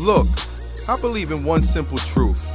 Look, 0.00 0.26
I 0.88 0.98
believe 1.00 1.30
in 1.30 1.44
one 1.44 1.62
simple 1.62 1.98
truth. 1.98 2.48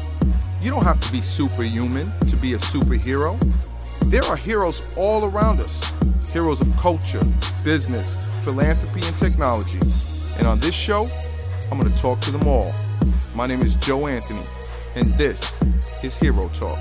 You 0.61 0.71
don't 0.71 0.83
have 0.83 0.99
to 0.99 1.11
be 1.11 1.21
superhuman 1.21 2.11
to 2.27 2.35
be 2.35 2.53
a 2.53 2.57
superhero. 2.57 3.37
There 4.05 4.23
are 4.23 4.35
heroes 4.35 4.93
all 4.97 5.25
around 5.25 5.59
us 5.59 5.93
heroes 6.31 6.59
of 6.61 6.75
culture, 6.77 7.23
business, 7.63 8.27
philanthropy, 8.43 9.05
and 9.05 9.17
technology. 9.17 9.79
And 10.37 10.45
on 10.45 10.59
this 10.59 10.75
show, 10.75 11.07
I'm 11.71 11.79
going 11.79 11.91
to 11.91 11.97
talk 11.97 12.19
to 12.21 12.31
them 12.31 12.47
all. 12.47 12.71
My 13.33 13.47
name 13.47 13.61
is 13.61 13.75
Joe 13.75 14.07
Anthony, 14.07 14.43
and 14.95 15.17
this 15.17 15.41
is 16.03 16.15
Hero 16.17 16.49
Talk. 16.49 16.79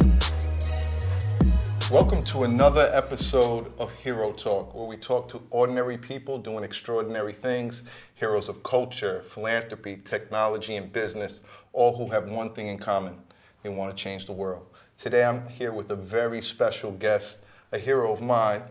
Welcome 1.93 2.25
to 2.25 2.43
another 2.43 2.91
episode 2.93 3.73
of 3.79 3.95
Hero 3.95 4.33
Talk, 4.33 4.75
where 4.75 4.87
we 4.87 4.97
talk 4.97 5.29
to 5.29 5.41
ordinary 5.51 5.97
people 5.97 6.37
doing 6.37 6.65
extraordinary 6.65 7.33
things, 7.33 7.85
heroes 8.17 8.49
of 8.49 8.65
culture, 8.65 9.23
philanthropy, 9.23 9.99
technology, 9.99 10.75
and 10.75 10.93
business, 10.93 11.43
all 11.73 11.97
who 11.97 12.11
have 12.11 12.29
one 12.29 12.51
thing 12.51 12.67
in 12.67 12.77
common 12.77 13.17
they 13.63 13.69
want 13.69 13.97
to 13.97 14.03
change 14.03 14.27
the 14.27 14.33
world. 14.33 14.67
Today 14.97 15.25
I'm 15.25 15.47
here 15.49 15.71
with 15.71 15.93
a 15.93 15.95
very 15.95 16.43
special 16.43 16.91
guest, 16.91 17.43
a 17.71 17.79
hero 17.79 18.13
of 18.13 18.21
mine, 18.21 18.65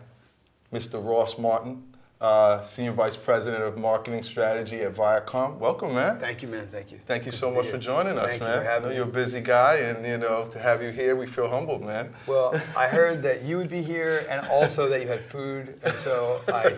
Mr. 0.70 1.02
Ross 1.02 1.38
Martin, 1.38 1.84
uh, 2.20 2.62
Senior 2.62 2.92
Vice 2.92 3.16
President 3.16 3.62
of 3.62 3.76
Marketing 3.78 4.22
Strategy 4.22 4.80
at 4.80 4.94
Viacom. 4.94 5.58
Welcome, 5.58 5.94
man. 5.94 6.18
Thank 6.18 6.40
you, 6.40 6.48
man. 6.48 6.66
Thank 6.68 6.90
you. 6.90 6.98
Thank 6.98 7.26
you 7.26 7.30
Good 7.30 7.38
so 7.38 7.50
much 7.50 7.66
for 7.66 7.76
joining 7.76 8.16
us, 8.18 8.30
Thank 8.30 8.42
man. 8.42 8.54
you 8.54 8.64
for 8.64 8.70
having 8.70 8.84
I 8.84 8.88
know 8.88 8.88
me. 8.90 8.94
you're 8.96 9.04
a 9.04 9.22
busy 9.24 9.40
guy, 9.42 9.76
and 9.76 10.04
you 10.06 10.16
know 10.16 10.46
to 10.46 10.58
have 10.58 10.82
you 10.82 10.90
here, 10.90 11.14
we 11.14 11.26
feel 11.26 11.48
humbled, 11.48 11.82
man. 11.82 12.12
Well, 12.26 12.58
I 12.76 12.88
heard 12.88 13.22
that 13.24 13.42
you 13.42 13.58
would 13.58 13.68
be 13.68 13.82
here, 13.82 14.24
and 14.30 14.46
also 14.48 14.88
that 14.88 15.02
you 15.02 15.08
had 15.08 15.20
food, 15.20 15.78
and 15.84 15.92
so 15.94 16.40
I, 16.48 16.74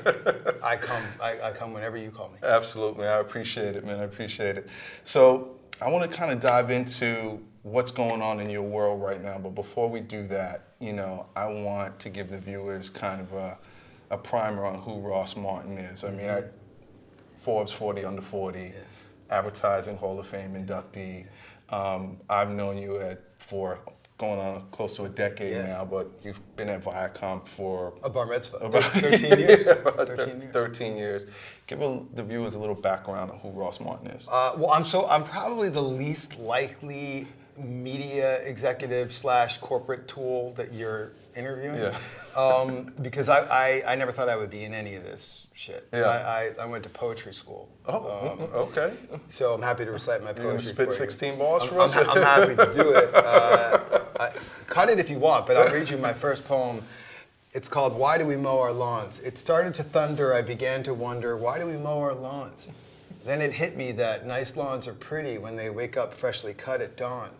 I 0.63 0.77
come, 0.77 1.03
I, 1.23 1.37
I 1.45 1.53
come 1.53 1.73
whenever 1.73 1.97
you 1.97 2.11
call 2.11 2.31
me. 2.31 2.39
Absolutely, 2.43 3.07
I 3.07 3.19
appreciate 3.19 3.77
it, 3.77 3.87
man. 3.87 4.01
I 4.01 4.05
appreciate 4.05 4.57
it. 4.57 4.69
So 5.05 5.57
I 5.81 5.89
want 5.89 6.11
to 6.11 6.17
kind 6.17 6.33
of 6.33 6.41
dive 6.41 6.71
into 6.71 7.41
what's 7.63 7.93
going 7.93 8.23
on 8.23 8.41
in 8.41 8.51
your 8.51 8.63
world 8.63 9.01
right 9.01 9.23
now. 9.23 9.39
But 9.39 9.51
before 9.55 9.89
we 9.89 10.01
do 10.01 10.27
that, 10.29 10.65
you 10.81 10.93
know, 10.93 11.27
I 11.37 11.47
want 11.47 11.99
to 12.01 12.11
give 12.11 12.29
the 12.29 12.39
viewers 12.39 12.91
kind 12.91 13.21
of 13.21 13.33
a, 13.35 13.59
a 14.11 14.19
primer 14.19 14.65
on 14.65 14.79
who 14.81 15.01
Ross 15.01 15.37
Martin 15.37 15.79
is. 15.79 16.05
I 16.05 16.11
mean, 16.11 16.29
I, 16.29 16.43
Forbes 17.37 17.73
40 17.73 18.05
under 18.05 18.23
40, 18.23 18.73
Advertising 19.31 19.97
Hall 19.97 20.19
of 20.19 20.27
Fame 20.27 20.53
inductee. 20.55 21.27
Um, 21.71 22.19
I've 22.31 22.51
known 22.51 22.79
you 22.79 22.99
at, 22.99 23.21
for 23.39 23.81
going 24.17 24.41
on 24.41 24.67
close 24.73 24.95
to 24.95 25.05
a 25.05 25.09
decade 25.09 25.53
Yeah. 25.53 25.67
now, 25.67 25.85
but 25.85 26.11
you've 26.25 26.41
been 26.57 26.69
at 26.69 26.83
Viacom 26.83 27.47
for 27.47 27.95
A 28.03 28.11
bar 28.11 28.27
mitzvah. 28.27 28.57
About- 28.63 28.83
13 28.85 29.39
years. 29.39 29.67
about 29.69 29.97
13 30.09 30.41
years. 30.41 30.53
13 30.53 30.97
years. 30.97 31.27
Give 31.67 31.81
a, 31.83 32.03
the 32.15 32.25
viewers 32.25 32.55
a 32.55 32.59
little 32.59 32.75
background 32.75 33.31
on 33.31 33.39
who 33.39 33.51
Ross 33.51 33.79
Martin 33.81 34.09
is. 34.09 34.27
Uh, 34.29 34.55
well, 34.57 34.71
I'm 34.73 34.85
so 34.85 35.07
I'm 35.07 35.23
probably 35.23 35.69
the 35.69 35.83
least 35.83 36.39
likely 36.41 37.29
media 37.59 38.41
executive 38.47 39.13
slash 39.13 39.59
corporate 39.59 40.07
tool 40.09 40.53
that 40.53 40.73
you're 40.73 41.13
interviewing. 41.37 41.77
Yeah. 41.81 41.97
Um, 42.39 42.93
because 43.03 43.29
I, 43.29 43.41
I, 43.41 43.93
I 43.95 43.95
never 43.97 44.13
thought 44.13 44.29
I 44.29 44.37
would 44.37 44.51
be 44.51 44.63
in 44.63 44.73
any 44.73 44.95
of 44.95 45.03
this 45.03 45.49
shit. 45.55 45.89
Yeah. 45.93 46.03
I, 46.03 46.15
I, 46.61 46.63
I 46.63 46.67
went 46.67 46.85
to 46.85 46.91
poetry 46.91 47.35
school. 47.35 47.69
oh, 47.89 48.39
Um, 48.39 48.49
okay. 48.55 48.93
So 49.27 49.55
I'm 49.55 49.63
happy 49.63 49.85
to 49.85 49.91
recite 49.91 50.23
my 50.23 50.29
You 50.29 50.35
poetry. 50.35 50.51
gonna 50.51 50.63
spit 50.63 50.77
for 50.77 50.93
you. 50.93 50.99
16 50.99 51.37
bars 51.39 51.63
I'm, 51.65 51.69
for 51.69 51.81
us? 51.81 51.97
I'm, 51.97 52.09
I'm 52.11 52.23
happy 52.23 52.55
to 52.55 52.73
do 52.73 52.93
it. 52.93 53.11
Uh, 53.15 53.99
I, 54.21 54.31
cut 54.69 54.89
it 54.89 55.01
if 55.01 55.11
you 55.11 55.19
want, 55.19 55.49
but 55.49 55.57
I'll 55.57 55.73
read 55.73 55.91
you 55.91 55.99
my 55.99 56.13
first 56.13 56.47
poem. 56.47 56.81
It's 57.55 57.69
called 57.69 57.97
"Why 57.97 58.19
Do 58.19 58.25
We 58.27 58.37
Mow 58.37 58.61
Our 58.61 58.73
Lawns?" 58.73 59.19
It 59.19 59.37
started 59.37 59.75
to 59.77 59.83
thunder. 59.83 60.33
I 60.35 60.43
began 60.43 60.85
to 60.85 60.95
wonder, 60.95 61.37
why 61.37 61.59
do 61.59 61.67
we 61.67 61.77
mow 61.77 61.99
our 61.99 62.15
lawns? 62.15 62.69
Then 63.25 63.41
it 63.43 63.53
hit 63.55 63.77
me 63.77 63.91
that 63.93 64.27
nice 64.27 64.57
lawns 64.57 64.87
are 64.87 64.95
pretty 64.95 65.39
when 65.39 65.57
they 65.57 65.71
wake 65.71 65.97
up 65.97 66.15
freshly 66.15 66.55
cut 66.55 66.81
at 66.81 66.97
dawn. 66.97 67.31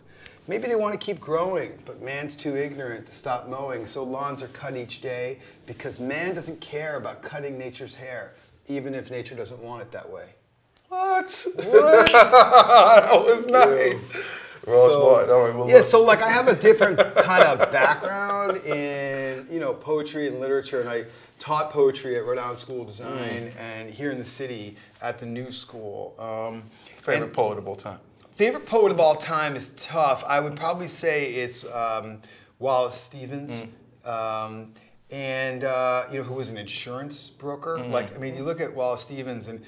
Maybe 0.49 0.67
they 0.67 0.75
want 0.75 0.93
to 0.93 0.97
keep 0.99 1.19
growing, 1.19 1.77
but 1.85 2.01
man's 2.01 2.33
too 2.33 2.57
ignorant 2.57 3.05
to 3.05 3.13
stop 3.13 3.47
mowing, 3.47 3.85
so 3.85 4.03
lawns 4.03 4.41
are 4.41 4.47
cut 4.47 4.75
each 4.75 4.99
day 4.99 5.37
because 5.67 5.99
man 5.99 6.33
doesn't 6.33 6.59
care 6.59 6.97
about 6.97 7.21
cutting 7.21 7.55
nature's 7.55 7.93
hair, 7.93 8.33
even 8.67 8.95
if 8.95 9.11
nature 9.11 9.35
doesn't 9.35 9.61
want 9.61 9.83
it 9.83 9.91
that 9.91 10.09
way. 10.09 10.29
What? 10.87 11.45
What? 11.53 11.65
that 12.11 13.11
was 13.13 13.45
nice. 13.45 13.93
Ross 14.65 14.91
So- 14.91 15.03
Martin. 15.03 15.29
All 15.29 15.45
right, 15.45 15.55
well, 15.55 15.69
yeah, 15.69 15.75
look. 15.75 15.85
so 15.85 16.01
like 16.01 16.23
I 16.23 16.31
have 16.31 16.47
a 16.47 16.55
different 16.55 16.97
kind 17.17 17.43
of 17.43 17.71
background 17.71 18.57
in 18.65 19.45
you 19.51 19.59
know 19.59 19.75
poetry 19.75 20.27
and 20.29 20.39
literature, 20.39 20.81
and 20.81 20.89
I 20.89 21.05
taught 21.37 21.69
poetry 21.69 22.15
at 22.17 22.25
Rhode 22.25 22.39
Island 22.39 22.57
School 22.57 22.81
of 22.81 22.87
Design 22.87 23.53
and 23.59 23.87
here 23.87 24.09
in 24.09 24.17
the 24.17 24.25
city 24.25 24.77
at 24.99 25.19
the 25.19 25.27
New 25.27 25.51
School. 25.51 26.15
Um, 26.17 26.63
favorite 27.03 27.25
and 27.25 27.33
poet 27.33 27.59
of 27.59 27.67
all 27.67 27.75
time. 27.75 27.99
Favorite 28.39 28.65
poet 28.65 28.89
of 28.89 29.01
all 29.01 29.15
time 29.15 29.57
is 29.57 29.67
tough. 29.75 30.23
I 30.25 30.39
would 30.39 30.55
probably 30.55 30.87
say 30.87 31.33
it's 31.33 31.65
um, 31.65 32.21
Wallace 32.57 32.95
Stevens. 32.95 33.65
Um, 34.05 34.73
and 35.11 35.65
uh, 35.65 36.05
you 36.09 36.19
know 36.19 36.23
who 36.23 36.35
was 36.35 36.49
an 36.49 36.55
insurance 36.57 37.29
broker? 37.29 37.79
Like 37.79 38.15
I 38.15 38.17
mean, 38.17 38.37
you 38.37 38.43
look 38.43 38.61
at 38.61 38.73
Wallace 38.73 39.01
Stevens, 39.01 39.49
and 39.49 39.61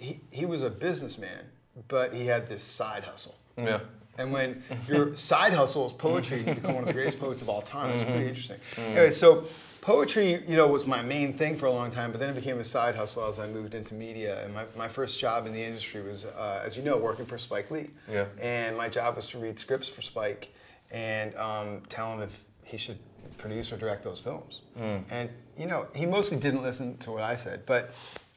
he, 0.00 0.18
he 0.32 0.46
was 0.46 0.64
a 0.64 0.70
businessman, 0.70 1.44
but 1.86 2.12
he 2.12 2.26
had 2.26 2.48
this 2.48 2.64
side 2.64 3.04
hustle. 3.04 3.36
Yeah. 3.56 3.80
And 4.18 4.32
when 4.32 4.64
your 4.88 5.14
side 5.30 5.54
hustle 5.54 5.86
is 5.86 5.92
poetry, 5.92 6.38
you 6.38 6.54
become 6.54 6.74
one 6.74 6.82
of 6.82 6.88
the 6.88 6.92
greatest 6.94 7.20
poets 7.20 7.40
of 7.40 7.48
all 7.48 7.62
time. 7.62 7.90
It's 7.90 8.02
Mm-hmm. 8.02 8.10
pretty 8.12 8.28
interesting. 8.28 8.58
Anyway, 8.78 9.12
so 9.12 9.44
poetry, 9.88 10.42
you 10.46 10.54
know, 10.54 10.66
was 10.66 10.86
my 10.86 11.00
main 11.00 11.32
thing 11.32 11.56
for 11.56 11.64
a 11.64 11.70
long 11.70 11.90
time, 11.90 12.10
but 12.10 12.20
then 12.20 12.28
it 12.28 12.34
became 12.34 12.58
a 12.58 12.64
side 12.64 12.94
hustle 12.94 13.24
as 13.24 13.38
I 13.38 13.48
moved 13.48 13.74
into 13.74 13.94
media. 13.94 14.44
And 14.44 14.52
my, 14.52 14.66
my 14.76 14.86
first 14.86 15.18
job 15.18 15.46
in 15.46 15.54
the 15.54 15.62
industry 15.62 16.02
was, 16.02 16.26
uh, 16.26 16.62
as 16.62 16.76
you 16.76 16.82
know, 16.82 16.98
working 16.98 17.24
for 17.24 17.38
Spike 17.38 17.70
Lee. 17.70 17.88
Yeah. 18.06 18.26
And 18.38 18.76
my 18.76 18.90
job 18.90 19.16
was 19.16 19.28
to 19.30 19.38
read 19.38 19.58
scripts 19.58 19.88
for 19.88 20.02
Spike 20.02 20.52
and 20.90 21.34
um, 21.36 21.80
tell 21.88 22.12
him 22.12 22.20
if 22.20 22.44
he 22.64 22.76
should 22.76 22.98
produce 23.38 23.72
or 23.72 23.78
direct 23.78 24.04
those 24.04 24.20
films. 24.20 24.60
Mm. 24.78 25.04
And, 25.10 25.30
you 25.56 25.64
know, 25.64 25.86
he 25.94 26.04
mostly 26.04 26.36
didn't 26.36 26.62
listen 26.62 26.98
to 26.98 27.10
what 27.10 27.22
I 27.22 27.34
said, 27.34 27.64
but 27.64 27.94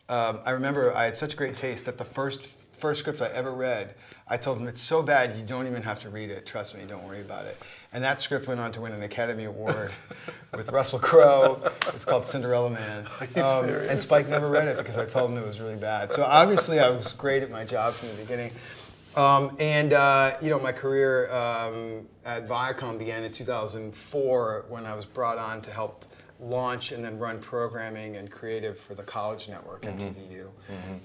um, 0.07 0.40
I 0.45 0.51
remember 0.51 0.95
I 0.95 1.03
had 1.03 1.17
such 1.17 1.35
great 1.35 1.57
taste 1.57 1.84
that 1.85 1.97
the 1.97 2.06
first 2.06 2.50
first 2.81 2.99
script 3.01 3.21
I 3.21 3.27
ever 3.27 3.51
read, 3.53 3.93
I 4.27 4.37
told 4.37 4.57
him 4.57 4.67
it's 4.67 4.81
so 4.81 5.03
bad 5.03 5.37
you 5.37 5.45
don't 5.45 5.67
even 5.67 5.83
have 5.83 5.99
to 5.99 6.09
read 6.09 6.31
it. 6.31 6.47
Trust 6.47 6.75
me, 6.75 6.83
don't 6.85 7.03
worry 7.05 7.21
about 7.21 7.45
it. 7.45 7.57
And 7.93 8.03
that 8.03 8.19
script 8.19 8.47
went 8.47 8.59
on 8.59 8.71
to 8.71 8.81
win 8.81 8.91
an 8.91 9.03
Academy 9.03 9.43
Award 9.43 9.93
with 10.57 10.71
Russell 10.71 10.97
Crowe. 10.97 11.61
It's 11.93 12.03
called 12.03 12.25
Cinderella 12.25 12.71
Man. 12.71 13.05
Um, 13.35 13.69
and 13.69 14.01
Spike 14.01 14.27
never 14.27 14.49
read 14.49 14.67
it 14.67 14.77
because 14.77 14.97
I 14.97 15.05
told 15.05 15.29
him 15.31 15.37
it 15.37 15.45
was 15.45 15.61
really 15.61 15.75
bad. 15.75 16.11
So 16.11 16.23
obviously 16.23 16.79
I 16.79 16.89
was 16.89 17.13
great 17.13 17.43
at 17.43 17.51
my 17.51 17.63
job 17.63 17.93
from 17.93 18.09
the 18.09 18.15
beginning. 18.15 18.51
Um, 19.15 19.55
and 19.59 19.93
uh, 19.93 20.37
you 20.41 20.49
know, 20.49 20.59
my 20.59 20.71
career 20.71 21.31
um, 21.31 22.07
at 22.25 22.47
Viacom 22.47 22.97
began 22.97 23.23
in 23.23 23.31
2004 23.31 24.65
when 24.69 24.85
I 24.85 24.95
was 24.95 25.05
brought 25.05 25.37
on 25.37 25.61
to 25.61 25.71
help 25.71 26.05
launch 26.39 26.91
and 26.91 27.05
then 27.05 27.19
run 27.19 27.39
programming 27.39 28.15
and 28.17 28.31
creative 28.31 28.79
for 28.79 28.95
the 28.95 29.03
College 29.03 29.47
Network, 29.47 29.83
MTVU. 29.83 30.47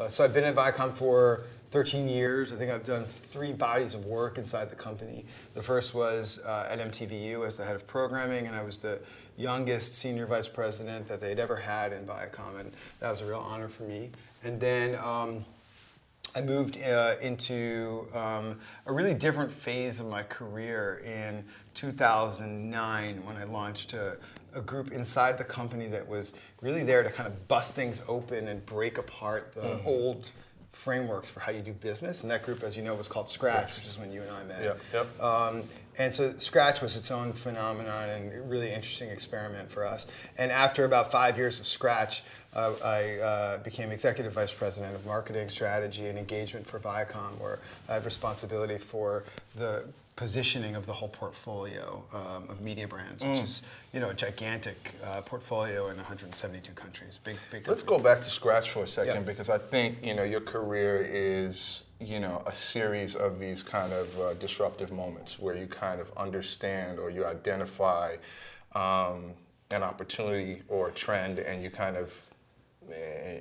Uh, 0.01 0.09
so 0.09 0.25
I've 0.25 0.33
been 0.33 0.45
at 0.45 0.55
Viacom 0.55 0.95
for 0.95 1.43
13 1.77 2.09
years. 2.09 2.55
I 2.55 2.57
think 2.57 2.73
I've 2.73 2.87
done 2.87 3.05
three 3.05 3.53
bodies 3.53 3.95
of 3.95 4.07
work 4.07 4.39
inside 4.39 4.71
the 4.71 4.77
company. 4.77 5.27
The 5.53 5.63
first 5.63 5.95
was 5.95 6.41
uh, 6.43 6.69
at 6.71 6.79
MTVU 6.79 7.47
as 7.47 7.59
the 7.59 7.67
head 7.67 7.77
of 7.77 7.87
programming, 7.87 8.47
and 8.47 8.57
I 8.57 8.63
was 8.63 8.79
the 8.79 8.99
youngest 9.37 9.95
senior 9.95 10.25
vice 10.25 10.49
president 10.49 11.07
that 11.09 11.21
they'd 11.21 11.39
ever 11.39 11.55
had 11.55 11.93
in 11.93 12.07
Viacom, 12.07 12.59
and 12.61 12.73
that 13.01 13.11
was 13.11 13.21
a 13.21 13.27
real 13.27 13.47
honor 13.47 13.69
for 13.69 13.83
me. 13.83 14.09
And 14.43 14.59
then 14.59 14.99
um, 15.05 15.45
I 16.35 16.41
moved 16.41 16.81
uh, 16.81 17.17
into 17.21 18.07
um, 18.15 18.59
a 18.87 18.93
really 18.95 19.13
different 19.13 19.53
phase 19.53 20.01
of 20.01 20.07
my 20.07 20.23
career 20.23 21.03
in 21.05 21.45
2009 21.75 23.23
when 23.23 23.37
I 23.37 23.45
launched 23.45 23.93
a, 23.93 24.17
a 24.55 24.63
group 24.63 24.93
inside 24.93 25.37
the 25.37 25.45
company 25.45 25.89
that 25.89 26.09
was 26.09 26.33
really 26.63 26.85
there 26.85 27.03
to 27.03 27.11
kind 27.11 27.27
of 27.27 27.49
bust 27.49 27.75
things 27.75 28.01
open 28.09 28.49
and 28.49 28.65
break 28.65 28.97
apart 28.97 29.53
the 29.55 29.79
old 29.85 30.33
frameworks 30.77 31.31
for 31.31 31.41
how 31.41 31.51
you 31.51 31.63
do 31.63 31.73
business. 31.73 32.23
And 32.23 32.31
that 32.31 32.43
group, 32.43 32.63
as 32.63 32.77
you 32.77 32.83
know, 32.83 32.95
was 32.95 33.09
called 33.09 33.29
Scratch, 33.29 33.75
which 33.75 33.87
is 33.87 33.99
when 33.99 34.13
you 34.13 34.21
and 34.21 34.31
I 34.31 34.45
met. 34.45 34.63
Yep, 34.63 34.81
yep. 34.93 35.23
Um, 35.23 35.63
and 35.99 36.13
so 36.13 36.35
Scratch 36.37 36.83
was 36.83 36.97
its 36.97 37.11
own 37.11 37.33
phenomenon 37.33 38.11
and 38.11 38.51
really 38.51 38.71
interesting 38.71 39.09
experiment 39.09 39.71
for 39.71 39.87
us. 39.87 40.07
And 40.37 40.53
after 40.53 40.85
about 40.85 41.11
five 41.11 41.39
years 41.39 41.59
of 41.59 41.67
Scratch, 41.67 42.23
uh, 42.55 42.75
I 42.85 43.19
uh, 43.19 43.59
became 43.59 43.91
executive 43.91 44.35
vice 44.35 44.53
president 44.53 44.95
of 44.95 45.05
marketing 45.07 45.49
strategy 45.49 46.07
and 46.07 46.19
engagement 46.19 46.67
for 46.67 46.79
Viacom, 46.79 47.41
where 47.41 47.59
I 47.89 47.95
have 47.95 48.05
responsibility 48.05 48.79
for 48.79 49.25
the 49.57 49.85
positioning 50.17 50.75
of 50.75 50.87
the 50.87 50.93
whole 50.95 51.11
portfolio 51.11 52.03
um, 52.15 52.49
of 52.49 52.63
media 52.63 52.89
brands, 52.89 53.23
which 53.23 53.39
is 53.41 53.63
you 53.93 54.01
know 54.01 54.09
a 54.09 54.15
gigantic 54.15 54.95
uh, 55.05 55.21
portfolio 55.21 55.89
in 55.91 55.97
172 55.97 56.73
countries. 56.73 57.21
Big, 57.23 57.37
big. 57.51 57.69
Let's 57.69 57.83
go 57.83 57.99
back 57.99 58.23
to 58.23 58.31
scratch 58.31 58.71
for 58.71 58.83
a 58.83 58.87
second 58.87 59.15
Yeah. 59.15 59.23
because 59.23 59.51
I 59.51 59.59
think 59.59 59.99
you 60.03 60.15
know 60.15 60.25
your 60.25 60.41
career 60.41 61.07
is 61.09 61.85
you 62.01 62.19
know 62.19 62.43
a 62.47 62.53
series 62.53 63.15
of 63.15 63.39
these 63.39 63.63
kind 63.63 63.93
of 63.93 64.19
uh, 64.19 64.35
disruptive 64.35 64.91
moments 64.91 65.39
where 65.39 65.55
you 65.55 65.67
kind 65.67 66.01
of 66.01 66.11
understand 66.17 66.99
or 66.99 67.11
you 67.11 67.27
identify 67.27 68.17
um, 68.75 69.35
an 69.71 69.83
opportunity 69.83 70.63
or 70.69 70.89
a 70.89 70.93
trend 70.93 71.41
and 71.41 71.63
you 71.63 71.71
kind 71.71 71.97
of 71.97 72.23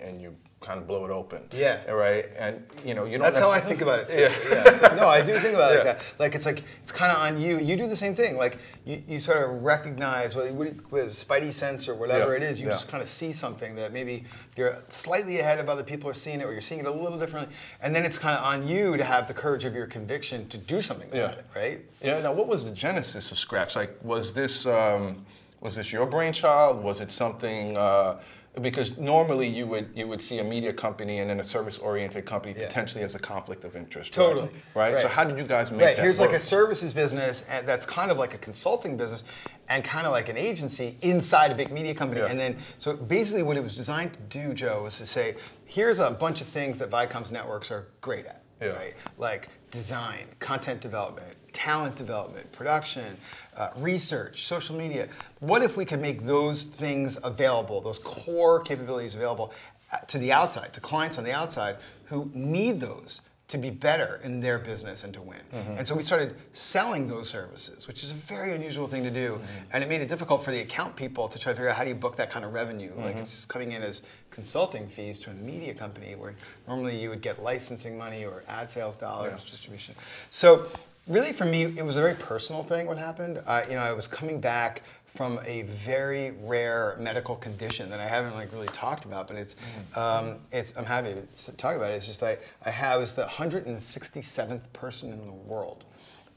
and 0.04 0.22
you 0.22 0.36
kind 0.62 0.80
of 0.80 0.88
blow 0.88 1.06
it 1.06 1.12
open. 1.12 1.48
Yeah. 1.52 1.84
Right. 1.92 2.26
And 2.40 2.66
you 2.84 2.94
know, 2.96 3.06
you 3.06 3.18
don't. 3.18 3.22
That's 3.22 3.38
how 3.38 3.52
I 3.52 3.60
think 3.60 3.82
about 3.82 4.00
it 4.00 4.08
too. 4.08 4.20
Yeah. 4.20 4.32
Yeah. 4.82 4.96
no, 4.96 5.08
I 5.08 5.22
do 5.22 5.38
think 5.38 5.54
about 5.54 5.72
it 5.74 5.80
Yeah. 5.86 5.92
like 5.92 6.00
that. 6.00 6.20
Like 6.20 6.36
it's 6.36 6.46
like 6.46 6.64
it's 6.82 6.92
kind 6.92 7.12
of 7.12 7.20
on 7.20 7.40
you. 7.40 7.60
You 7.60 7.76
do 7.78 7.88
the 7.88 7.96
same 7.96 8.16
thing. 8.16 8.38
Like 8.38 8.58
you, 8.86 9.02
you 9.08 9.20
sort 9.20 9.44
of 9.44 9.62
recognize 9.64 10.36
what, 10.36 10.52
what, 10.54 10.68
what 10.92 11.04
spidey 11.06 11.52
sense 11.52 11.88
or 11.88 11.94
whatever 11.96 12.32
Yeah. 12.32 12.38
it 12.38 12.44
is. 12.44 12.60
You 12.60 12.68
just 12.68 12.88
kind 12.88 13.04
of 13.04 13.10
see 13.10 13.32
something 13.34 13.76
that 13.76 13.94
maybe 13.94 14.24
you're 14.56 14.78
slightly 14.90 15.40
ahead 15.40 15.60
of 15.60 15.70
other 15.70 15.84
people 15.84 16.10
are 16.10 16.14
seeing 16.16 16.42
it, 16.42 16.46
or 16.46 16.52
you're 16.52 16.62
seeing 16.62 16.80
it 16.80 16.88
a 16.88 16.92
little 16.92 17.20
differently. 17.20 17.54
And 17.82 17.94
then 17.96 18.06
it's 18.06 18.18
kind 18.18 18.38
of 18.38 18.44
on 18.44 18.68
you 18.68 18.98
to 18.98 19.04
have 19.04 19.28
the 19.28 19.34
courage 19.34 19.66
of 19.66 19.76
your 19.76 19.88
conviction 19.88 20.48
to 20.50 20.58
do 20.58 20.82
something 20.82 21.10
about 21.10 21.38
it, 21.38 21.46
right? 21.56 21.82
Yeah. 22.02 22.22
Now, 22.22 22.34
what 22.34 22.48
was 22.48 22.68
the 22.68 22.76
genesis 22.76 23.32
of 23.32 23.38
Scratch? 23.38 23.76
Like, 23.76 23.96
was 24.04 24.34
this 24.34 24.66
um, 24.66 25.26
was 25.60 25.76
this 25.76 25.92
your 25.92 26.06
brainchild? 26.06 26.82
Was 26.84 27.02
it 27.02 27.12
something? 27.12 27.78
Uh, 27.78 28.20
because 28.62 28.98
normally 28.98 29.48
you 29.48 29.68
would 29.68 29.90
you 29.94 30.08
would 30.08 30.22
see 30.22 30.40
a 30.40 30.44
media 30.44 30.72
company 30.72 31.20
and 31.20 31.30
then 31.30 31.40
a 31.40 31.44
service 31.44 31.78
oriented 31.78 32.26
company 32.26 32.54
Yeah. 32.58 32.66
potentially 32.68 33.04
as 33.04 33.16
a 33.16 33.20
conflict 33.20 33.64
of 33.64 33.76
interest. 33.76 34.14
Totally. 34.14 34.50
Right? 34.74 34.94
right. 34.94 34.98
So 34.98 35.08
how 35.08 35.24
did 35.24 35.38
you 35.38 35.44
guys 35.44 35.72
make 35.72 35.82
Right. 35.82 35.96
that 35.98 36.02
Here's 36.04 36.20
work? 36.20 36.32
like 36.32 36.40
a 36.40 36.44
services 36.44 36.94
business 36.94 37.44
that's 37.66 37.86
kind 37.86 38.12
of 38.12 38.18
like 38.18 38.34
a 38.34 38.38
consulting 38.38 38.98
business 38.98 39.24
and 39.68 39.84
kind 39.84 40.06
of 40.06 40.12
like 40.12 40.30
an 40.30 40.38
agency 40.38 40.98
inside 41.02 41.52
a 41.52 41.56
big 41.56 41.72
media 41.72 41.94
company. 41.94 42.22
Yeah. 42.22 42.28
And 42.28 42.40
then, 42.40 42.58
so 42.78 42.96
basically 42.96 43.44
what 43.44 43.58
it 43.58 43.64
was 43.64 43.76
designed 43.76 44.14
to 44.14 44.20
do, 44.30 44.54
Joe, 44.54 44.84
was 44.84 44.98
to 45.00 45.06
say, 45.06 45.36
here's 45.66 46.00
a 46.00 46.12
bunch 46.12 46.42
of 46.42 46.48
things 46.48 46.78
that 46.80 46.90
Viacom's 46.90 47.32
networks 47.32 47.72
are 47.72 47.88
great 48.02 48.26
at. 48.26 48.42
Yeah. 48.62 48.70
Right? 48.70 48.94
Like 49.18 49.50
design, 49.72 50.28
content 50.40 50.80
development, 50.82 51.36
talent 51.52 51.96
development, 51.96 52.50
production, 52.54 53.18
uh, 53.58 53.70
research, 53.78 54.46
social 54.46 54.76
media. 54.76 55.08
What 55.40 55.64
if 55.64 55.78
we 55.78 55.86
could 55.86 56.02
make 56.02 56.24
those 56.24 56.64
things 56.64 57.18
available, 57.24 57.82
those 57.82 58.00
core 58.00 58.60
capabilities 58.60 59.16
available 59.16 59.54
uh, 59.92 59.98
to 60.08 60.18
the 60.18 60.32
outside, 60.32 60.74
to 60.74 60.82
clients 60.82 61.18
on 61.18 61.24
the 61.24 61.34
outside 61.34 61.78
who 62.06 62.30
need 62.34 62.80
those 62.80 63.22
to 63.48 63.60
be 63.60 63.70
better 63.70 64.20
in 64.24 64.40
their 64.40 64.58
business 64.58 65.04
and 65.04 65.14
to 65.14 65.22
win. 65.22 65.40
And 65.78 65.88
so 65.88 65.94
we 65.94 66.02
started 66.02 66.36
selling 66.54 67.08
those 67.08 67.30
services, 67.30 67.88
which 67.88 68.04
is 68.04 68.10
a 68.10 68.16
very 68.16 68.56
unusual 68.56 68.88
thing 68.88 69.04
to 69.04 69.12
do. 69.12 69.40
And 69.72 69.84
it 69.84 69.88
made 69.88 70.02
it 70.02 70.10
difficult 70.10 70.44
for 70.44 70.50
the 70.50 70.62
account 70.62 70.96
people 70.96 71.28
to 71.28 71.38
try 71.38 71.52
to 71.52 71.56
figure 71.56 71.70
out 71.70 71.76
how 71.76 71.84
do 71.84 71.90
you 71.90 71.96
book 71.96 72.16
that 72.16 72.32
kind 72.32 72.44
of 72.44 72.54
revenue. 72.54 72.92
Like 72.98 73.16
it's 73.22 73.32
just 73.36 73.48
coming 73.48 73.74
in 73.74 73.84
as 73.84 74.02
consulting 74.32 74.88
fees 74.88 75.20
to 75.20 75.30
a 75.30 75.34
media 75.36 75.76
company 75.76 76.16
where 76.16 76.34
normally 76.68 77.00
you 77.00 77.10
would 77.12 77.22
get 77.22 77.44
licensing 77.44 77.96
money 77.96 78.26
or 78.26 78.44
ad 78.48 78.72
sales 78.72 78.98
dollars, 78.98 79.46
distribution. 79.46 79.94
So 80.32 80.66
really 81.08 81.34
for 81.34 81.46
me, 81.46 81.64
it 81.64 81.86
was 81.86 81.98
a 81.98 82.02
very 82.02 82.16
personal 82.16 82.64
thing 82.64 82.88
what 82.88 82.98
happened. 82.98 83.42
Uh, 83.46 83.64
you 83.68 83.76
know, 83.76 83.82
I 83.82 83.94
was 83.94 84.08
coming 84.08 84.40
back 84.40 84.82
from 85.06 85.40
a 85.46 85.62
very 85.64 86.32
rare 86.42 86.98
medical 87.00 87.36
condition 87.36 87.90
that 87.90 88.00
I 88.00 88.08
haven't 88.08 88.36
like 88.36 88.52
really 88.52 88.68
talked 88.68 89.06
about, 89.06 89.28
but 89.28 89.38
it's, 89.38 89.56
um, 89.96 90.38
it's 90.52 90.74
I'm 90.76 90.86
happy 90.86 91.14
to 91.14 91.52
talk 91.54 91.76
about 91.76 91.92
it. 91.92 91.96
It's 91.96 92.06
just 92.06 92.22
like 92.22 92.42
I 92.66 92.70
have, 92.72 93.00
was 93.00 93.14
the 93.14 93.26
167th 93.26 94.62
person 94.74 95.12
in 95.14 95.26
the 95.26 95.32
world 95.32 95.86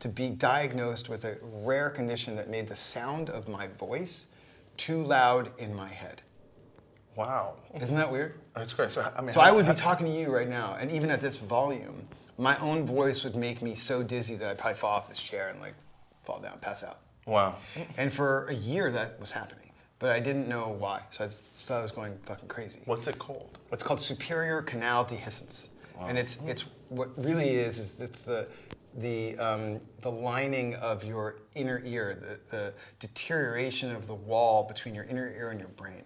to 0.00 0.08
be 0.08 0.28
diagnosed 0.30 1.08
with 1.08 1.24
a 1.24 1.36
rare 1.42 1.90
condition 1.90 2.36
that 2.36 2.48
made 2.48 2.68
the 2.68 2.76
sound 2.76 3.30
of 3.30 3.48
my 3.48 3.66
voice 3.66 4.28
too 4.76 5.02
loud 5.02 5.50
in 5.58 5.74
my 5.74 5.88
head. 5.88 6.22
wow. 7.16 7.54
Isn't 7.80 7.96
that 7.96 8.12
weird? 8.12 8.38
That's 8.54 8.72
great. 8.74 8.92
So 8.92 9.00
I 9.16 9.20
mean, 9.20 9.30
So 9.30 9.40
how- 9.40 9.48
I 9.48 9.50
would 9.50 9.66
be 9.66 9.74
talking 9.74 10.06
to 10.06 10.12
you 10.12 10.32
right 10.32 10.48
now, 10.48 10.76
and 10.78 10.92
even 10.92 11.10
at 11.10 11.20
this 11.20 11.38
volume, 11.38 12.06
my 12.38 12.56
own 12.58 12.86
voice 12.86 13.24
would 13.24 13.36
make 13.36 13.60
me 13.60 13.74
so 13.74 14.02
dizzy 14.02 14.36
that 14.36 14.48
I'd 14.48 14.58
probably 14.58 14.78
fall 14.78 14.92
off 14.92 15.08
this 15.08 15.18
chair 15.18 15.48
and 15.48 15.60
like 15.60 15.74
fall 16.22 16.40
down, 16.40 16.58
pass 16.60 16.82
out. 16.84 17.00
Wow. 17.26 17.56
And 17.98 18.12
for 18.12 18.46
a 18.46 18.54
year 18.54 18.90
that 18.92 19.20
was 19.20 19.32
happening, 19.32 19.72
but 19.98 20.10
I 20.10 20.20
didn't 20.20 20.48
know 20.48 20.74
why. 20.78 21.02
So 21.10 21.24
I 21.24 21.26
just 21.26 21.42
thought 21.42 21.80
I 21.80 21.82
was 21.82 21.92
going 21.92 22.16
fucking 22.22 22.48
crazy. 22.48 22.78
What's 22.86 23.08
it 23.08 23.18
called? 23.18 23.58
It's 23.72 23.82
called 23.82 24.00
superior 24.00 24.62
canal 24.62 25.04
dehiscence, 25.04 25.68
and 26.00 26.16
it's 26.16 26.38
it's 26.46 26.64
what 26.88 27.10
really 27.22 27.50
is 27.50 27.78
is 27.78 28.00
it's 28.00 28.22
the 28.22 28.48
the 28.96 29.36
um, 29.38 29.80
the 30.00 30.10
lining 30.10 30.74
of 30.76 31.04
your 31.04 31.36
inner 31.54 31.82
ear, 31.84 32.38
the, 32.50 32.56
the 32.56 32.74
deterioration 33.00 33.94
of 33.94 34.06
the 34.06 34.14
wall 34.14 34.64
between 34.64 34.94
your 34.94 35.04
inner 35.04 35.28
ear 35.36 35.50
and 35.50 35.60
your 35.60 35.68
brain. 35.70 36.04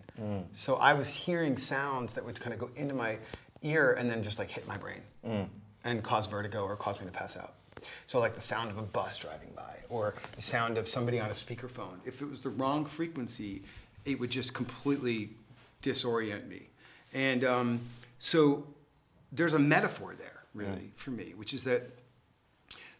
So 0.52 0.76
I 0.76 0.94
was 0.94 1.12
hearing 1.12 1.56
sounds 1.56 2.14
that 2.14 2.24
would 2.24 2.40
kind 2.40 2.52
of 2.54 2.58
go 2.58 2.70
into 2.74 2.94
my 2.94 3.18
ear 3.62 3.92
and 3.98 4.10
then 4.10 4.22
just 4.22 4.38
like 4.40 4.50
hit 4.50 4.66
my 4.66 4.76
brain 4.76 5.02
and 5.84 6.02
cause 6.02 6.26
vertigo 6.26 6.64
or 6.64 6.76
cause 6.76 7.00
me 7.00 7.06
to 7.06 7.12
pass 7.12 7.36
out. 7.36 7.54
So 8.06 8.20
like 8.20 8.34
the 8.34 8.40
sound 8.40 8.70
of 8.70 8.78
a 8.78 8.82
bus 8.82 9.16
driving 9.16 9.50
by 9.56 9.76
or 9.88 10.14
the 10.36 10.42
sound 10.42 10.78
of 10.78 10.88
somebody 10.88 11.20
on 11.20 11.28
a 11.28 11.34
speakerphone. 11.34 11.98
If 12.04 12.22
it 12.22 12.30
was 12.30 12.42
the 12.42 12.50
wrong 12.50 12.84
frequency, 12.84 13.62
it 14.04 14.18
would 14.18 14.30
just 14.30 14.54
completely 14.54 15.30
disorient 15.82 16.48
me. 16.48 16.68
And 17.12 17.44
um, 17.44 17.80
so 18.18 18.64
there's 19.32 19.54
a 19.54 19.58
metaphor 19.58 20.14
there, 20.16 20.44
really, 20.54 20.92
for 20.96 21.10
me, 21.10 21.34
which 21.36 21.52
is 21.52 21.64
that 21.64 21.82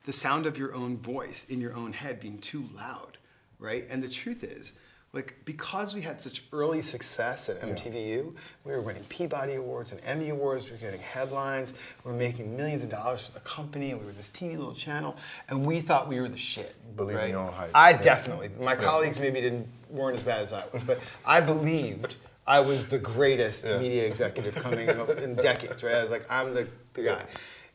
the 0.05 0.13
sound 0.13 0.47
of 0.47 0.59
your 0.59 0.75
own 0.75 0.97
voice 0.97 1.45
in 1.49 1.61
your 1.61 1.75
own 1.75 1.93
head 1.93 2.21
being 2.21 2.39
too 2.39 2.69
loud, 2.75 3.19
right? 3.59 3.85
And 3.89 4.03
the 4.03 4.09
truth 4.09 4.43
is, 4.43 4.73
like, 5.13 5.37
because 5.45 5.95
we 5.95 6.01
had 6.01 6.21
such 6.21 6.43
early 6.53 6.81
success 6.81 7.51
at 7.51 7.61
MTVU, 7.61 8.35
we 8.65 8.73
were 8.73 8.81
winning 8.81 9.05
Peabody 9.05 9.55
Awards 9.57 9.93
and 9.93 10.01
Emmy 10.05 10.31
Awards, 10.31 10.67
we 10.67 10.73
were 10.73 10.79
getting 10.79 11.01
headlines, 11.01 11.75
we 12.03 12.11
were 12.13 12.17
making 12.17 12.57
millions 12.57 12.83
of 12.83 12.89
dollars 12.89 13.27
for 13.27 13.33
the 13.33 13.41
company, 13.41 13.91
and 13.91 14.01
we 14.01 14.07
were 14.07 14.13
this 14.13 14.31
teeny 14.31 14.57
little 14.57 14.75
channel, 14.75 15.17
and 15.51 15.67
we 15.67 15.81
thought 15.81 16.09
we 16.09 16.19
were 16.19 16.29
the 16.29 16.39
shit. 16.39 16.75
Believe 16.97 17.17
in 17.17 17.23
right? 17.23 17.31
your 17.31 17.41
own 17.41 17.53
hype. 17.53 17.71
I 17.75 17.91
Yeah. 17.91 18.01
definitely, 18.03 18.51
my 18.61 18.75
colleagues 18.75 19.19
maybe 19.19 19.41
didn't 19.43 19.69
weren't 19.91 20.17
as 20.17 20.23
bad 20.25 20.41
as 20.41 20.53
I 20.55 20.65
was, 20.73 20.83
but 20.85 20.99
I 21.27 21.43
believed 21.43 22.17
I 22.47 22.61
was 22.61 22.89
the 22.89 22.99
greatest 22.99 23.67
Yeah. 23.67 23.79
media 23.79 24.07
executive 24.07 24.55
coming 24.55 24.89
in, 24.89 25.19
in 25.19 25.35
decades, 25.51 25.83
right? 25.83 25.95
I 25.97 26.01
was 26.03 26.11
like, 26.11 26.25
I'm 26.31 26.55
the, 26.55 26.67
the 26.95 27.03
guy. 27.03 27.25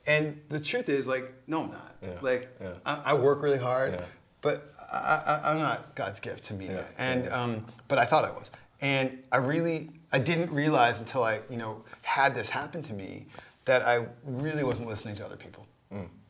And 0.08 0.42
the 0.50 0.60
truth 0.60 0.90
is, 0.90 1.06
like, 1.08 1.32
no, 1.46 1.64
I'm 1.64 1.70
not. 1.70 1.96
Yeah. 2.02 2.10
Like, 2.22 2.50
Yeah. 2.60 2.74
I, 2.86 3.02
I 3.06 3.14
work 3.14 3.44
really 3.44 3.60
hard, 3.60 3.94
Yeah. 3.94 4.02
but 4.42 4.72
I, 4.92 4.98
I, 4.98 5.52
I'm 5.52 5.60
not 5.60 5.96
God's 5.96 6.20
gift 6.20 6.46
to 6.46 6.54
media. 6.54 6.86
Yeah. 6.98 7.12
And 7.12 7.30
um, 7.30 7.66
but 7.88 7.98
I 7.98 8.06
thought 8.06 8.26
I 8.26 8.32
was, 8.32 8.52
and 8.82 9.18
I 9.32 9.38
really 9.38 9.90
I 10.12 10.20
didn't 10.20 10.52
realize 10.52 11.00
until 11.00 11.24
I 11.24 11.42
you 11.50 11.58
know 11.58 11.84
had 12.02 12.36
this 12.36 12.50
happen 12.50 12.82
to 12.84 12.94
me 12.94 13.28
that 13.66 13.82
I 13.84 14.06
really 14.24 14.64
wasn't 14.64 14.88
listening 14.88 15.16
to 15.16 15.26
other 15.26 15.36
people. 15.36 15.66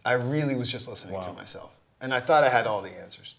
I 0.06 0.14
really 0.14 0.56
was 0.56 0.72
just 0.72 0.88
listening 0.88 1.22
to 1.22 1.34
myself, 1.34 1.72
and 2.00 2.14
I 2.14 2.20
thought 2.22 2.44
I 2.44 2.50
had 2.50 2.66
all 2.66 2.82
the 2.82 2.98
answers. 2.98 3.36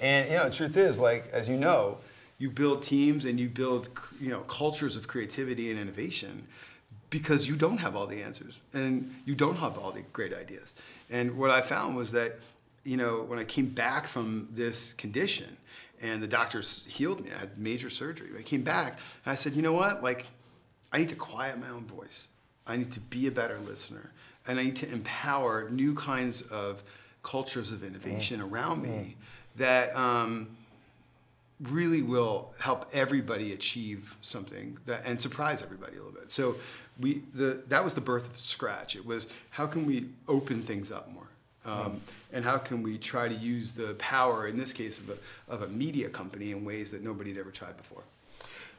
And 0.00 0.28
you 0.28 0.36
know, 0.36 0.44
the 0.44 0.54
truth 0.54 0.76
is, 0.76 0.98
like 0.98 1.28
as 1.32 1.48
you 1.48 1.56
know, 1.56 1.98
you 2.38 2.50
build 2.50 2.82
teams 2.82 3.24
and 3.24 3.40
you 3.40 3.48
build 3.48 3.88
you 4.20 4.28
know 4.28 4.40
cultures 4.40 4.96
of 4.96 5.08
creativity 5.08 5.70
and 5.70 5.78
innovation 5.78 6.46
because 7.10 7.48
you 7.48 7.56
don't 7.56 7.78
have 7.78 7.96
all 7.96 8.06
the 8.06 8.22
answers 8.22 8.62
and 8.72 9.14
you 9.26 9.34
don't 9.34 9.56
have 9.56 9.76
all 9.76 9.90
the 9.90 10.02
great 10.12 10.32
ideas. 10.32 10.74
And 11.10 11.36
what 11.36 11.50
I 11.50 11.60
found 11.60 11.96
was 11.96 12.12
that, 12.12 12.38
you 12.84 12.96
know, 12.96 13.22
when 13.22 13.38
I 13.38 13.44
came 13.44 13.66
back 13.66 14.06
from 14.06 14.48
this 14.52 14.94
condition 14.94 15.56
and 16.02 16.22
the 16.22 16.26
doctors 16.26 16.86
healed 16.88 17.22
me, 17.24 17.30
I 17.34 17.38
had 17.40 17.58
major 17.58 17.90
surgery. 17.90 18.28
I 18.38 18.42
came 18.42 18.62
back 18.62 18.98
and 19.24 19.32
I 19.32 19.34
said, 19.34 19.54
you 19.54 19.62
know 19.62 19.72
what? 19.72 20.02
Like, 20.02 20.26
I 20.92 20.98
need 20.98 21.08
to 21.10 21.16
quiet 21.16 21.60
my 21.60 21.68
own 21.68 21.84
voice. 21.84 22.28
I 22.66 22.76
need 22.76 22.90
to 22.92 23.00
be 23.00 23.26
a 23.26 23.30
better 23.30 23.58
listener. 23.58 24.10
And 24.46 24.58
I 24.58 24.64
need 24.64 24.76
to 24.76 24.90
empower 24.90 25.68
new 25.70 25.94
kinds 25.94 26.42
of 26.42 26.82
cultures 27.22 27.72
of 27.72 27.84
innovation 27.84 28.40
around 28.40 28.82
me 28.82 29.16
that 29.56 29.94
um, 29.94 30.48
really 31.60 32.02
will 32.02 32.52
help 32.58 32.88
everybody 32.92 33.52
achieve 33.52 34.16
something 34.22 34.78
that, 34.86 35.02
and 35.04 35.20
surprise 35.20 35.62
everybody 35.62 35.92
a 35.92 35.96
little 35.96 36.12
bit. 36.12 36.30
So 36.30 36.56
we 36.98 37.22
the 37.34 37.62
that 37.68 37.84
was 37.84 37.94
the 37.94 38.00
birth 38.00 38.28
of 38.28 38.38
Scratch. 38.38 38.96
It 38.96 39.04
was 39.04 39.28
how 39.50 39.66
can 39.66 39.84
we 39.84 40.06
open 40.28 40.62
things 40.62 40.90
up 40.90 41.12
more, 41.12 41.28
um, 41.66 42.00
and 42.32 42.44
how 42.44 42.58
can 42.58 42.82
we 42.82 42.98
try 42.98 43.28
to 43.28 43.34
use 43.34 43.74
the 43.74 43.94
power 43.94 44.46
in 44.46 44.56
this 44.56 44.72
case 44.72 44.98
of 44.98 45.10
a 45.10 45.52
of 45.52 45.62
a 45.62 45.68
media 45.68 46.08
company 46.08 46.52
in 46.52 46.64
ways 46.64 46.90
that 46.90 47.02
nobody 47.02 47.30
had 47.30 47.38
ever 47.38 47.50
tried 47.50 47.76
before. 47.76 48.02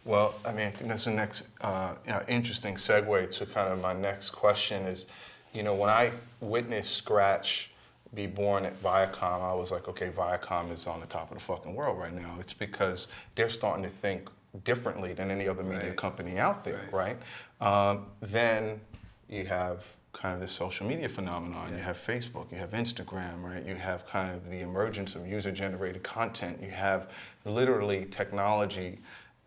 Well, 0.03 0.33
I 0.45 0.51
mean, 0.51 0.67
I 0.67 0.71
think 0.71 0.89
that's 0.89 1.05
the 1.05 1.11
next 1.11 1.47
uh, 1.61 1.93
you 2.05 2.11
know, 2.11 2.21
interesting 2.27 2.75
segue 2.75 3.29
to 3.37 3.45
kind 3.45 3.71
of 3.71 3.79
my 3.81 3.93
next 3.93 4.31
question 4.31 4.83
is, 4.83 5.05
you 5.53 5.61
know, 5.61 5.75
when 5.75 5.91
I 5.91 6.11
witnessed 6.39 6.95
Scratch 6.95 7.71
be 8.13 8.25
born 8.27 8.65
at 8.65 8.81
Viacom, 8.81 9.41
I 9.41 9.53
was 9.53 9.71
like, 9.71 9.87
okay, 9.87 10.09
Viacom 10.09 10.71
is 10.71 10.87
on 10.87 10.99
the 10.99 11.05
top 11.05 11.31
of 11.31 11.37
the 11.37 11.43
fucking 11.43 11.75
world 11.75 11.97
right 11.99 12.11
now. 12.13 12.35
It's 12.39 12.51
because 12.51 13.07
they're 13.35 13.47
starting 13.47 13.83
to 13.83 13.89
think 13.89 14.29
differently 14.65 15.13
than 15.13 15.31
any 15.31 15.47
other 15.47 15.63
media 15.63 15.87
Right. 15.89 15.95
company 15.95 16.37
out 16.37 16.63
there, 16.63 16.81
right? 16.91 17.17
Um, 17.61 18.07
then 18.19 18.81
you 19.29 19.45
have 19.45 19.85
kind 20.13 20.33
of 20.35 20.41
this 20.41 20.51
social 20.51 20.85
media 20.85 21.07
phenomenon. 21.07 21.71
You 21.71 21.81
have 21.81 21.97
Facebook, 21.97 22.51
you 22.51 22.57
have 22.57 22.71
Instagram, 22.71 23.43
right? 23.43 23.65
You 23.65 23.75
have 23.75 24.05
kind 24.05 24.35
of 24.35 24.49
the 24.49 24.61
emergence 24.61 25.15
of 25.15 25.25
user-generated 25.25 26.03
content. 26.03 26.61
You 26.61 26.71
have 26.71 27.09
literally 27.45 28.05
technology 28.05 28.99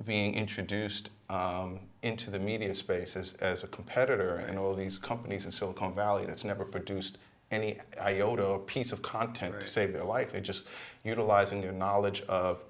being 0.05 0.35
introduced 0.35 1.11
um, 1.31 1.81
into 2.03 2.31
the 2.31 2.39
media 2.39 2.75
space 2.75 3.17
as, 3.17 3.35
as 3.35 3.63
a 3.63 3.67
competitor 3.69 4.37
and 4.49 4.59
all 4.59 4.75
these 4.75 4.99
companies 4.99 5.45
in 5.45 5.51
Silicon 5.51 5.95
Valley 5.95 6.27
that's 6.27 6.45
never 6.45 6.65
produced 6.65 7.19
any 7.51 7.79
iota 8.03 8.45
or 8.45 8.59
piece 8.59 8.91
of 8.91 9.03
content 9.03 9.61
to 9.61 9.69
save 9.69 9.93
their 9.93 10.05
life. 10.05 10.33
They're 10.33 10.41
just 10.41 10.65
utilizing 11.05 11.61
their 11.61 11.73
knowledge 11.73 12.23
of 12.23 12.65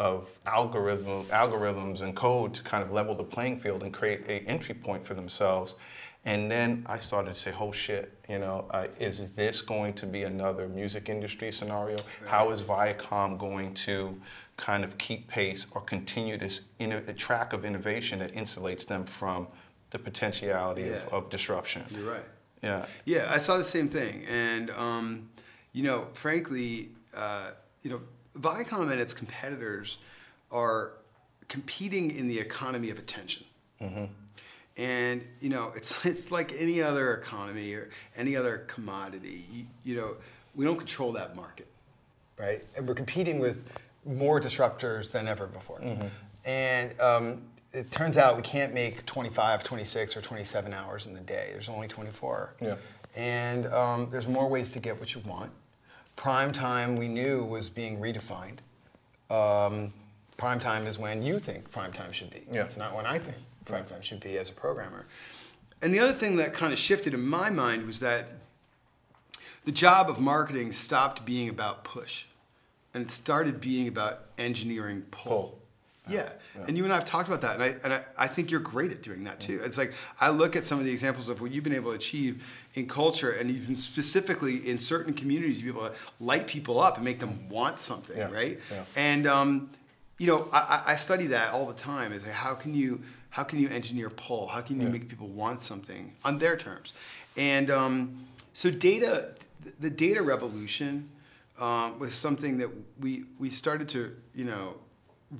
of 0.00 0.38
algorithm, 0.46 1.24
algorithms 1.26 2.00
and 2.00 2.16
code 2.16 2.54
to 2.54 2.62
kind 2.62 2.82
of 2.82 2.90
level 2.90 3.14
the 3.14 3.22
playing 3.22 3.60
field 3.60 3.82
and 3.82 3.92
create 3.92 4.26
a 4.28 4.40
entry 4.48 4.74
point 4.74 5.04
for 5.04 5.12
themselves. 5.12 5.76
And 6.26 6.50
then 6.50 6.84
I 6.86 6.98
started 6.98 7.32
to 7.32 7.34
say, 7.34 7.52
oh 7.58 7.72
shit, 7.72 8.12
you 8.28 8.38
know, 8.38 8.66
uh, 8.70 8.88
is 8.98 9.34
this 9.34 9.62
going 9.62 9.94
to 9.94 10.06
be 10.06 10.24
another 10.24 10.68
music 10.68 11.08
industry 11.08 11.50
scenario? 11.50 11.96
How 12.26 12.50
is 12.50 12.60
Viacom 12.60 13.38
going 13.38 13.72
to 13.74 14.20
kind 14.58 14.84
of 14.84 14.98
keep 14.98 15.28
pace 15.28 15.66
or 15.70 15.80
continue 15.80 16.36
this 16.36 16.62
track 17.16 17.54
of 17.54 17.64
innovation 17.64 18.18
that 18.18 18.34
insulates 18.34 18.86
them 18.86 19.04
from 19.04 19.48
the 19.90 19.98
potentiality 19.98 20.82
yeah. 20.82 20.96
of, 20.96 21.08
of, 21.14 21.30
disruption? 21.30 21.84
You're 21.90 22.12
right. 22.12 22.24
Yeah. 22.62 22.84
Yeah, 23.06 23.30
I 23.32 23.38
saw 23.38 23.56
the 23.56 23.64
same 23.64 23.88
thing. 23.88 24.26
And, 24.30 24.70
um, 24.72 25.30
you 25.72 25.82
know, 25.82 26.08
frankly, 26.12 26.90
uh, 27.16 27.52
you 27.82 27.90
know, 27.90 28.00
Viacom 28.34 28.90
and 28.90 29.00
its 29.00 29.14
competitors 29.14 29.98
are 30.52 30.92
competing 31.48 32.10
in 32.10 32.28
the 32.28 32.38
economy 32.38 32.90
of 32.90 32.98
attention. 32.98 33.44
Mm-hmm. 33.80 34.04
And 34.76 35.26
you 35.40 35.48
know, 35.48 35.72
it's 35.76 36.04
it's 36.04 36.30
like 36.30 36.52
any 36.58 36.82
other 36.82 37.14
economy 37.14 37.72
or 37.74 37.90
any 38.16 38.36
other 38.36 38.58
commodity. 38.66 39.46
You, 39.52 39.66
you 39.84 39.96
know, 39.96 40.16
we 40.54 40.64
don't 40.64 40.78
control 40.78 41.12
that 41.12 41.36
market, 41.36 41.68
right? 42.38 42.64
And 42.76 42.86
we're 42.86 42.94
competing 42.94 43.38
with 43.38 43.64
more 44.04 44.40
disruptors 44.40 45.10
than 45.10 45.28
ever 45.28 45.46
before. 45.46 45.80
Mm-hmm. 45.80 46.06
And 46.44 47.00
um, 47.00 47.42
it 47.72 47.90
turns 47.92 48.16
out 48.16 48.36
we 48.36 48.42
can't 48.42 48.72
make 48.72 49.04
25, 49.06 49.62
26, 49.62 50.16
or 50.16 50.20
27 50.22 50.72
hours 50.72 51.06
in 51.06 51.14
the 51.14 51.20
day. 51.20 51.50
There's 51.52 51.68
only 51.68 51.86
24. 51.86 52.54
Yeah. 52.60 52.76
And 53.16 53.66
um, 53.66 54.08
there's 54.10 54.28
more 54.28 54.48
ways 54.48 54.70
to 54.72 54.80
get 54.80 54.98
what 54.98 55.14
you 55.14 55.20
want. 55.26 55.50
Prime 56.16 56.52
time 56.52 56.96
we 56.96 57.08
knew 57.08 57.44
was 57.44 57.68
being 57.68 57.98
redefined. 57.98 58.58
Um, 59.30 59.92
prime 60.36 60.58
time 60.58 60.86
is 60.86 60.98
when 60.98 61.22
you 61.22 61.38
think 61.38 61.70
prime 61.70 61.92
time 61.92 62.12
should 62.12 62.30
be. 62.30 62.42
Yeah. 62.50 62.64
It's 62.64 62.76
not 62.76 62.94
when 62.94 63.06
I 63.06 63.18
think 63.18 63.36
prime 63.64 63.84
time 63.84 64.02
should 64.02 64.20
be 64.20 64.38
as 64.38 64.50
a 64.50 64.52
programmer. 64.52 65.06
And 65.82 65.94
the 65.94 66.00
other 66.00 66.12
thing 66.12 66.36
that 66.36 66.52
kind 66.52 66.72
of 66.72 66.78
shifted 66.78 67.14
in 67.14 67.26
my 67.26 67.50
mind 67.50 67.86
was 67.86 68.00
that 68.00 68.28
the 69.64 69.72
job 69.72 70.10
of 70.10 70.20
marketing 70.20 70.72
stopped 70.72 71.24
being 71.24 71.48
about 71.48 71.84
push 71.84 72.24
and 72.94 73.04
it 73.04 73.10
started 73.10 73.60
being 73.60 73.88
about 73.88 74.26
engineering 74.38 75.02
pull. 75.10 75.32
pull. 75.32 75.60
Yeah. 76.08 76.28
yeah. 76.56 76.64
and 76.66 76.76
you 76.76 76.84
and 76.84 76.92
I 76.92 76.96
have 76.96 77.04
talked 77.04 77.28
about 77.28 77.42
that, 77.42 77.54
and 77.54 77.62
I 77.62 77.76
and 77.84 77.92
I, 77.92 78.02
I 78.18 78.26
think 78.26 78.50
you're 78.50 78.58
great 78.58 78.90
at 78.90 79.02
doing 79.02 79.24
that 79.24 79.38
too. 79.38 79.58
Mm-hmm. 79.58 79.66
It's 79.66 79.78
like 79.78 79.92
I 80.20 80.30
look 80.30 80.56
at 80.56 80.64
some 80.64 80.78
of 80.78 80.84
the 80.84 80.90
examples 80.90 81.28
of 81.28 81.40
what 81.40 81.52
you've 81.52 81.62
been 81.62 81.74
able 81.74 81.90
to 81.90 81.96
achieve 81.96 82.66
in 82.74 82.88
culture, 82.88 83.32
and 83.32 83.50
even 83.50 83.76
specifically 83.76 84.68
in 84.68 84.78
certain 84.78 85.12
communities, 85.12 85.62
you've 85.62 85.76
been 85.76 85.84
able 85.84 85.94
to 85.94 86.00
light 86.18 86.46
people 86.46 86.80
up 86.80 86.96
and 86.96 87.04
make 87.04 87.20
them 87.20 87.48
want 87.48 87.78
something, 87.78 88.16
yeah. 88.16 88.30
right? 88.30 88.58
Yeah. 88.72 88.84
And 88.96 89.26
um, 89.26 89.70
you 90.18 90.26
know, 90.26 90.48
I, 90.52 90.82
I 90.86 90.96
study 90.96 91.28
that 91.28 91.52
all 91.52 91.66
the 91.66 91.74
time. 91.74 92.12
Is 92.12 92.24
like 92.24 92.32
how 92.32 92.54
can 92.54 92.74
you 92.74 93.02
how 93.30 93.44
can 93.44 93.60
you 93.60 93.68
engineer 93.68 94.10
pull? 94.10 94.48
How 94.48 94.60
can 94.60 94.80
you 94.80 94.88
make 94.88 95.08
people 95.08 95.28
want 95.28 95.60
something 95.60 96.12
on 96.24 96.38
their 96.38 96.56
terms? 96.56 96.92
And 97.36 97.70
um, 97.70 98.26
so 98.52 98.70
data, 98.70 99.30
the 99.78 99.90
data 99.90 100.22
revolution 100.22 101.08
um, 101.60 101.98
was 101.98 102.14
something 102.14 102.58
that 102.58 102.70
we 102.98 103.24
we 103.38 103.50
started 103.50 103.88
to 103.90 104.16
you 104.34 104.44
know 104.44 104.74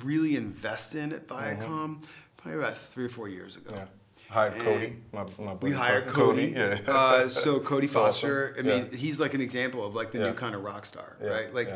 really 0.03 0.37
invest 0.37 0.95
in 0.95 1.13
at 1.13 1.27
Viacom 1.27 1.59
mm-hmm. 1.59 1.95
probably 2.37 2.61
about 2.61 2.77
three 2.77 3.05
or 3.05 3.09
four 3.09 3.29
years 3.29 3.57
ago. 3.57 3.75
Yeah. 3.75 3.85
Hired 4.29 4.53
and 4.53 4.63
Cody, 4.63 4.97
my, 5.13 5.25
my 5.45 5.55
We 5.55 5.73
hired 5.73 6.07
Cody. 6.07 6.53
Cody. 6.53 6.61
Yeah. 6.61 6.79
Uh, 6.87 7.29
so 7.29 7.59
Cody 7.59 7.89
Foster, 7.89 8.53
awesome. 8.53 8.67
I 8.67 8.71
mean, 8.71 8.89
yeah. 8.93 8.97
he's 8.97 9.19
like 9.19 9.35
an 9.35 9.41
example 9.41 9.85
of 9.85 9.97
like 9.97 10.13
the 10.13 10.19
yeah. 10.19 10.27
new 10.27 10.35
kind 10.35 10.55
of 10.55 10.63
rock 10.63 10.87
star, 10.87 11.17
right? 11.21 11.53
Like 11.53 11.69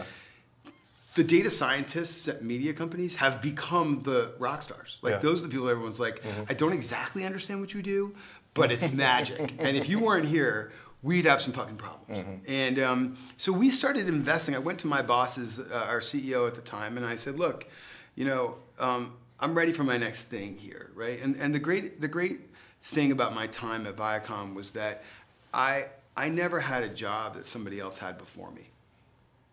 the 1.15 1.25
data 1.25 1.51
scientists 1.51 2.27
at 2.29 2.43
media 2.43 2.73
companies 2.73 3.17
have 3.17 3.41
become 3.41 4.03
the 4.03 4.33
rock 4.39 4.63
stars. 4.63 4.99
Like 5.03 5.21
those 5.21 5.41
are 5.41 5.47
the 5.47 5.51
people 5.51 5.69
everyone's 5.69 6.01
like, 6.01 6.23
mm-hmm. 6.23 6.45
I 6.49 6.55
don't 6.55 6.73
exactly 6.73 7.25
understand 7.25 7.61
what 7.61 7.73
you 7.73 7.83
do, 7.83 8.15
but 8.53 8.73
it's 8.73 8.91
magic. 8.93 9.55
and 9.59 9.77
if 9.77 9.89
you 9.89 10.01
weren't 10.01 10.27
here, 10.27 10.73
we'd 11.03 11.27
have 11.27 11.41
some 11.41 11.53
fucking 11.53 11.77
problems. 11.77 12.27
Mm-hmm. 12.27 12.45
And 12.49 12.79
um, 12.81 13.17
so 13.37 13.53
we 13.53 13.71
started 13.71 14.09
investing. 14.09 14.55
I 14.55 14.59
went 14.59 14.79
to 14.81 14.87
my 14.87 15.03
bosses, 15.03 15.61
uh, 15.61 15.87
our 15.89 16.01
CEO 16.01 16.49
at 16.49 16.55
the 16.55 16.63
time, 16.63 16.97
and 16.97 17.07
I 17.07 17.15
said, 17.15 17.39
look, 17.39 17.69
you 18.17 18.25
know, 18.25 18.57
um, 18.79 19.13
I'm 19.39 19.55
ready 19.55 19.73
for 19.73 19.85
my 19.85 19.99
next 19.99 20.25
thing 20.25 20.57
here, 20.57 20.91
right? 20.95 21.21
And 21.23 21.37
and 21.37 21.55
the 21.55 21.59
great 21.59 22.01
the 22.01 22.09
great 22.09 22.41
thing 22.83 23.13
about 23.13 23.35
my 23.35 23.47
time 23.49 23.87
at 23.87 23.97
Viacom 23.97 24.55
was 24.55 24.71
that 24.73 25.05
I 25.53 25.87
I 26.17 26.29
never 26.29 26.61
had 26.61 26.83
a 26.83 26.89
job 26.89 27.35
that 27.35 27.47
somebody 27.47 27.81
else 27.81 27.99
had 27.99 28.17
before 28.17 28.51
me. 28.51 28.71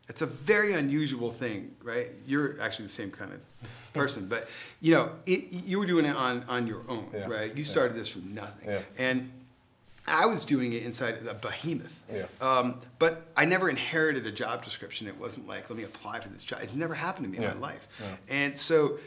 It's 0.08 0.22
a 0.22 0.26
very 0.26 0.74
unusual 0.74 1.30
thing, 1.30 1.76
right? 1.84 2.08
You're 2.26 2.60
actually 2.62 2.88
the 2.88 2.94
same 2.94 3.12
kind 3.12 3.32
of 3.32 3.40
person, 3.94 4.28
but 4.28 4.50
you 4.82 4.94
know, 4.94 5.12
it, 5.26 5.52
you 5.52 5.80
were 5.80 5.86
doing 5.86 6.06
it 6.06 6.16
on 6.16 6.44
on 6.50 6.68
your 6.68 6.82
own, 6.90 7.08
yeah. 7.14 7.28
right? 7.28 7.56
You 7.56 7.64
started 7.64 7.94
yeah. 7.94 8.00
this 8.00 8.10
from 8.10 8.34
nothing, 8.34 8.70
yeah. 8.70 8.82
and 8.98 9.32
I 10.08 10.26
was 10.26 10.46
doing 10.46 10.74
it 10.74 10.84
inside 10.84 11.16
a 11.28 11.34
behemoth. 11.34 12.02
Yeah. 12.12 12.26
Um, 12.42 12.82
but 13.00 13.28
I 13.38 13.46
never 13.46 13.70
inherited 13.70 14.26
a 14.26 14.32
job 14.32 14.64
description. 14.64 15.08
It 15.08 15.18
wasn't 15.18 15.48
like, 15.48 15.70
let 15.70 15.78
me 15.78 15.84
apply 15.84 16.20
for 16.22 16.30
this 16.30 16.44
job. 16.44 16.62
It 16.62 16.76
never 16.76 16.96
happened 16.96 17.26
to 17.26 17.32
me 17.32 17.38
yeah. 17.40 17.52
in 17.52 17.60
my 17.60 17.68
life. 17.68 17.88
Yeah. 18.00 18.36
And 18.36 18.58
so 18.58 18.98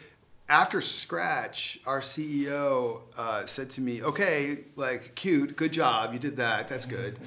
after 0.48 0.80
Scratch, 0.80 1.80
our 1.86 2.00
CEO 2.00 3.00
uh, 3.16 3.44
said 3.46 3.70
to 3.70 3.80
me, 3.80 4.02
okay, 4.02 4.58
like, 4.76 5.14
cute, 5.14 5.56
good 5.56 5.72
job, 5.72 6.12
you 6.12 6.18
did 6.18 6.36
that, 6.36 6.68
that's 6.68 6.86
good. 6.86 7.18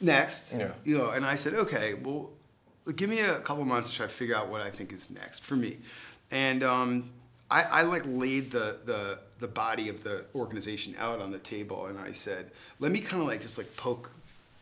Next, 0.00 0.54
yeah. 0.54 0.72
you 0.84 0.98
know, 0.98 1.10
and 1.10 1.24
I 1.24 1.36
said, 1.36 1.54
okay, 1.54 1.94
well, 1.94 2.30
give 2.94 3.10
me 3.10 3.20
a 3.20 3.40
couple 3.40 3.64
months 3.64 3.90
to 3.90 3.96
try 3.96 4.06
to 4.06 4.12
figure 4.12 4.36
out 4.36 4.48
what 4.48 4.60
I 4.60 4.70
think 4.70 4.92
is 4.92 5.10
next 5.10 5.42
for 5.42 5.56
me. 5.56 5.78
And 6.30 6.62
um, 6.62 7.10
I, 7.50 7.62
I 7.62 7.82
like 7.82 8.02
laid 8.06 8.50
the, 8.50 8.78
the 8.84 9.18
the 9.38 9.48
body 9.48 9.88
of 9.88 10.02
the 10.02 10.24
organization 10.34 10.94
out 10.98 11.20
on 11.20 11.30
the 11.30 11.38
table 11.38 11.86
and 11.86 11.98
I 11.98 12.12
said, 12.12 12.50
let 12.80 12.90
me 12.90 13.00
kind 13.00 13.20
of 13.20 13.28
like 13.28 13.40
just 13.40 13.58
like 13.58 13.76
poke 13.76 14.10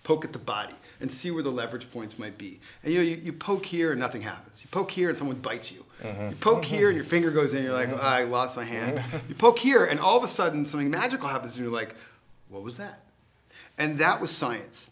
poke 0.02 0.24
at 0.24 0.32
the 0.32 0.38
body 0.38 0.74
and 1.00 1.10
see 1.10 1.30
where 1.30 1.42
the 1.42 1.50
leverage 1.50 1.90
points 1.90 2.18
might 2.18 2.36
be. 2.36 2.60
And 2.82 2.92
you 2.92 2.98
know, 2.98 3.04
you, 3.04 3.16
you 3.16 3.32
poke 3.32 3.64
here 3.64 3.92
and 3.92 4.00
nothing 4.00 4.22
happens. 4.22 4.62
You 4.62 4.68
poke 4.70 4.90
here 4.90 5.08
and 5.08 5.16
someone 5.16 5.36
bites 5.36 5.72
you. 5.72 5.84
Mm-hmm. 6.02 6.28
You 6.30 6.36
poke 6.36 6.64
here 6.64 6.88
and 6.88 6.96
your 6.96 7.06
finger 7.06 7.30
goes 7.30 7.52
in, 7.54 7.60
and 7.60 7.68
you're 7.68 7.74
like, 7.74 7.88
oh, 7.88 7.96
I 7.96 8.24
lost 8.24 8.56
my 8.56 8.64
hand. 8.64 9.02
you 9.28 9.34
poke 9.34 9.58
here 9.58 9.84
and 9.84 9.98
all 9.98 10.18
of 10.18 10.24
a 10.24 10.28
sudden 10.28 10.66
something 10.66 10.90
magical 10.90 11.28
happens 11.28 11.56
and 11.56 11.64
you're 11.64 11.74
like, 11.74 11.94
what 12.48 12.62
was 12.62 12.76
that? 12.76 13.00
And 13.78 13.98
that 13.98 14.20
was 14.20 14.30
science. 14.30 14.90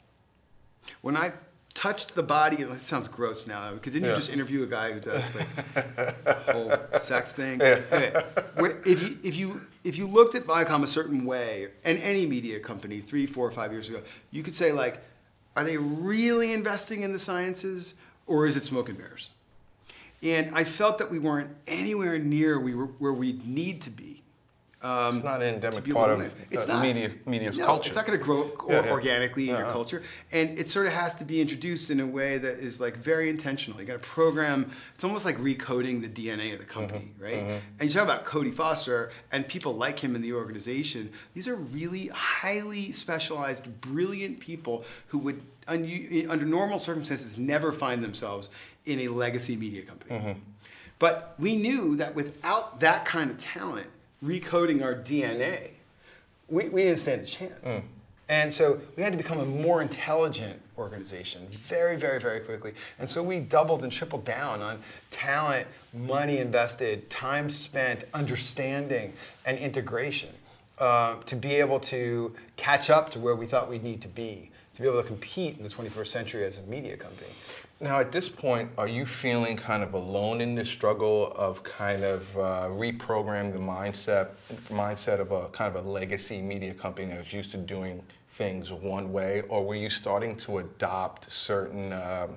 When 1.02 1.16
I 1.16 1.32
touched 1.74 2.14
the 2.14 2.22
body. 2.22 2.56
It 2.56 2.82
sounds 2.82 3.08
gross 3.08 3.46
now. 3.46 3.72
Didn't 3.72 4.02
yeah. 4.02 4.10
you 4.10 4.16
just 4.16 4.30
interview 4.30 4.62
a 4.62 4.66
guy 4.66 4.92
who 4.92 5.00
does 5.00 5.34
like 5.34 5.74
the 6.24 6.34
whole 6.52 6.98
sex 6.98 7.32
thing? 7.32 7.60
Yeah. 7.60 8.24
If 8.84 9.02
you 9.02 9.18
if 9.22 9.36
you 9.36 9.60
if 9.84 9.98
you 9.98 10.06
looked 10.06 10.34
at 10.34 10.44
Viacom 10.44 10.82
a 10.82 10.86
certain 10.86 11.24
way, 11.24 11.68
and 11.84 11.98
any 11.98 12.26
media 12.26 12.60
company 12.60 12.98
three, 12.98 13.26
four, 13.26 13.50
five 13.50 13.72
years 13.72 13.88
ago, 13.88 14.00
you 14.30 14.42
could 14.42 14.54
say 14.54 14.72
like, 14.72 15.02
are 15.56 15.64
they 15.64 15.76
really 15.76 16.52
investing 16.52 17.02
in 17.02 17.12
the 17.12 17.18
sciences, 17.18 17.94
or 18.26 18.46
is 18.46 18.56
it 18.56 18.62
smoke 18.62 18.88
and 18.88 18.98
mirrors? 18.98 19.28
And 20.22 20.54
I 20.54 20.62
felt 20.64 20.98
that 20.98 21.10
we 21.10 21.18
weren't 21.18 21.50
anywhere 21.66 22.18
near 22.18 22.60
we 22.60 22.74
were, 22.74 22.86
where 22.86 23.12
we 23.12 23.40
need 23.44 23.80
to 23.82 23.90
be 23.90 24.22
um, 24.82 25.14
it's 25.14 25.24
not 25.24 25.42
an 25.42 25.54
endemic 25.54 25.88
part 25.92 26.10
of 26.10 26.36
it's 26.50 26.66
not, 26.66 26.82
media, 26.82 27.12
media's 27.24 27.56
no, 27.56 27.66
culture. 27.66 27.88
It's 27.88 27.96
not 27.96 28.04
going 28.04 28.18
to 28.18 28.24
grow 28.24 28.50
yeah, 28.68 28.84
yeah. 28.84 28.90
organically 28.90 29.48
in 29.48 29.56
your 29.56 29.70
culture, 29.70 30.02
and 30.32 30.58
it 30.58 30.68
sort 30.68 30.86
of 30.86 30.92
has 30.92 31.14
to 31.16 31.24
be 31.24 31.40
introduced 31.40 31.90
in 31.90 32.00
a 32.00 32.06
way 32.06 32.38
that 32.38 32.58
is 32.58 32.80
like 32.80 32.96
very 32.96 33.28
intentional. 33.28 33.80
You 33.80 33.86
got 33.86 34.02
to 34.02 34.08
program. 34.08 34.70
It's 34.94 35.04
almost 35.04 35.24
like 35.24 35.36
recoding 35.38 36.02
the 36.02 36.08
DNA 36.08 36.52
of 36.52 36.58
the 36.58 36.64
company, 36.64 37.12
mm-hmm, 37.12 37.22
right? 37.22 37.34
Mm-hmm. 37.34 37.56
And 37.78 37.82
you 37.82 37.90
talk 37.90 38.02
about 38.02 38.24
Cody 38.24 38.50
Foster 38.50 39.10
and 39.30 39.46
people 39.46 39.72
like 39.72 40.00
him 40.00 40.16
in 40.16 40.22
the 40.22 40.32
organization. 40.32 41.12
These 41.34 41.46
are 41.46 41.56
really 41.56 42.08
highly 42.08 42.90
specialized, 42.90 43.80
brilliant 43.80 44.40
people 44.40 44.84
who 45.06 45.18
would, 45.18 45.42
under 45.68 46.44
normal 46.44 46.80
circumstances, 46.80 47.38
never 47.38 47.70
find 47.70 48.02
themselves 48.02 48.50
in 48.84 49.00
a 49.00 49.08
legacy 49.08 49.54
media 49.54 49.82
company. 49.82 50.18
Mm-hmm. 50.18 50.40
But 50.98 51.34
we 51.38 51.56
knew 51.56 51.96
that 51.96 52.14
without 52.16 52.80
that 52.80 53.04
kind 53.04 53.30
of 53.30 53.36
talent 53.36 53.88
recoding 54.22 54.82
our 54.82 54.94
DNA, 54.94 55.72
we, 56.48 56.68
we 56.68 56.82
didn't 56.84 56.98
stand 56.98 57.22
a 57.22 57.26
chance. 57.26 57.52
Mm. 57.64 57.82
And 58.28 58.52
so 58.52 58.80
we 58.96 59.02
had 59.02 59.12
to 59.12 59.18
become 59.18 59.40
a 59.40 59.44
more 59.44 59.82
intelligent 59.82 60.60
organization 60.78 61.46
very, 61.50 61.96
very, 61.96 62.18
very 62.18 62.40
quickly. 62.40 62.72
And 62.98 63.08
so 63.08 63.22
we 63.22 63.40
doubled 63.40 63.82
and 63.82 63.92
tripled 63.92 64.24
down 64.24 64.62
on 64.62 64.78
talent, 65.10 65.66
money 65.92 66.38
invested, 66.38 67.10
time 67.10 67.50
spent, 67.50 68.04
understanding, 68.14 69.12
and 69.44 69.58
integration 69.58 70.30
uh, 70.78 71.16
to 71.26 71.36
be 71.36 71.54
able 71.56 71.80
to 71.80 72.32
catch 72.56 72.90
up 72.90 73.10
to 73.10 73.18
where 73.18 73.36
we 73.36 73.46
thought 73.46 73.68
we'd 73.68 73.84
need 73.84 74.00
to 74.00 74.08
be, 74.08 74.50
to 74.74 74.82
be 74.82 74.88
able 74.88 75.02
to 75.02 75.06
compete 75.06 75.58
in 75.58 75.62
the 75.62 75.68
21st 75.68 76.06
century 76.06 76.44
as 76.44 76.58
a 76.58 76.62
media 76.62 76.96
company. 76.96 77.30
Now, 77.82 77.98
at 77.98 78.12
this 78.12 78.28
point, 78.28 78.70
are 78.78 78.86
you 78.86 79.04
feeling 79.04 79.56
kind 79.56 79.82
of 79.82 79.94
alone 79.94 80.40
in 80.40 80.54
this 80.54 80.68
struggle 80.68 81.32
of 81.32 81.64
kind 81.64 82.04
of 82.04 82.36
uh, 82.36 82.68
reprogramming 82.68 83.52
the 83.52 83.58
mindset 83.58 84.28
mindset 84.68 85.18
of 85.18 85.32
a 85.32 85.48
kind 85.48 85.74
of 85.74 85.84
a 85.84 85.88
legacy 85.88 86.40
media 86.40 86.74
company 86.74 87.08
that 87.08 87.18
was 87.18 87.32
used 87.32 87.50
to 87.50 87.56
doing 87.56 88.00
things 88.28 88.72
one 88.72 89.12
way, 89.12 89.42
or 89.48 89.66
were 89.66 89.74
you 89.74 89.90
starting 89.90 90.36
to 90.36 90.58
adopt 90.58 91.30
certain 91.32 91.92
um, 91.92 92.36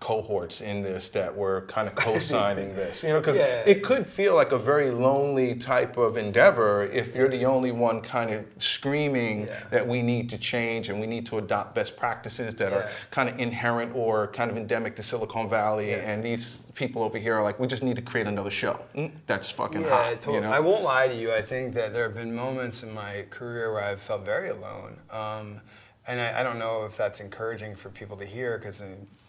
cohorts 0.00 0.60
in 0.62 0.82
this 0.82 1.10
that 1.10 1.34
were 1.34 1.62
kind 1.68 1.86
of 1.86 1.94
co-signing 2.04 2.74
this. 2.74 3.02
You 3.04 3.10
know, 3.10 3.20
because 3.20 3.36
Yeah. 3.36 3.62
it 3.66 3.84
could 3.84 4.04
feel 4.06 4.34
like 4.34 4.50
a 4.52 4.58
very 4.58 4.90
lonely 4.90 5.54
type 5.54 5.96
of 5.96 6.16
endeavor 6.16 6.84
if 6.84 7.14
you're 7.14 7.28
the 7.28 7.44
only 7.44 7.70
one 7.70 8.00
kind 8.00 8.30
of 8.34 8.44
screaming 8.58 9.46
Yeah. 9.46 9.54
that 9.70 9.86
we 9.86 10.02
need 10.02 10.28
to 10.30 10.38
change 10.38 10.88
and 10.88 11.00
we 11.00 11.06
need 11.06 11.24
to 11.26 11.38
adopt 11.38 11.74
best 11.74 11.96
practices 11.96 12.54
that 12.56 12.72
are 12.72 12.88
kind 13.12 13.28
of 13.28 13.38
inherent 13.38 13.94
or 13.94 14.26
kind 14.28 14.50
of 14.50 14.56
endemic 14.56 14.96
to 14.96 15.02
Silicon 15.04 15.48
Valley. 15.48 15.94
And 15.94 16.22
these 16.22 16.66
people 16.74 17.04
over 17.04 17.16
here 17.18 17.34
are 17.36 17.42
like, 17.42 17.60
we 17.60 17.68
just 17.68 17.84
need 17.84 17.96
to 17.96 18.02
create 18.02 18.26
another 18.26 18.50
show 18.50 18.76
Mm, 18.96 19.12
that's 19.26 19.50
fucking 19.52 19.82
Yeah, 19.82 19.88
hot. 19.88 20.12
totally. 20.20 20.34
You 20.36 20.40
know? 20.42 20.52
I 20.52 20.58
won't 20.60 20.82
lie 20.82 21.06
to 21.06 21.14
you. 21.14 21.32
I 21.32 21.42
think 21.42 21.74
that 21.74 21.92
there 21.92 22.02
have 22.02 22.14
been 22.16 22.34
moments 22.34 22.82
in 22.82 22.92
my 22.92 23.24
career 23.30 23.72
where 23.72 23.82
I've 23.84 24.00
felt 24.02 24.24
very 24.24 24.48
alone. 24.48 24.96
Um, 25.10 25.60
and 26.08 26.20
I, 26.20 26.40
I 26.40 26.42
don't 26.42 26.58
know 26.58 26.84
if 26.84 26.96
that's 26.96 27.20
encouraging 27.20 27.76
for 27.76 27.88
people 27.90 28.16
to 28.18 28.24
hear 28.26 28.58
because 28.58 28.80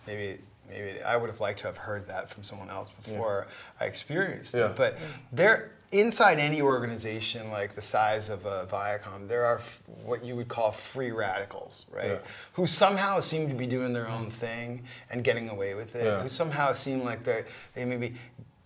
maybe 0.07 0.39
maybe 0.69 1.01
I 1.01 1.15
would 1.15 1.29
have 1.29 1.39
liked 1.39 1.59
to 1.59 1.67
have 1.67 1.77
heard 1.77 2.07
that 2.07 2.29
from 2.29 2.43
someone 2.43 2.69
else 2.69 2.89
before 2.91 3.47
I 3.79 3.85
experienced 3.85 4.53
Yeah. 4.53 4.67
it. 4.71 4.75
But 4.75 4.97
there, 5.31 5.71
inside 5.93 6.39
any 6.39 6.61
organization 6.61 7.49
like 7.51 7.73
the 7.73 7.81
size 7.81 8.29
of 8.29 8.45
a 8.45 8.65
Viacom, 8.69 9.29
there 9.29 9.45
are 9.45 9.59
f- 9.59 9.81
what 10.03 10.25
you 10.25 10.35
would 10.35 10.49
call 10.49 10.73
free 10.73 11.11
radicals, 11.11 11.85
right? 11.89 12.11
Yeah. 12.11 12.19
Who 12.53 12.67
somehow 12.67 13.21
seem 13.21 13.47
to 13.47 13.55
be 13.55 13.65
doing 13.65 13.93
their 13.93 14.09
own 14.09 14.29
thing 14.29 14.83
and 15.09 15.23
getting 15.23 15.47
away 15.47 15.73
with 15.75 15.95
it. 15.95 16.03
Yeah. 16.05 16.21
Who 16.21 16.27
somehow 16.29 16.73
seem 16.73 17.03
like 17.03 17.23
they 17.23 17.45
they 17.73 17.85
maybe 17.85 18.15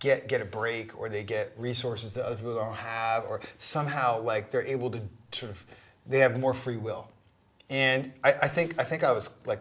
get 0.00 0.26
get 0.26 0.40
a 0.40 0.44
break 0.44 0.98
or 0.98 1.08
they 1.08 1.22
get 1.22 1.52
resources 1.56 2.12
that 2.14 2.24
other 2.24 2.34
people 2.36 2.56
don't 2.56 2.74
have 2.74 3.22
or 3.26 3.40
somehow 3.58 4.20
like 4.20 4.50
they're 4.50 4.66
able 4.66 4.90
to 4.90 5.00
sort 5.30 5.52
of 5.52 5.64
they 6.04 6.18
have 6.18 6.40
more 6.40 6.52
free 6.54 6.76
will. 6.78 7.06
And 7.70 8.12
I, 8.24 8.32
I 8.42 8.48
think 8.48 8.76
I 8.80 8.82
think 8.82 9.04
I 9.04 9.12
was 9.12 9.30
like 9.46 9.60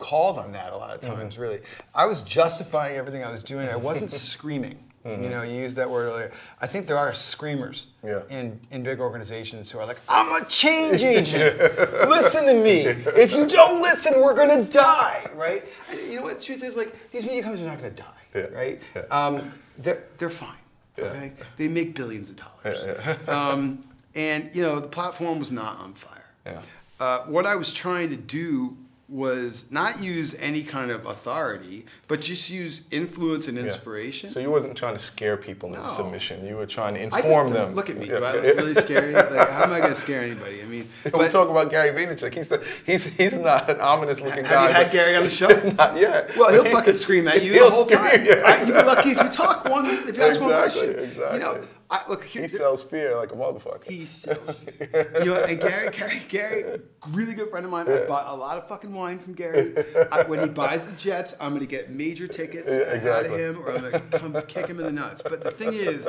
called 0.00 0.38
on 0.38 0.50
that 0.52 0.72
a 0.72 0.76
lot 0.76 0.90
of 0.94 1.00
times 1.00 1.38
really. 1.38 1.60
I 1.94 2.06
was 2.06 2.22
justifying 2.22 2.96
everything 2.96 3.22
I 3.22 3.30
was 3.30 3.42
doing. 3.44 3.68
I 3.68 3.76
wasn't 3.76 4.10
screaming. 4.32 4.78
You 5.02 5.30
know, 5.30 5.40
you 5.42 5.54
used 5.54 5.78
that 5.78 5.88
word 5.88 6.08
earlier. 6.10 6.30
I 6.60 6.66
think 6.66 6.86
there 6.86 6.98
are 6.98 7.14
screamers 7.14 7.86
Yeah. 8.04 8.20
in, 8.28 8.60
in 8.70 8.82
big 8.82 9.00
organizations 9.00 9.70
who 9.70 9.78
are 9.78 9.86
like, 9.86 9.98
I'm 10.10 10.30
a 10.42 10.44
change 10.44 11.02
agent. 11.16 11.58
listen 12.06 12.44
to 12.44 12.52
me. 12.52 12.80
If 13.24 13.32
you 13.32 13.46
don't 13.46 13.80
listen, 13.80 14.20
we're 14.20 14.34
gonna 14.36 14.62
die, 14.64 15.26
right? 15.34 15.64
You 16.06 16.16
know 16.16 16.22
what 16.24 16.38
the 16.38 16.44
truth 16.44 16.62
is? 16.62 16.76
Like, 16.76 16.94
these 17.12 17.24
media 17.24 17.42
companies 17.42 17.64
are 17.64 17.70
not 17.70 17.78
gonna 17.78 17.90
die, 17.92 18.04
Yeah. 18.34 18.40
right? 18.52 18.82
Yeah. 18.94 19.02
Um, 19.10 19.50
they're, 19.78 20.04
they're 20.18 20.28
fine, 20.28 20.58
okay? 20.98 21.32
They 21.56 21.68
make 21.68 21.94
billions 21.94 22.28
of 22.28 22.36
dollars. 22.36 22.84
Um, 23.28 23.82
and, 24.14 24.50
you 24.52 24.62
know, 24.62 24.80
the 24.80 24.88
platform 24.88 25.38
was 25.38 25.50
not 25.50 25.78
on 25.78 25.94
fire. 25.94 26.26
Yeah. 26.44 26.60
Uh, 27.00 27.20
what 27.22 27.46
I 27.46 27.56
was 27.56 27.72
trying 27.72 28.10
to 28.10 28.16
do 28.16 28.76
was 29.10 29.66
not 29.70 30.00
use 30.00 30.36
any 30.38 30.62
kind 30.62 30.90
of 30.92 31.04
authority, 31.04 31.84
but 32.06 32.20
just 32.20 32.48
use 32.48 32.82
influence 32.92 33.48
and 33.48 33.56
Yeah. 33.58 33.64
inspiration. 33.64 34.30
So 34.30 34.38
you 34.38 34.50
wasn't 34.50 34.76
trying 34.76 34.94
to 34.94 35.00
scare 35.02 35.36
people 35.36 35.70
into 35.70 35.80
No. 35.82 35.88
submission. 35.88 36.46
You 36.46 36.56
were 36.56 36.66
trying 36.66 36.94
to 36.94 37.02
inform 37.02 37.48
just, 37.48 37.60
them. 37.60 37.74
Look 37.74 37.90
at 37.90 37.96
me. 37.96 38.06
Yeah. 38.08 38.18
Do 38.20 38.24
I 38.24 38.32
look 38.34 38.56
really 38.56 38.74
scary? 38.76 39.12
Like, 39.40 39.50
how 39.50 39.64
am 39.64 39.72
I 39.72 39.80
going 39.80 39.92
to 39.94 40.00
scare 40.00 40.22
anybody? 40.22 40.62
I 40.62 40.66
mean, 40.66 40.88
we 41.12 41.28
talk 41.28 41.48
about 41.48 41.70
Gary 41.70 41.90
Vaynerchuk. 41.90 42.32
He's 42.34 42.48
the 42.48 42.64
he's 42.86 43.04
he's 43.16 43.32
not 43.36 43.68
an 43.68 43.80
ominous 43.80 44.20
looking 44.20 44.44
have 44.44 44.52
guy. 44.52 44.68
you 44.68 44.74
had 44.74 44.92
Gary 44.92 45.16
on 45.16 45.24
the 45.24 45.30
show? 45.40 45.48
Not 45.76 45.96
yet. 45.96 46.30
Well, 46.36 46.50
he'll 46.52 46.64
fucking 46.64 46.96
scream 46.96 47.26
at 47.26 47.42
you 47.42 47.54
the 47.54 47.68
whole 47.68 47.88
scream, 47.88 48.00
time. 48.02 48.24
yeah. 48.24 48.60
You'd 48.60 48.66
be 48.68 48.72
lucky 48.82 49.10
if 49.10 49.22
you 49.22 49.28
talk 49.28 49.64
one. 49.64 49.86
If 49.86 50.16
you 50.16 50.22
ask 50.22 50.40
one 50.40 50.50
question, 50.50 50.90
exactly. 50.98 51.38
you 51.38 51.44
know. 51.44 51.60
I, 51.92 52.02
look, 52.08 52.24
here, 52.24 52.42
He 52.42 52.48
sells 52.48 52.82
fear 52.82 53.16
like 53.16 53.32
a 53.32 53.34
motherfucker. 53.34 53.84
He 53.90 54.06
sells 54.06 54.54
fear. 54.54 55.12
You 55.18 55.24
know, 55.26 55.42
and 55.42 55.60
Gary, 55.60 55.90
Gary, 55.90 56.20
Gary, 56.28 56.80
really 57.10 57.34
good 57.34 57.50
friend 57.50 57.66
of 57.66 57.72
mine. 57.72 57.88
I 57.88 58.04
bought 58.06 58.26
a 58.32 58.36
lot 58.36 58.58
of 58.58 58.68
fucking 58.68 58.92
wine 58.92 59.18
from 59.18 59.34
Gary. 59.34 59.74
I, 60.12 60.22
when 60.22 60.40
he 60.40 60.48
buys 60.48 60.86
the 60.86 60.96
Jets, 60.96 61.34
I'm 61.40 61.52
gonna 61.52 61.66
get 61.66 61.90
major 61.90 62.28
tickets 62.28 62.68
Yeah, 62.70 63.10
out 63.12 63.26
of 63.26 63.32
him, 63.32 63.58
or 63.58 63.72
I'm 63.72 63.82
gonna 63.82 64.00
come 64.00 64.40
kick 64.42 64.66
him 64.66 64.78
in 64.78 64.86
the 64.86 64.92
nuts. 64.92 65.22
But 65.22 65.42
the 65.42 65.50
thing 65.50 65.72
is, 65.74 66.08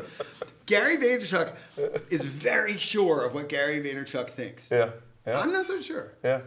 Gary 0.67 0.97
Vaynerchuk 0.97 1.55
is 2.11 2.21
very 2.23 2.77
sure 2.77 3.25
of 3.25 3.33
what 3.33 3.50
Gary 3.50 3.81
Vaynerchuk 3.81 4.29
thinks. 4.29 4.69
yeah. 4.71 4.91
Yeah. 5.25 5.39
I'm 5.39 5.51
not 5.53 5.67
so 5.67 5.79
sure. 5.81 6.13
yeah. 6.23 6.41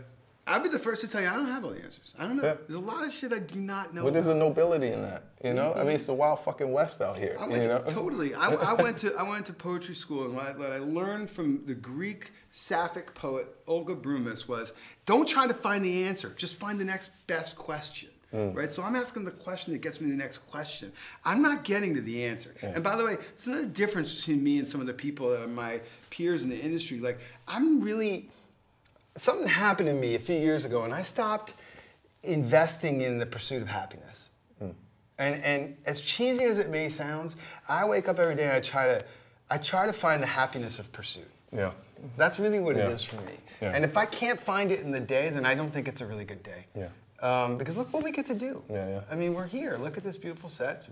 I'll 0.46 0.62
be 0.62 0.68
the 0.68 0.78
first 0.78 1.00
to 1.02 1.10
tell 1.10 1.22
you 1.22 1.28
I 1.28 1.34
don't 1.34 1.46
have 1.46 1.64
all 1.64 1.70
the 1.70 1.82
answers. 1.82 2.12
I 2.18 2.24
don't 2.26 2.36
know. 2.36 2.42
Yeah. 2.42 2.54
There's 2.66 2.76
a 2.76 2.80
lot 2.80 3.04
of 3.04 3.12
shit 3.12 3.32
I 3.32 3.38
do 3.38 3.58
not 3.58 3.94
know. 3.94 4.04
But 4.04 4.12
there's 4.12 4.26
about. 4.26 4.36
a 4.36 4.40
nobility 4.40 4.88
in 4.88 5.00
that, 5.02 5.24
you 5.42 5.54
know. 5.54 5.72
I 5.74 5.84
mean, 5.84 5.92
it's 5.92 6.06
the 6.06 6.14
wild 6.14 6.40
fucking 6.40 6.70
west 6.70 7.00
out 7.00 7.16
here, 7.16 7.36
you 7.40 7.56
to, 7.56 7.68
know. 7.68 7.84
totally. 7.88 8.34
I, 8.34 8.48
I 8.48 8.74
went 8.82 8.98
to 8.98 9.14
I 9.16 9.22
went 9.22 9.46
to 9.46 9.54
poetry 9.54 9.94
school, 9.94 10.26
and 10.26 10.34
what 10.34 10.46
I, 10.46 10.52
what 10.52 10.70
I 10.70 10.78
learned 10.78 11.30
from 11.30 11.64
the 11.64 11.74
Greek 11.74 12.32
Sapphic 12.50 13.14
poet 13.14 13.46
Olga 13.66 13.94
Broumas 13.94 14.46
was: 14.46 14.74
don't 15.06 15.26
try 15.26 15.46
to 15.46 15.54
find 15.54 15.84
the 15.84 16.04
answer, 16.04 16.34
just 16.36 16.56
find 16.56 16.78
the 16.78 16.84
next 16.84 17.10
best 17.26 17.56
question. 17.56 18.10
Mm. 18.34 18.56
Right, 18.56 18.70
so 18.70 18.82
I'm 18.82 18.96
asking 18.96 19.24
the 19.24 19.30
question 19.30 19.72
that 19.74 19.78
gets 19.80 20.00
me 20.00 20.10
the 20.10 20.16
next 20.16 20.38
question. 20.38 20.90
I'm 21.24 21.40
not 21.40 21.62
getting 21.62 21.94
to 21.94 22.00
the 22.00 22.24
answer. 22.24 22.52
And 22.62 22.82
by 22.82 22.96
the 22.96 23.04
way, 23.04 23.14
there's 23.14 23.46
another 23.46 23.66
difference 23.66 24.18
between 24.18 24.42
me 24.42 24.58
and 24.58 24.66
some 24.66 24.80
of 24.80 24.88
the 24.88 24.92
people 24.92 25.30
that 25.30 25.42
are 25.42 25.48
my 25.48 25.80
peers 26.10 26.42
in 26.42 26.50
the 26.50 26.58
industry. 26.58 26.98
Like, 26.98 27.20
I'm 27.46 27.80
really 27.80 28.28
something 29.16 29.46
happened 29.46 29.88
to 29.88 29.94
me 29.94 30.14
a 30.14 30.18
few 30.18 30.36
years 30.36 30.64
ago, 30.64 30.84
and 30.84 30.92
I 30.92 31.02
stopped 31.02 31.54
investing 32.22 33.00
in 33.02 33.18
the 33.18 33.26
pursuit 33.26 33.62
of 33.62 33.68
happiness. 33.68 34.30
And, 35.16 35.40
and 35.44 35.76
as 35.86 36.00
cheesy 36.00 36.42
as 36.42 36.58
it 36.58 36.70
may 36.70 36.88
sound, 36.88 37.36
I 37.68 37.84
wake 37.84 38.08
up 38.08 38.18
every 38.18 38.34
day 38.34 38.46
and 38.46 38.52
I 38.54 38.58
try 38.58 38.86
to, 38.86 39.04
I 39.48 39.58
try 39.58 39.86
to 39.86 39.92
find 39.92 40.20
the 40.20 40.26
happiness 40.26 40.80
of 40.80 40.90
pursuit. 40.92 41.30
Yeah. 41.52 41.70
That's 42.16 42.40
really 42.40 42.58
what 42.58 42.74
Yeah. 42.74 42.88
it 42.88 42.92
is 42.94 43.04
for 43.04 43.14
me. 43.20 43.34
Yeah. 43.62 43.70
And 43.76 43.84
if 43.84 43.96
I 43.96 44.06
can't 44.06 44.40
find 44.40 44.72
it 44.72 44.80
in 44.80 44.90
the 44.90 44.98
day, 44.98 45.30
then 45.30 45.46
I 45.46 45.54
don't 45.54 45.70
think 45.72 45.86
it's 45.86 46.00
a 46.00 46.06
really 46.06 46.24
good 46.24 46.42
day. 46.42 46.66
Yeah. 46.76 46.88
Um, 47.22 47.56
because 47.58 47.76
look 47.76 47.92
what 47.92 48.02
we 48.02 48.10
get 48.10 48.26
to 48.26 48.34
do. 48.34 48.64
Yeah, 48.68 48.88
yeah. 48.88 49.00
I 49.08 49.14
mean, 49.14 49.34
we're 49.34 49.46
here. 49.46 49.76
Look 49.76 49.96
at 49.96 50.02
this 50.02 50.16
beautiful 50.16 50.48
set. 50.48 50.78
It's 50.78 50.88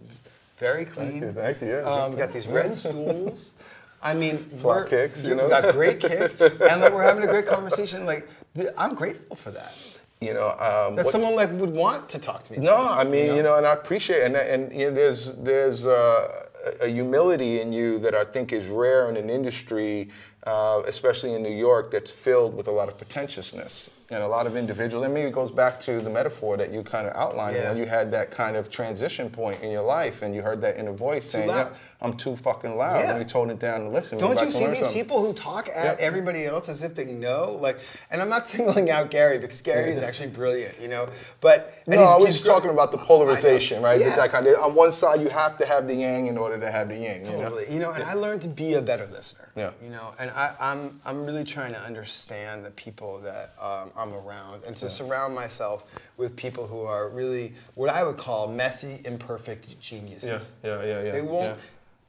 very 0.56 0.84
clean. 0.84 1.16
you, 1.20 1.32
thank 1.32 1.60
you, 1.60 1.66
yeah. 1.70 1.78
Um, 1.82 2.14
got 2.14 2.32
these 2.32 2.46
red 2.46 2.76
stools. 2.76 3.50
I 4.02 4.14
mean, 4.14 4.38
Flat 4.58 4.76
we're- 4.76 4.88
kicks, 4.90 5.22
you 5.22 5.34
know? 5.34 5.48
got 5.48 5.72
great 5.72 6.00
kicks, 6.00 6.34
and 6.40 6.80
like 6.80 6.92
we're 6.92 7.02
having 7.02 7.22
a 7.22 7.26
great 7.28 7.46
conversation. 7.46 8.04
Like, 8.04 8.28
I'm 8.76 8.94
grateful 8.94 9.36
for 9.36 9.50
that. 9.52 9.72
You 10.20 10.34
know, 10.34 10.50
um, 10.50 10.94
That 10.96 11.04
what- 11.04 11.12
someone 11.12 11.34
like 11.36 11.50
would 11.52 11.70
want 11.72 12.08
to 12.10 12.18
talk 12.18 12.44
to 12.44 12.52
me. 12.52 12.58
No, 12.58 12.76
first, 12.76 12.96
I 12.98 13.04
mean, 13.04 13.34
you 13.36 13.42
know, 13.42 13.56
and 13.56 13.66
I 13.66 13.72
appreciate, 13.72 14.22
and 14.24 14.36
and 14.36 14.72
you 14.72 14.88
know, 14.88 14.94
there's 14.94 15.32
there's 15.36 15.86
uh, 15.86 16.46
a 16.80 16.88
humility 16.88 17.60
in 17.60 17.72
you 17.72 17.98
that 18.00 18.14
I 18.14 18.24
think 18.24 18.52
is 18.52 18.66
rare 18.66 19.08
in 19.10 19.16
an 19.16 19.28
industry, 19.30 20.10
uh, 20.46 20.82
especially 20.86 21.34
in 21.34 21.42
New 21.42 21.56
York, 21.68 21.90
that's 21.90 22.10
filled 22.10 22.54
with 22.56 22.68
a 22.68 22.70
lot 22.72 22.86
of 22.88 22.96
pretentiousness 22.96 23.90
and 24.12 24.22
a 24.22 24.26
lot 24.28 24.46
of 24.46 24.56
individual. 24.56 25.04
And 25.04 25.14
maybe 25.14 25.28
it 25.28 25.32
goes 25.32 25.50
back 25.50 25.80
to 25.80 26.00
the 26.00 26.10
metaphor 26.10 26.56
that 26.56 26.72
you 26.72 26.82
kind 26.82 27.06
of 27.06 27.14
outlined 27.16 27.56
Yeah. 27.56 27.68
when 27.70 27.78
you 27.78 27.86
had 27.86 28.10
that 28.12 28.30
kind 28.30 28.56
of 28.56 28.70
transition 28.70 29.30
point 29.30 29.62
in 29.62 29.70
your 29.70 29.82
life, 29.82 30.22
and 30.22 30.34
you 30.34 30.42
heard 30.42 30.60
that 30.60 30.76
inner 30.78 30.92
voice 30.92 31.24
saying. 31.28 31.48
"Yeah, 31.48 31.68
I'm 32.00 32.14
too 32.14 32.36
fucking 32.36 32.76
loud." 32.76 33.00
Yeah. 33.00 33.10
And 33.12 33.18
you 33.20 33.24
told 33.24 33.50
it 33.50 33.58
down 33.58 33.82
and 33.82 33.92
listen. 33.92 34.18
Don't 34.18 34.38
you 34.40 34.50
see 34.50 34.66
these 34.66 34.78
something." 34.78 34.92
people 34.92 35.20
who 35.24 35.32
talk 35.32 35.68
at 35.68 35.84
Yep. 35.84 35.98
everybody 36.00 36.44
else 36.46 36.68
as 36.68 36.82
if 36.82 36.94
they 36.94 37.04
know? 37.06 37.56
Like, 37.60 37.78
and 38.10 38.20
I'm 38.20 38.28
not 38.28 38.46
singling 38.52 38.90
out 38.90 39.10
Gary 39.10 39.38
because 39.38 39.62
Gary 39.62 39.90
is 39.92 40.02
actually 40.02 40.28
brilliant, 40.30 40.80
you 40.80 40.88
know. 40.88 41.08
But 41.40 41.72
and 41.86 41.96
No, 41.96 42.02
I 42.04 42.16
was 42.18 42.34
just 42.34 42.46
talking 42.46 42.70
about 42.70 42.92
the 42.92 42.98
polarization, 42.98 43.82
right? 43.82 44.00
Yeah. 44.00 44.26
Kind 44.28 44.46
of, 44.46 44.62
on 44.62 44.74
one 44.74 44.92
side, 44.92 45.20
you 45.20 45.28
have 45.28 45.58
to 45.58 45.66
have 45.66 45.86
the 45.88 45.94
yang 45.94 46.26
in 46.26 46.38
order 46.38 46.58
to 46.58 46.70
have 46.70 46.88
the 46.88 46.96
yin. 46.96 47.24
You 47.26 47.32
know? 47.32 47.42
Totally. 47.44 47.72
You 47.72 47.78
know, 47.80 47.90
and 47.90 48.02
I 48.04 48.14
learned 48.14 48.42
to 48.42 48.48
be 48.48 48.74
a 48.74 48.82
better 48.82 49.06
listener. 49.06 49.48
Yeah. 49.56 49.70
You 49.82 49.90
know, 49.90 50.12
and 50.18 50.30
I, 50.30 50.52
I'm 50.60 51.00
I'm 51.04 51.26
really 51.26 51.44
trying 51.44 51.72
to 51.74 51.80
understand 51.80 52.64
the 52.64 52.70
people 52.70 53.18
that 53.20 53.52
um, 53.60 53.90
I'm 54.02 54.14
around 54.14 54.64
and 54.66 54.74
to 54.76 54.90
surround 54.90 55.34
myself 55.34 55.84
with 56.16 56.34
people 56.36 56.66
who 56.66 56.80
are 56.82 57.08
really 57.08 57.54
what 57.74 57.88
I 57.88 58.02
would 58.04 58.16
call 58.16 58.48
messy, 58.48 59.00
imperfect 59.04 59.78
geniuses. 59.80 60.28
Yes. 60.28 60.52
yeah, 60.64 60.82
yeah, 60.82 61.02
yeah, 61.04 61.12
They 61.12 61.22
won't. 61.22 61.58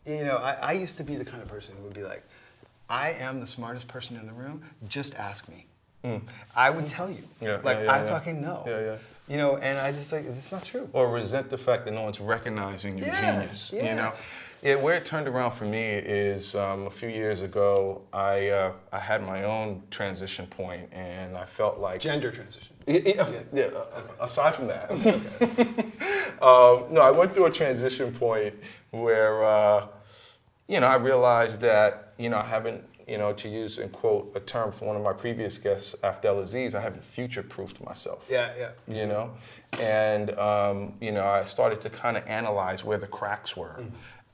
You 0.05 0.25
know, 0.25 0.37
I, 0.37 0.53
I 0.61 0.71
used 0.73 0.97
to 0.97 1.03
be 1.03 1.15
the 1.15 1.23
kind 1.23 1.41
of 1.41 1.47
person 1.47 1.75
who 1.77 1.83
would 1.83 1.93
be 1.93 2.03
like, 2.03 2.23
I 2.89 3.11
am 3.11 3.39
the 3.39 3.47
smartest 3.47 3.87
person 3.87 4.17
in 4.17 4.25
the 4.25 4.33
room. 4.33 4.63
Just 4.87 5.15
ask 5.15 5.47
me. 5.47 5.65
Mm. 6.03 6.21
I 6.55 6.69
would 6.69 6.85
tell 6.85 7.09
you. 7.09 7.23
Yeah, 7.39 7.59
like 7.63 7.77
yeah, 7.77 7.83
yeah, 7.83 7.91
I 7.91 8.03
yeah. 8.03 8.09
fucking 8.09 8.41
know. 8.41 8.63
Yeah, 8.67 8.79
yeah. 8.81 8.97
You 9.29 9.37
know, 9.37 9.55
and 9.55 9.77
I 9.77 9.93
just 9.93 10.11
like 10.11 10.25
it's 10.25 10.51
not 10.51 10.65
true. 10.65 10.89
or 10.91 11.09
resent 11.09 11.49
the 11.49 11.57
fact 11.57 11.85
that 11.85 11.93
no 11.93 12.01
one's 12.01 12.19
recognizing 12.19 12.97
your 12.97 13.07
Yeah, 13.07 13.39
genius. 13.39 13.71
yeah. 13.73 13.89
You 13.89 13.95
know, 13.95 14.13
yeah. 14.63 14.75
Where 14.75 14.95
it 14.95 15.05
turned 15.05 15.27
around 15.27 15.51
for 15.51 15.65
me 15.65 15.79
is 15.81 16.55
um, 16.55 16.87
a 16.87 16.89
few 16.89 17.09
years 17.09 17.41
ago. 17.41 18.01
I 18.13 18.49
uh, 18.49 18.71
I 18.91 18.99
had 18.99 19.21
my 19.23 19.43
own 19.43 19.83
transition 19.91 20.47
point, 20.47 20.87
and 20.93 21.35
I 21.37 21.45
felt 21.45 21.79
like 21.79 21.99
Gender 22.01 22.31
transition. 22.31 22.73
Yeah, 22.85 22.99
yeah, 23.05 23.39
yeah, 23.53 23.63
uh, 23.63 24.01
aside 24.19 24.55
from 24.55 24.67
that, 24.67 24.91
um, 26.41 26.93
no, 26.93 27.01
I 27.01 27.11
went 27.11 27.33
through 27.33 27.45
a 27.45 27.51
transition 27.51 28.11
point 28.13 28.53
where, 28.91 29.41
uh, 29.43 29.87
you 30.67 30.81
know, 30.81 30.87
I 30.87 30.95
realized 30.95 31.61
that, 31.61 32.13
you 32.17 32.29
know, 32.29 32.37
I 32.37 32.43
haven't, 32.43 32.83
you 33.07 33.17
know, 33.17 33.31
to 33.33 33.47
use 33.47 33.77
and 33.77 33.89
quote 33.91 34.33
a 34.35 34.41
term 34.41 34.73
from 34.73 34.87
one 34.87 34.97
of 34.97 35.01
my 35.01 35.13
previous 35.13 35.57
guests, 35.57 35.95
Afdhel 36.03 36.39
Aziz, 36.41 36.75
I 36.75 36.81
haven't 36.81 37.03
future-proofed 37.05 37.81
myself 37.85 38.27
Yeah, 38.29 38.51
yeah. 38.57 38.69
you 38.87 39.05
know 39.07 39.31
and 39.79 40.37
um, 40.37 40.93
you 41.01 41.11
know 41.11 41.25
i 41.25 41.43
started 41.43 41.81
to 41.81 41.89
kind 41.89 42.15
of 42.15 42.23
analyze 42.27 42.83
where 42.83 42.97
the 42.97 43.07
cracks 43.07 43.57
were 43.57 43.83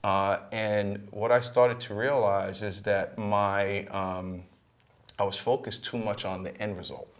uh, 0.04 0.38
and 0.52 1.06
what 1.10 1.30
i 1.30 1.40
started 1.40 1.78
to 1.80 1.94
realize 1.94 2.62
is 2.62 2.82
that 2.82 3.16
my 3.18 3.84
um, 3.86 4.42
i 5.18 5.24
was 5.24 5.36
focused 5.36 5.84
too 5.84 5.98
much 5.98 6.24
on 6.24 6.42
the 6.42 6.56
end 6.60 6.76
result 6.76 7.10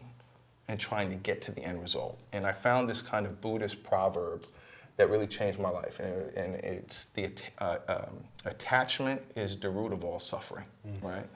and 0.70 0.78
trying 0.78 1.10
to 1.10 1.16
get 1.16 1.42
to 1.42 1.50
the 1.50 1.64
end 1.64 1.82
result. 1.82 2.16
And 2.32 2.46
I 2.46 2.52
found 2.52 2.88
this 2.88 3.02
kind 3.02 3.26
of 3.26 3.40
Buddhist 3.40 3.82
proverb 3.82 4.46
that 4.96 5.10
really 5.10 5.26
changed 5.26 5.58
my 5.58 5.68
life. 5.68 5.98
And, 5.98 6.32
and 6.34 6.54
it's 6.62 7.06
the 7.06 7.28
uh, 7.58 7.78
um, 7.88 8.22
attachment 8.44 9.20
is 9.34 9.56
the 9.56 9.68
root 9.68 9.92
of 9.92 10.04
all 10.04 10.20
suffering, 10.20 10.66
mm-hmm. 10.86 11.04
right? 11.04 11.26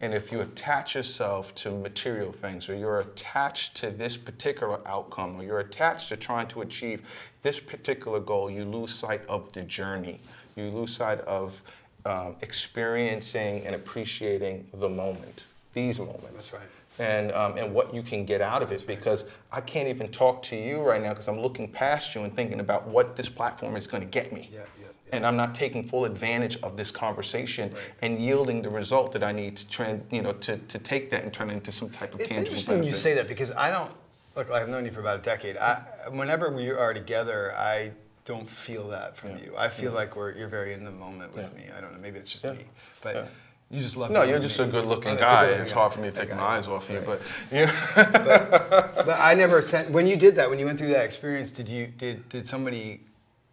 And 0.00 0.12
if 0.12 0.32
you 0.32 0.40
attach 0.40 0.96
yourself 0.96 1.54
to 1.56 1.70
material 1.70 2.32
things, 2.32 2.68
or 2.68 2.74
you're 2.74 2.98
attached 2.98 3.76
to 3.76 3.90
this 3.90 4.16
particular 4.16 4.80
outcome, 4.88 5.40
or 5.40 5.44
you're 5.44 5.60
attached 5.60 6.08
to 6.08 6.16
trying 6.16 6.48
to 6.48 6.62
achieve 6.62 7.02
this 7.42 7.60
particular 7.60 8.18
goal, 8.18 8.50
you 8.50 8.64
lose 8.64 8.92
sight 8.92 9.24
of 9.28 9.52
the 9.52 9.62
journey. 9.62 10.18
You 10.56 10.70
lose 10.70 10.94
sight 10.94 11.20
of 11.20 11.62
um, 12.04 12.36
experiencing 12.40 13.66
and 13.66 13.74
appreciating 13.74 14.66
the 14.74 14.88
moment, 14.88 15.46
these 15.74 15.98
moments. 15.98 16.32
That's 16.32 16.52
right 16.54 16.68
and, 17.00 17.32
um, 17.32 17.56
and 17.56 17.74
what 17.74 17.94
you 17.94 18.02
can 18.02 18.24
get 18.24 18.40
out 18.42 18.62
of 18.62 18.72
it 18.72 18.86
because 18.86 19.24
I 19.50 19.62
can't 19.62 19.88
even 19.88 20.10
talk 20.10 20.42
to 20.44 20.56
you 20.56 20.80
right 20.82 21.02
now 21.02 21.10
because 21.10 21.28
I'm 21.28 21.40
looking 21.40 21.66
past 21.66 22.14
you 22.14 22.22
and 22.22 22.36
thinking 22.36 22.60
about 22.60 22.86
what 22.86 23.16
this 23.16 23.28
platform 23.28 23.74
is 23.76 23.86
going 23.86 24.02
to 24.02 24.08
get 24.08 24.32
me. 24.32 24.50
Yeah, 24.52 24.58
yeah, 24.58 24.64
yeah. 24.82 25.16
And 25.16 25.26
I'm 25.26 25.36
not 25.36 25.54
taking 25.54 25.88
full 25.88 26.04
advantage 26.04 26.58
of 26.62 26.76
this 26.76 26.90
conversation 26.90 27.72
right. 27.72 27.80
and 28.02 28.20
yielding 28.20 28.60
the 28.60 28.68
result 28.68 29.12
that 29.12 29.24
I 29.24 29.32
need 29.32 29.56
to 29.56 29.68
trend, 29.68 30.04
you 30.10 30.20
know, 30.20 30.32
to, 30.32 30.58
to 30.58 30.78
take 30.78 31.08
that 31.10 31.24
and 31.24 31.32
turn 31.32 31.48
it 31.48 31.54
into 31.54 31.72
some 31.72 31.88
type 31.88 32.12
of 32.12 32.20
it's 32.20 32.28
tangible 32.28 32.50
interesting 32.50 32.74
benefit. 32.74 32.88
you 32.88 32.94
say 32.94 33.14
that 33.14 33.26
because 33.26 33.50
I 33.52 33.70
don't, 33.70 33.90
look, 34.36 34.50
I've 34.50 34.68
known 34.68 34.84
you 34.84 34.90
for 34.90 35.00
about 35.00 35.18
a 35.18 35.22
decade. 35.22 35.56
I, 35.56 35.82
whenever 36.10 36.50
we 36.50 36.70
are 36.70 36.92
together, 36.92 37.54
I 37.56 37.92
don't 38.24 38.48
feel 38.48 38.88
that 38.88 39.16
from 39.16 39.30
yeah. 39.30 39.44
you. 39.44 39.54
I 39.56 39.68
feel 39.68 39.92
like 39.92 40.16
we're, 40.16 40.36
you're 40.36 40.48
very 40.48 40.72
in 40.72 40.84
the 40.84 40.90
moment 40.90 41.34
with 41.34 41.54
me. 41.56 41.64
I 41.76 41.80
don't 41.80 41.92
know, 41.92 42.00
maybe 42.00 42.18
it's 42.18 42.30
just 42.30 42.44
me. 42.44 42.64
But 43.02 43.30
you 43.70 43.80
just 43.80 43.96
love. 43.96 44.10
No, 44.10 44.22
you're 44.22 44.40
just 44.40 44.58
a 44.58 44.66
good-looking 44.66 45.16
guy. 45.16 45.46
Good 45.46 45.60
it's 45.60 45.70
hard 45.70 45.92
for 45.92 46.00
me 46.00 46.10
to 46.10 46.12
take 46.12 46.30
my 46.30 46.42
eyes 46.42 46.66
off 46.66 46.90
you, 46.90 47.00
but 47.06 47.20
you 47.52 47.66
know. 47.66 47.72
but, 47.94 49.06
but, 49.06 49.20
I 49.20 49.34
never 49.34 49.62
sent. 49.72 49.90
When 49.90 50.08
you 50.08 50.16
did 50.16 50.34
that, 50.36 50.50
when 50.50 50.58
you 50.58 50.66
went 50.66 50.78
through 50.78 50.88
that 50.88 51.04
experience, 51.04 51.52
did 51.52 51.68
you 51.68 51.86
did 51.86 52.28
did 52.28 52.48
somebody 52.48 53.02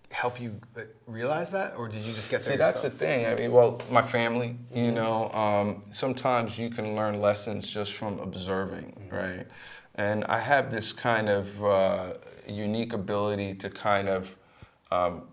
help 0.09 0.41
you 0.41 0.59
realize 1.05 1.51
that, 1.51 1.75
or 1.77 1.87
did 1.87 2.01
you 2.01 2.13
just 2.13 2.31
get 2.31 2.41
there? 2.41 2.53
See, 2.53 2.57
that's 2.57 2.81
the 2.81 2.89
thing. 2.89 3.27
I 3.27 3.35
mean, 3.35 3.51
well, 3.51 3.79
my 3.91 4.01
family. 4.01 4.57
You 4.73 4.91
know, 4.91 5.29
um, 5.33 5.83
sometimes 5.91 6.57
you 6.57 6.71
can 6.71 6.95
learn 6.95 7.21
lessons 7.21 7.71
just 7.71 7.93
from 7.93 8.19
observing, 8.19 8.95
mm-hmm. 8.99 9.15
right? 9.15 9.47
And 9.95 10.25
I 10.25 10.39
have 10.39 10.71
this 10.71 10.93
kind 10.93 11.29
of 11.29 11.63
uh, 11.63 12.13
unique 12.47 12.93
ability 12.93 13.53
to 13.55 13.69
kind 13.69 14.09
of 14.09 14.35
um, 14.91 15.23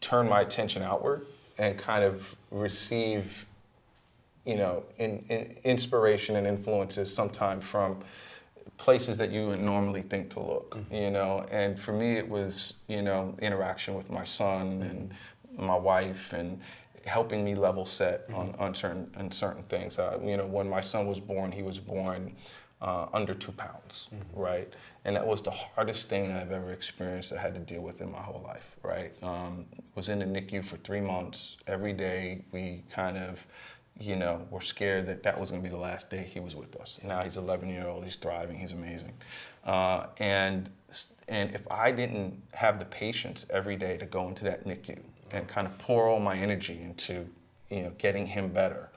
turn 0.00 0.28
my 0.28 0.40
attention 0.40 0.82
outward 0.82 1.26
and 1.58 1.76
kind 1.78 2.04
of 2.04 2.36
receive 2.50 3.46
you 4.48 4.56
know, 4.56 4.82
in, 4.96 5.22
in 5.28 5.54
inspiration 5.64 6.36
and 6.36 6.46
influences 6.46 7.14
sometimes 7.14 7.66
from 7.66 7.98
places 8.78 9.18
that 9.18 9.30
you 9.30 9.46
would 9.46 9.60
normally 9.60 10.00
think 10.00 10.30
to 10.30 10.40
look, 10.40 10.70
mm-hmm. 10.70 10.94
you 10.94 11.10
know. 11.10 11.44
And 11.52 11.78
for 11.78 11.92
me, 11.92 12.12
it 12.12 12.26
was, 12.26 12.72
you 12.86 13.02
know, 13.02 13.36
interaction 13.42 13.92
with 13.92 14.10
my 14.10 14.24
son 14.24 14.82
and 14.82 15.12
my 15.58 15.76
wife 15.76 16.32
and 16.32 16.58
helping 17.04 17.44
me 17.44 17.54
level 17.54 17.84
set 17.84 18.26
mm-hmm. 18.28 18.36
on, 18.36 18.54
on 18.58 18.74
certain 18.74 19.10
on 19.18 19.30
certain 19.30 19.64
things. 19.64 19.98
Uh, 19.98 20.18
you 20.24 20.38
know, 20.38 20.46
when 20.46 20.66
my 20.66 20.80
son 20.80 21.06
was 21.06 21.20
born, 21.20 21.52
he 21.52 21.62
was 21.62 21.78
born 21.78 22.34
uh, 22.80 23.06
under 23.12 23.34
two 23.34 23.52
pounds, 23.52 24.08
mm-hmm. 24.14 24.40
right? 24.40 24.72
And 25.04 25.16
that 25.16 25.26
was 25.26 25.42
the 25.42 25.50
hardest 25.50 26.08
thing 26.08 26.32
I've 26.32 26.52
ever 26.52 26.70
experienced. 26.70 27.32
I 27.32 27.38
had 27.38 27.54
to 27.54 27.60
deal 27.60 27.82
with 27.82 28.00
in 28.00 28.10
my 28.12 28.20
whole 28.20 28.42
life, 28.42 28.76
right? 28.82 29.12
Um, 29.22 29.66
was 29.94 30.08
in 30.08 30.18
the 30.20 30.24
NICU 30.24 30.64
for 30.64 30.76
three 30.78 31.00
months. 31.00 31.56
Every 31.66 31.92
day, 31.92 32.44
we 32.52 32.84
kind 32.90 33.16
of 33.16 33.46
you 34.00 34.14
know, 34.14 34.46
were 34.50 34.60
scared 34.60 35.06
that 35.06 35.22
that 35.24 35.38
was 35.38 35.50
going 35.50 35.62
to 35.62 35.68
be 35.68 35.74
the 35.74 35.80
last 35.80 36.08
day 36.08 36.22
he 36.22 36.38
was 36.38 36.54
with 36.54 36.76
us. 36.76 37.00
Now 37.02 37.22
he's 37.22 37.36
11 37.36 37.68
year 37.68 37.86
old, 37.86 38.04
he's 38.04 38.16
thriving, 38.16 38.56
he's 38.56 38.72
amazing. 38.72 39.12
Uh, 39.64 40.06
and, 40.18 40.70
and 41.28 41.52
if 41.54 41.66
I 41.70 41.90
didn't 41.90 42.40
have 42.54 42.78
the 42.78 42.84
patience 42.86 43.44
every 43.50 43.76
day 43.76 43.96
to 43.96 44.06
go 44.06 44.28
into 44.28 44.44
that 44.44 44.64
NICU 44.64 45.00
and 45.32 45.48
kind 45.48 45.66
of 45.66 45.76
pour 45.78 46.06
all 46.06 46.20
my 46.20 46.36
energy 46.36 46.80
into, 46.80 47.28
you 47.70 47.82
know, 47.82 47.92
getting 47.98 48.26
him 48.26 48.48
better, 48.48 48.88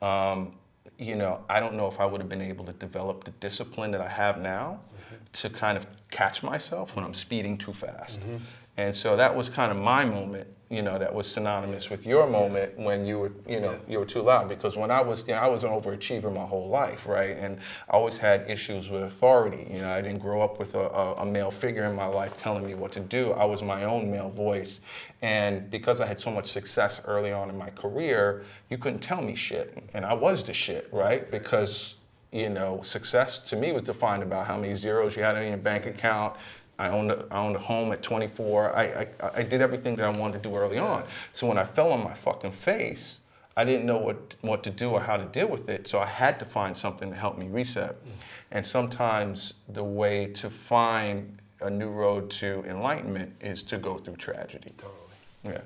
um, 0.00 0.56
you 0.98 1.16
know, 1.16 1.44
I 1.48 1.60
don't 1.60 1.74
know 1.74 1.86
if 1.86 2.00
I 2.00 2.06
would 2.06 2.20
have 2.20 2.28
been 2.28 2.42
able 2.42 2.64
to 2.64 2.72
develop 2.72 3.24
the 3.24 3.30
discipline 3.32 3.90
that 3.92 4.00
I 4.00 4.08
have 4.08 4.40
now 4.40 4.80
mm-hmm. 4.94 5.16
to 5.32 5.50
kind 5.50 5.76
of 5.76 5.86
catch 6.10 6.42
myself 6.42 6.96
when 6.96 7.04
I'm 7.04 7.14
speeding 7.14 7.58
too 7.58 7.72
fast. 7.72 8.20
Mm-hmm. 8.20 8.36
And 8.76 8.94
so 8.94 9.16
that 9.16 9.34
was 9.34 9.48
kind 9.48 9.70
of 9.70 9.78
my 9.78 10.04
moment 10.04 10.48
you 10.68 10.82
know, 10.82 10.98
that 10.98 11.14
was 11.14 11.30
synonymous 11.30 11.90
with 11.90 12.04
your 12.04 12.26
moment 12.26 12.76
when 12.76 13.06
you 13.06 13.20
were, 13.20 13.32
you 13.48 13.60
know, 13.60 13.78
you 13.86 14.00
were 14.00 14.04
too 14.04 14.20
loud. 14.20 14.48
Because 14.48 14.76
when 14.76 14.90
I 14.90 15.00
was, 15.00 15.26
you 15.28 15.32
know, 15.32 15.40
I 15.40 15.46
was 15.46 15.62
an 15.62 15.70
overachiever 15.70 16.32
my 16.32 16.44
whole 16.44 16.68
life, 16.68 17.06
right? 17.06 17.36
And 17.36 17.60
I 17.88 17.92
always 17.92 18.18
had 18.18 18.50
issues 18.50 18.90
with 18.90 19.04
authority. 19.04 19.68
You 19.70 19.82
know, 19.82 19.90
I 19.90 20.02
didn't 20.02 20.18
grow 20.18 20.42
up 20.42 20.58
with 20.58 20.74
a, 20.74 20.88
a, 20.88 21.14
a 21.14 21.24
male 21.24 21.52
figure 21.52 21.84
in 21.84 21.94
my 21.94 22.06
life 22.06 22.32
telling 22.32 22.66
me 22.66 22.74
what 22.74 22.90
to 22.92 23.00
do. 23.00 23.30
I 23.32 23.44
was 23.44 23.62
my 23.62 23.84
own 23.84 24.10
male 24.10 24.30
voice. 24.30 24.80
And 25.22 25.70
because 25.70 26.00
I 26.00 26.06
had 26.06 26.18
so 26.18 26.32
much 26.32 26.50
success 26.50 27.00
early 27.04 27.32
on 27.32 27.48
in 27.48 27.56
my 27.56 27.70
career, 27.70 28.42
you 28.68 28.76
couldn't 28.76 29.00
tell 29.00 29.22
me 29.22 29.36
shit. 29.36 29.78
And 29.94 30.04
I 30.04 30.14
was 30.14 30.42
the 30.42 30.52
shit, 30.52 30.88
right? 30.92 31.30
Because 31.30 31.96
you 32.32 32.50
know, 32.50 32.80
success 32.82 33.38
to 33.38 33.56
me 33.56 33.72
was 33.72 33.84
defined 33.84 34.22
about 34.22 34.46
how 34.46 34.58
many 34.58 34.74
zeros 34.74 35.16
you 35.16 35.22
had 35.22 35.36
in 35.36 35.48
your 35.48 35.56
bank 35.58 35.86
account, 35.86 36.36
I 36.78 36.88
owned 36.88 37.10
a, 37.10 37.26
I 37.30 37.38
owned 37.38 37.56
a 37.56 37.60
home 37.60 37.92
at 37.92 38.02
24. 38.02 38.76
I, 38.76 38.82
I, 38.82 39.06
I 39.36 39.42
did 39.42 39.60
everything 39.60 39.96
that 39.96 40.04
I 40.04 40.10
wanted 40.10 40.42
to 40.42 40.48
do 40.48 40.56
early 40.56 40.78
on. 40.78 41.04
So 41.32 41.46
when 41.46 41.58
I 41.58 41.64
fell 41.64 41.92
on 41.92 42.04
my 42.04 42.14
fucking 42.14 42.52
face, 42.52 43.20
I 43.56 43.64
didn't 43.64 43.86
know 43.86 43.96
what 43.96 44.36
what 44.42 44.62
to 44.64 44.70
do 44.70 44.90
or 44.90 45.00
how 45.00 45.16
to 45.16 45.24
deal 45.24 45.48
with 45.48 45.68
it. 45.70 45.88
So 45.88 45.98
I 45.98 46.06
had 46.06 46.38
to 46.40 46.44
find 46.44 46.76
something 46.76 47.10
to 47.10 47.16
help 47.16 47.38
me 47.38 47.46
reset. 47.48 47.96
And 48.50 48.64
sometimes 48.64 49.54
the 49.68 49.84
way 49.84 50.26
to 50.34 50.50
find 50.50 51.38
a 51.62 51.70
new 51.70 51.90
road 51.90 52.30
to 52.30 52.62
enlightenment 52.66 53.34
is 53.40 53.62
to 53.64 53.78
go 53.78 53.96
through 53.96 54.16
tragedy. 54.16 54.72
Totally. 54.76 55.56
Yeah. 55.56 55.60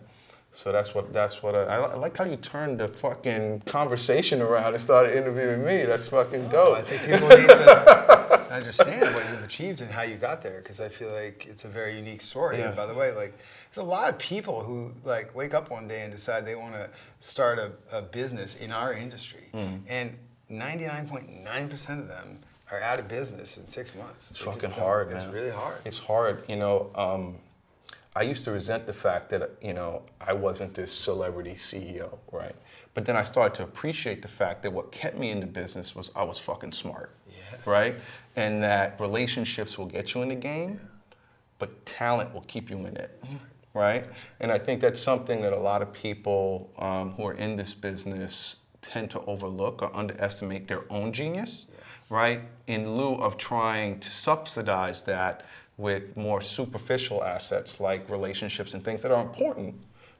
So 0.52 0.72
that's 0.72 0.94
what 0.94 1.12
that's 1.12 1.42
what 1.42 1.54
I, 1.54 1.62
I, 1.62 1.94
like 1.94 2.16
how 2.16 2.24
you 2.24 2.36
turned 2.36 2.80
the 2.80 2.88
fucking 2.88 3.60
conversation 3.60 4.42
around 4.42 4.74
and 4.74 4.82
started 4.82 5.16
interviewing 5.16 5.64
me. 5.64 5.84
That's 5.84 6.08
fucking 6.08 6.48
dope. 6.48 6.70
Oh, 6.70 6.74
I 6.74 6.82
think 6.82 7.02
people 7.02 7.28
need 7.28 7.46
to 7.46 8.46
understand 8.50 9.14
what 9.14 9.24
you've 9.30 9.44
achieved 9.44 9.80
and 9.80 9.90
how 9.90 10.02
you 10.02 10.16
got 10.16 10.42
there 10.42 10.58
because 10.58 10.80
I 10.80 10.88
feel 10.88 11.12
like 11.12 11.46
it's 11.48 11.64
a 11.64 11.68
very 11.68 11.96
unique 11.96 12.20
story. 12.20 12.58
Yeah. 12.58 12.68
And 12.68 12.76
by 12.76 12.86
the 12.86 12.94
way, 12.94 13.12
like 13.12 13.38
there's 13.70 13.84
a 13.84 13.88
lot 13.88 14.08
of 14.08 14.18
people 14.18 14.60
who 14.62 14.92
like 15.04 15.34
wake 15.36 15.54
up 15.54 15.70
one 15.70 15.86
day 15.86 16.02
and 16.02 16.12
decide 16.12 16.44
they 16.44 16.56
want 16.56 16.74
to 16.74 16.90
start 17.20 17.60
a, 17.60 17.70
a, 17.92 18.02
business 18.02 18.56
in 18.56 18.72
our 18.72 18.92
industry, 18.92 19.48
mm. 19.54 19.78
and 19.88 20.18
99.9% 20.50 22.00
of 22.00 22.08
them 22.08 22.40
are 22.72 22.80
out 22.80 22.98
of 22.98 23.06
business 23.06 23.56
in 23.56 23.68
six 23.68 23.94
months. 23.94 24.32
It's 24.32 24.40
fucking 24.40 24.72
hard. 24.72 25.12
It's 25.12 25.26
really 25.26 25.50
hard. 25.50 25.78
It's 25.84 25.98
hard. 25.98 26.44
You 26.48 26.56
know. 26.56 26.90
Um, 26.96 27.36
I 28.16 28.22
used 28.22 28.42
to 28.44 28.50
resent 28.50 28.86
the 28.86 28.92
fact 28.92 29.30
that 29.30 29.50
you 29.62 29.72
know 29.72 30.02
I 30.20 30.32
wasn't 30.32 30.74
this 30.74 30.92
celebrity 30.92 31.54
CEO, 31.54 32.18
right? 32.32 32.54
But 32.94 33.04
then 33.04 33.16
I 33.16 33.22
started 33.22 33.54
to 33.56 33.62
appreciate 33.62 34.20
the 34.20 34.28
fact 34.28 34.62
that 34.64 34.72
what 34.72 34.90
kept 34.90 35.16
me 35.16 35.30
in 35.30 35.40
the 35.40 35.46
business 35.46 35.94
was 35.94 36.10
I 36.16 36.24
was 36.24 36.38
fucking 36.38 36.72
smart, 36.72 37.14
yeah. 37.28 37.56
right? 37.64 37.94
And 38.34 38.62
that 38.62 39.00
relationships 39.00 39.78
will 39.78 39.86
get 39.86 40.14
you 40.14 40.22
in 40.22 40.28
the 40.28 40.34
game, 40.34 40.80
yeah. 40.80 41.14
but 41.58 41.86
talent 41.86 42.34
will 42.34 42.42
keep 42.42 42.68
you 42.68 42.78
in 42.78 42.96
it, 42.96 43.22
right? 43.74 44.06
And 44.40 44.50
I 44.50 44.58
think 44.58 44.80
that's 44.80 45.00
something 45.00 45.40
that 45.42 45.52
a 45.52 45.58
lot 45.58 45.80
of 45.80 45.92
people 45.92 46.68
um, 46.78 47.12
who 47.12 47.26
are 47.26 47.34
in 47.34 47.54
this 47.54 47.74
business 47.74 48.56
tend 48.82 49.10
to 49.10 49.20
overlook 49.26 49.82
or 49.82 49.94
underestimate 49.94 50.66
their 50.66 50.82
own 50.90 51.12
genius, 51.12 51.66
yeah. 51.68 51.76
right? 52.08 52.40
In 52.66 52.96
lieu 52.96 53.14
of 53.14 53.36
trying 53.36 54.00
to 54.00 54.10
subsidize 54.10 55.04
that 55.04 55.44
with 55.80 56.16
more 56.16 56.40
superficial 56.40 57.24
assets 57.24 57.80
like 57.80 58.08
relationships 58.10 58.74
and 58.74 58.84
things 58.84 59.02
that 59.02 59.10
are 59.10 59.22
important, 59.22 59.74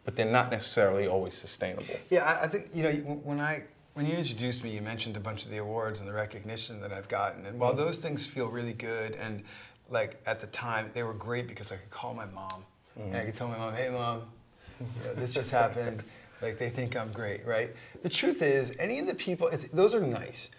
but 0.04 0.16
they're 0.16 0.24
not 0.24 0.50
necessarily 0.50 1.06
always 1.06 1.34
sustainable. 1.34 1.94
Yeah, 2.08 2.38
I 2.42 2.46
think 2.46 2.68
you 2.74 2.82
know 2.82 2.90
when 3.22 3.40
I 3.40 3.64
when 3.94 4.06
you 4.06 4.14
introduced 4.14 4.64
me, 4.64 4.70
you 4.70 4.80
mentioned 4.80 5.16
a 5.16 5.20
bunch 5.20 5.44
of 5.44 5.50
the 5.50 5.58
awards 5.58 6.00
and 6.00 6.08
the 6.08 6.14
recognition 6.14 6.80
that 6.80 6.92
I've 6.92 7.08
gotten, 7.08 7.44
and 7.44 7.60
while 7.60 7.72
mm-hmm. 7.72 7.80
those 7.80 7.98
things 7.98 8.26
feel 8.26 8.48
really 8.48 8.72
good 8.72 9.14
and 9.14 9.44
like 9.90 10.20
at 10.24 10.40
the 10.40 10.46
time 10.46 10.90
they 10.94 11.02
were 11.02 11.14
great 11.14 11.48
because 11.48 11.72
I 11.72 11.76
could 11.76 11.90
call 11.90 12.14
my 12.14 12.26
mom 12.26 12.64
mm-hmm. 12.98 13.08
and 13.08 13.16
I 13.16 13.24
could 13.26 13.34
tell 13.34 13.48
my 13.48 13.58
mom, 13.58 13.74
"Hey, 13.74 13.90
mom, 13.90 14.22
you 14.80 14.86
know, 15.04 15.14
this 15.20 15.34
just 15.34 15.50
happened." 15.50 16.04
Like 16.40 16.58
they 16.58 16.70
think 16.70 16.96
I'm 16.96 17.12
great, 17.12 17.46
right? 17.46 17.70
The 18.02 18.08
truth 18.08 18.40
is, 18.40 18.74
any 18.78 18.98
of 18.98 19.06
the 19.06 19.14
people, 19.14 19.50
those 19.74 19.94
are 19.94 20.00
nice. 20.00 20.50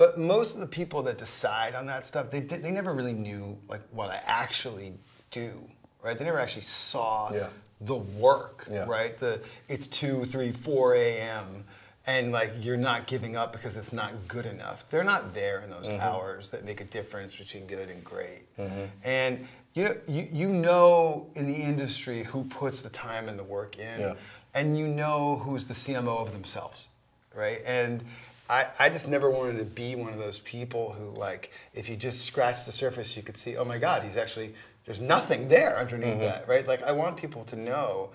But 0.00 0.18
most 0.18 0.54
of 0.54 0.62
the 0.62 0.66
people 0.66 1.02
that 1.02 1.18
decide 1.18 1.74
on 1.74 1.84
that 1.88 2.06
stuff, 2.06 2.30
they, 2.30 2.40
they 2.40 2.70
never 2.70 2.94
really 2.94 3.12
knew 3.12 3.58
like 3.68 3.82
what 3.90 4.08
I 4.08 4.22
actually 4.24 4.94
do, 5.30 5.60
right? 6.02 6.16
They 6.16 6.24
never 6.24 6.38
actually 6.38 6.62
saw 6.62 7.30
yeah. 7.30 7.48
the 7.82 7.96
work, 7.96 8.66
yeah. 8.70 8.86
right? 8.86 9.20
The 9.20 9.42
it's 9.68 9.86
two, 9.86 10.24
three, 10.24 10.52
four 10.52 10.94
a.m. 10.94 11.64
and 12.06 12.32
like 12.32 12.54
you're 12.62 12.78
not 12.78 13.08
giving 13.08 13.36
up 13.36 13.52
because 13.52 13.76
it's 13.76 13.92
not 13.92 14.14
good 14.26 14.46
enough. 14.46 14.88
They're 14.88 15.04
not 15.04 15.34
there 15.34 15.60
in 15.60 15.68
those 15.68 15.86
mm-hmm. 15.86 16.00
hours 16.00 16.48
that 16.48 16.64
make 16.64 16.80
a 16.80 16.86
difference 16.86 17.36
between 17.36 17.66
good 17.66 17.90
and 17.90 18.02
great. 18.02 18.44
Mm-hmm. 18.58 18.84
And 19.04 19.46
you 19.74 19.84
know, 19.84 19.94
you, 20.08 20.26
you 20.32 20.48
know 20.48 21.26
in 21.34 21.46
the 21.46 21.56
industry 21.56 22.22
who 22.22 22.44
puts 22.44 22.80
the 22.80 22.88
time 22.88 23.28
and 23.28 23.38
the 23.38 23.44
work 23.44 23.78
in, 23.78 24.00
yeah. 24.00 24.14
and 24.54 24.78
you 24.78 24.88
know 24.88 25.36
who's 25.44 25.66
the 25.66 25.74
CMO 25.74 26.22
of 26.22 26.32
themselves, 26.32 26.88
right? 27.34 27.58
And 27.66 28.02
I, 28.50 28.66
I 28.78 28.88
just 28.90 29.08
never 29.08 29.30
wanted 29.30 29.58
to 29.58 29.64
be 29.64 29.94
one 29.94 30.12
of 30.12 30.18
those 30.18 30.40
people 30.40 30.92
who 30.92 31.10
like 31.18 31.52
if 31.72 31.88
you 31.88 31.96
just 31.96 32.26
scratch 32.26 32.66
the 32.66 32.72
surface 32.72 33.16
you 33.16 33.22
could 33.22 33.36
see 33.36 33.56
oh 33.56 33.64
my 33.64 33.78
god 33.78 34.02
he's 34.02 34.16
actually 34.16 34.54
there's 34.84 35.00
nothing 35.00 35.48
there 35.48 35.78
underneath 35.78 36.08
Mm-hmm. 36.14 36.20
that 36.22 36.48
right 36.48 36.66
like 36.66 36.82
I 36.82 36.92
want 36.92 37.16
people 37.16 37.44
to 37.44 37.56
know 37.56 38.10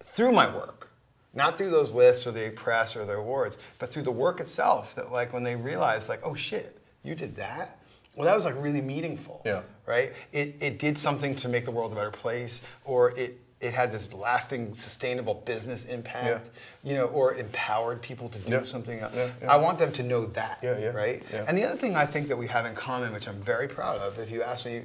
through 0.00 0.32
my 0.32 0.54
work 0.54 0.90
not 1.34 1.56
through 1.58 1.70
those 1.70 1.92
lists 1.92 2.26
or 2.26 2.32
the 2.32 2.50
press 2.50 2.96
or 2.96 3.04
the 3.04 3.14
awards 3.14 3.56
but 3.78 3.90
through 3.90 4.02
the 4.02 4.12
work 4.12 4.40
itself 4.40 4.94
that 4.94 5.10
like 5.10 5.32
when 5.32 5.42
they 5.42 5.56
realize 5.56 6.08
like 6.08 6.20
oh 6.22 6.34
shit 6.34 6.78
you 7.02 7.14
did 7.14 7.36
that 7.36 7.78
well 8.14 8.26
that 8.26 8.34
was 8.36 8.44
like 8.44 8.54
really 8.62 8.82
meaningful 8.82 9.40
Yeah. 9.44 9.62
right 9.86 10.12
it, 10.32 10.56
it 10.60 10.78
did 10.78 10.98
something 10.98 11.34
to 11.36 11.48
make 11.48 11.64
the 11.64 11.70
world 11.70 11.92
a 11.92 11.94
better 11.94 12.10
place 12.10 12.62
or 12.84 13.10
it 13.18 13.38
it 13.60 13.72
had 13.72 13.90
this 13.90 14.12
lasting 14.12 14.74
sustainable 14.74 15.34
business 15.46 15.84
impact 15.86 16.50
you 16.84 16.94
know 16.94 17.06
or 17.06 17.32
it 17.34 17.40
empowered 17.40 18.02
people 18.02 18.28
to 18.28 18.38
do 18.40 18.52
Yeah. 18.52 18.62
something 18.62 18.98
else 19.00 19.14
Yeah, 19.14 19.30
yeah. 19.40 19.52
i 19.52 19.56
want 19.56 19.78
them 19.78 19.92
to 19.92 20.02
know 20.02 20.26
that 20.26 20.58
Yeah, 20.62 20.78
yeah, 20.78 20.88
right 20.88 21.22
yeah. 21.32 21.44
and 21.48 21.56
the 21.56 21.64
other 21.64 21.76
thing 21.78 21.96
i 21.96 22.04
think 22.04 22.28
that 22.28 22.36
we 22.36 22.48
have 22.48 22.66
in 22.66 22.74
common 22.74 23.12
which 23.12 23.26
i'm 23.28 23.40
very 23.42 23.66
proud 23.68 23.98
of 24.00 24.18
if 24.18 24.30
you 24.30 24.42
ask 24.42 24.66
me 24.66 24.82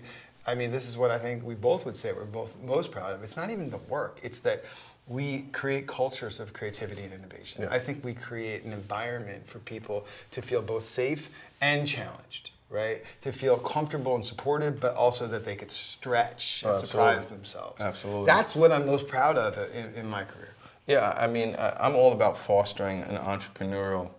i 0.47 0.55
mean 0.55 0.71
this 0.71 0.87
is 0.87 0.95
what 0.97 1.11
i 1.11 1.19
think 1.19 1.43
we 1.43 1.53
both 1.55 1.85
would 1.85 1.97
say 1.97 2.13
we're 2.13 2.23
both 2.25 2.55
most 2.63 2.91
proud 2.91 3.11
of 3.13 3.21
it's 3.23 3.35
not 3.35 3.49
even 3.51 3.69
the 3.69 3.77
work 3.89 4.17
it's 4.23 4.39
that 4.39 4.63
we 5.07 5.41
create 5.51 5.87
cultures 5.87 6.39
of 6.39 6.53
creativity 6.53 7.01
and 7.01 7.11
innovation. 7.11 7.63
Yeah. 7.63 7.69
I 7.71 7.79
think 7.79 8.01
we 8.05 8.13
create 8.13 8.63
an 8.63 8.71
environment 8.71 9.45
for 9.45 9.59
people 9.59 10.05
to 10.29 10.41
feel 10.41 10.61
both 10.61 10.83
safe 10.85 11.29
and 11.59 11.85
challenged, 11.85 12.50
right? 12.71 13.03
To 13.21 13.31
feel 13.31 13.57
comfortable 13.57 14.15
and 14.15 14.25
supported, 14.25 14.79
but 14.79 14.95
also 14.95 15.27
that 15.27 15.43
they 15.45 15.55
could 15.55 15.69
stretch 15.69 16.63
and 16.63 16.73
Oh, 16.73 16.75
surprise 16.77 17.27
themselves. 17.27 17.79
Absolutely. 17.81 18.25
That's 18.25 18.55
what 18.55 18.71
I'm 18.71 18.85
most 18.85 19.07
proud 19.07 19.37
of 19.37 19.57
in, 19.75 19.93
in 19.93 20.09
my 20.09 20.23
career. 20.23 20.55
Yeah, 20.87 21.15
I 21.17 21.27
mean, 21.27 21.55
I'm 21.59 21.95
all 21.95 22.13
about 22.13 22.37
fostering 22.37 23.01
an 23.03 23.17
entrepreneurial 23.17 24.09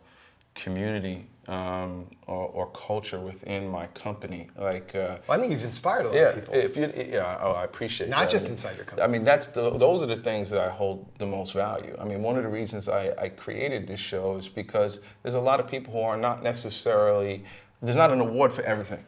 community 0.54 1.26
um, 1.48 2.06
or, 2.28 2.46
or 2.48 2.66
culture 2.68 3.18
within 3.18 3.68
my 3.68 3.86
company. 3.88 4.48
Like, 4.56 4.94
uh, 4.94 5.18
Well, 5.26 5.36
I 5.36 5.40
think 5.40 5.50
you've 5.50 5.64
inspired 5.64 6.04
a 6.06 6.08
lot 6.08 6.14
yeah, 6.14 6.28
of 6.28 6.34
people. 6.36 6.54
if 6.54 6.76
you, 6.76 6.92
yeah, 6.96 7.38
oh, 7.42 7.52
I 7.52 7.64
appreciate 7.64 8.06
that. 8.08 8.16
Not 8.16 8.20
that. 8.26 8.30
just 8.30 8.44
I 8.44 8.48
mean, 8.48 8.52
inside 8.52 8.76
your 8.76 8.84
company. 8.84 9.02
I 9.02 9.10
mean, 9.10 9.24
that's 9.24 9.48
the, 9.48 9.70
those 9.76 10.02
are 10.02 10.06
the 10.06 10.16
things 10.16 10.50
that 10.50 10.60
I 10.60 10.70
hold 10.70 11.04
the 11.18 11.26
most 11.26 11.52
value. 11.52 11.96
I 12.00 12.04
mean, 12.04 12.22
one 12.22 12.36
of 12.36 12.44
the 12.44 12.48
reasons 12.48 12.88
I, 12.88 13.12
I 13.20 13.28
created 13.28 13.88
this 13.88 13.98
show 13.98 14.36
is 14.36 14.48
because 14.48 15.00
there's 15.22 15.34
a 15.34 15.40
lot 15.40 15.58
of 15.58 15.66
people 15.66 15.92
who 15.94 16.00
are 16.00 16.16
not 16.16 16.42
necessarily 16.44 17.44
there's 17.82 17.96
not 17.96 18.10
an 18.10 18.20
award 18.20 18.52
for 18.52 18.62
everything. 18.62 19.04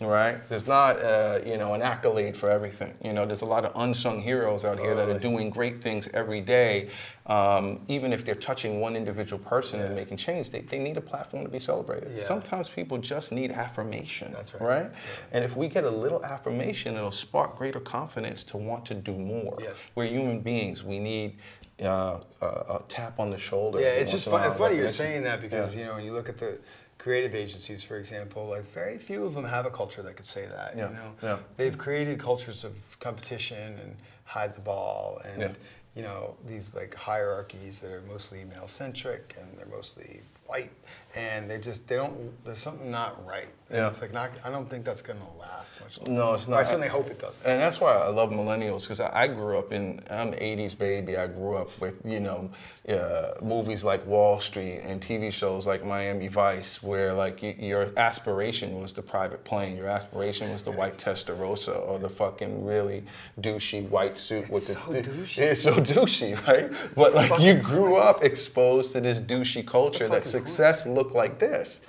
Right? 0.00 0.48
There's 0.48 0.68
not, 0.68 1.00
uh, 1.02 1.40
you 1.44 1.56
know, 1.56 1.74
an 1.74 1.82
accolade 1.82 2.36
for 2.36 2.48
everything. 2.48 2.94
You 3.02 3.12
know, 3.12 3.26
there's 3.26 3.42
a 3.42 3.46
lot 3.46 3.64
of 3.64 3.72
unsung 3.74 4.20
heroes 4.20 4.64
out 4.64 4.78
here 4.78 4.94
that 4.94 5.08
are 5.08 5.18
doing 5.18 5.50
great 5.50 5.82
things 5.82 6.08
every 6.14 6.40
day. 6.40 6.88
Um, 7.26 7.80
even 7.88 8.12
if 8.12 8.24
they're 8.24 8.36
touching 8.36 8.80
one 8.80 8.94
individual 8.94 9.42
person 9.42 9.80
and 9.80 9.96
making 9.96 10.18
change, 10.18 10.50
they, 10.50 10.60
they 10.60 10.78
need 10.78 10.98
a 10.98 11.00
platform 11.00 11.42
to 11.42 11.50
be 11.50 11.58
celebrated. 11.58 12.12
Yeah. 12.14 12.22
Sometimes 12.22 12.68
people 12.68 12.98
just 12.98 13.32
need 13.32 13.50
affirmation. 13.50 14.30
That's 14.32 14.54
right. 14.54 14.62
Right? 14.62 14.90
And 15.32 15.44
if 15.44 15.56
we 15.56 15.66
get 15.66 15.82
a 15.82 15.90
little 15.90 16.24
affirmation, 16.24 16.94
it'll 16.96 17.10
spark 17.10 17.58
greater 17.58 17.80
confidence 17.80 18.44
to 18.44 18.56
want 18.56 18.86
to 18.86 18.94
do 18.94 19.14
more. 19.18 19.56
Yes. 19.60 19.84
We're 19.96 20.04
human 20.06 20.38
beings. 20.38 20.84
We 20.84 21.00
need 21.00 21.38
uh, 21.82 22.20
a, 22.40 22.46
a 22.46 22.84
tap 22.86 23.18
on 23.18 23.30
the 23.30 23.38
shoulder. 23.38 23.80
Yeah, 23.80 23.88
it's 23.88 24.12
just 24.12 24.28
fun, 24.28 24.56
funny 24.56 24.76
you're 24.76 24.90
saying 24.90 25.24
that 25.24 25.40
because 25.40 25.74
Yeah. 25.74 25.80
you 25.80 25.86
know 25.88 25.94
when 25.96 26.04
you 26.04 26.12
look 26.12 26.28
at 26.28 26.38
the 26.38 26.58
creative 26.98 27.34
agencies, 27.34 27.82
for 27.84 27.96
example, 27.96 28.46
like 28.48 28.64
very 28.72 28.98
few 28.98 29.24
of 29.24 29.34
them 29.34 29.44
have 29.44 29.66
a 29.66 29.70
culture 29.70 30.02
that 30.02 30.16
could 30.16 30.26
say 30.26 30.46
that. 30.46 30.76
Yeah, 30.76 30.88
You 30.90 30.94
know, 30.96 31.12
yeah. 31.22 31.38
they've 31.56 31.78
created 31.78 32.18
cultures 32.18 32.64
of 32.64 32.74
competition 33.00 33.78
and 33.78 33.96
hide 34.24 34.54
the 34.54 34.60
ball 34.60 35.20
and 35.24 35.40
Yeah. 35.42 35.52
you 35.94 36.02
know 36.02 36.36
these 36.46 36.74
like 36.74 36.94
hierarchies 36.94 37.80
that 37.80 37.90
are 37.92 38.02
mostly 38.02 38.44
male 38.44 38.68
centric 38.68 39.34
and 39.40 39.56
they're 39.56 39.74
mostly 39.74 40.20
white 40.46 40.70
and 41.18 41.50
they 41.50 41.58
just 41.58 41.86
they 41.88 41.96
don't 41.96 42.14
there's 42.44 42.60
something 42.60 42.90
not 42.90 43.12
right. 43.26 43.48
And 43.70 43.78
Yeah. 43.78 43.88
it's 43.88 44.00
like 44.00 44.14
not 44.14 44.30
I 44.44 44.50
don't 44.50 44.68
think 44.70 44.84
that's 44.84 45.02
gonna 45.02 45.20
last 45.38 45.80
much 45.82 45.98
longer. 45.98 46.12
No, 46.12 46.34
it's 46.34 46.48
not. 46.48 46.60
I 46.60 46.64
certainly 46.64 46.88
hope 46.88 47.08
it 47.08 47.18
doesn't. 47.20 47.44
And 47.44 47.60
that's 47.60 47.80
why 47.80 47.92
I 47.94 48.08
love 48.08 48.30
millennials 48.30 48.82
because 48.82 49.00
I, 49.00 49.10
I 49.24 49.26
grew 49.26 49.58
up 49.58 49.72
in 49.72 50.00
I'm 50.10 50.28
an 50.32 50.38
'80s 50.38 50.78
baby. 50.78 51.16
I 51.18 51.26
grew 51.26 51.54
up 51.56 51.70
with 51.80 51.96
you 52.06 52.20
know 52.20 52.50
uh, 52.88 53.32
movies 53.42 53.84
like 53.84 54.06
Wall 54.06 54.40
Street 54.40 54.78
and 54.84 55.00
TV 55.00 55.30
shows 55.32 55.66
like 55.66 55.84
Miami 55.84 56.28
Vice, 56.28 56.82
where 56.82 57.12
like 57.12 57.42
y- 57.42 57.56
your 57.58 57.86
aspiration 57.98 58.80
was 58.80 58.92
the 58.94 59.02
private 59.02 59.44
plane, 59.44 59.76
your 59.76 59.88
aspiration 59.88 60.50
was 60.52 60.62
the 60.62 60.70
white 60.72 60.94
Testarossa 60.94 61.76
or 61.88 61.98
the 61.98 62.08
fucking 62.08 62.64
really 62.64 63.02
douchey 63.40 63.86
white 63.90 64.16
suit 64.16 64.48
with 64.48 64.70
It's 64.70 64.78
the. 64.86 65.02
so 65.02 65.10
douchey. 65.12 65.38
It's 65.38 65.62
so 65.62 65.74
douchey, 65.74 66.46
right? 66.46 66.70
But 66.96 67.14
like 67.14 67.38
you 67.40 67.54
grew 67.54 67.96
up 67.96 68.22
exposed 68.24 68.92
to 68.94 69.00
this 69.02 69.20
douchey 69.20 69.66
culture 69.66 70.08
that 70.08 70.26
success 70.26 70.86
looked 71.08 71.16
like 71.16 71.38
this, 71.38 71.80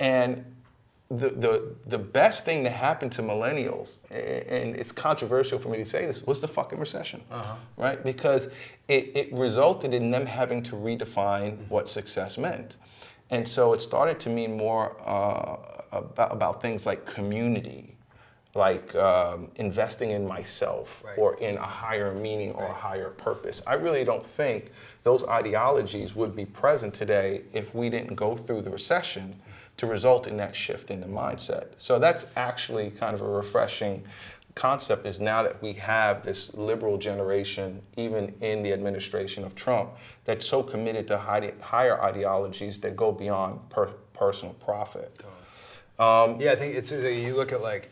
and 0.00 0.44
the, 1.08 1.28
the, 1.28 1.74
the 1.86 1.98
best 1.98 2.44
thing 2.44 2.64
that 2.64 2.72
happened 2.72 3.12
to 3.12 3.22
millennials, 3.22 3.98
and 4.10 4.74
it's 4.74 4.90
controversial 4.90 5.58
for 5.58 5.68
me 5.68 5.78
to 5.78 5.84
say 5.84 6.04
this, 6.04 6.22
was 6.24 6.40
the 6.40 6.48
fucking 6.48 6.80
recession, 6.80 7.22
right? 7.76 8.02
Because 8.02 8.48
it, 8.88 9.16
it 9.16 9.32
resulted 9.32 9.94
in 9.94 10.10
them 10.10 10.26
having 10.26 10.62
to 10.64 10.74
redefine 10.74 11.58
what 11.68 11.88
success 11.88 12.38
meant. 12.38 12.78
And 13.30 13.46
so 13.46 13.72
it 13.72 13.82
started 13.82 14.18
to 14.20 14.30
mean 14.30 14.56
more 14.56 14.96
uh, 15.00 15.56
about, 15.92 16.32
about 16.32 16.60
things 16.60 16.86
like 16.86 17.06
community, 17.06 17.95
like 18.56 18.94
um, 18.96 19.48
investing 19.56 20.10
in 20.10 20.26
myself 20.26 21.02
Right. 21.04 21.18
or 21.18 21.36
in 21.36 21.56
a 21.56 21.62
higher 21.62 22.12
meaning 22.14 22.52
or 22.52 22.64
a 22.64 22.72
higher 22.72 23.10
purpose. 23.10 23.62
I 23.66 23.74
really 23.74 24.02
don't 24.04 24.26
think 24.26 24.70
those 25.04 25.24
ideologies 25.28 26.14
would 26.16 26.34
be 26.34 26.44
present 26.46 26.94
today 26.94 27.42
if 27.52 27.74
we 27.74 27.90
didn't 27.90 28.14
go 28.16 28.34
through 28.36 28.62
the 28.62 28.70
recession 28.70 29.38
to 29.76 29.86
result 29.86 30.26
in 30.26 30.36
that 30.38 30.56
shift 30.56 30.90
in 30.90 31.00
the 31.00 31.06
mindset. 31.06 31.66
So 31.76 31.98
that's 31.98 32.26
actually 32.36 32.90
kind 32.90 33.14
of 33.14 33.20
a 33.20 33.28
refreshing 33.28 34.02
concept 34.54 35.06
is 35.06 35.20
now 35.20 35.42
that 35.42 35.60
we 35.62 35.74
have 35.74 36.22
this 36.24 36.54
liberal 36.54 36.96
generation, 36.96 37.82
even 37.98 38.34
in 38.40 38.62
the 38.62 38.72
administration 38.72 39.44
of 39.44 39.54
Trump, 39.54 39.90
that's 40.24 40.46
so 40.46 40.62
committed 40.62 41.06
to 41.08 41.18
higher 41.18 42.02
ideologies 42.02 42.78
that 42.80 42.96
go 42.96 43.12
beyond 43.12 43.60
per, 43.68 43.88
personal 44.14 44.54
profit. 44.54 45.20
Um, 45.98 46.40
Yeah, 46.40 46.52
I 46.52 46.56
think 46.56 46.74
it's 46.74 46.90
you 46.90 47.36
look 47.36 47.52
at 47.52 47.60
like 47.60 47.90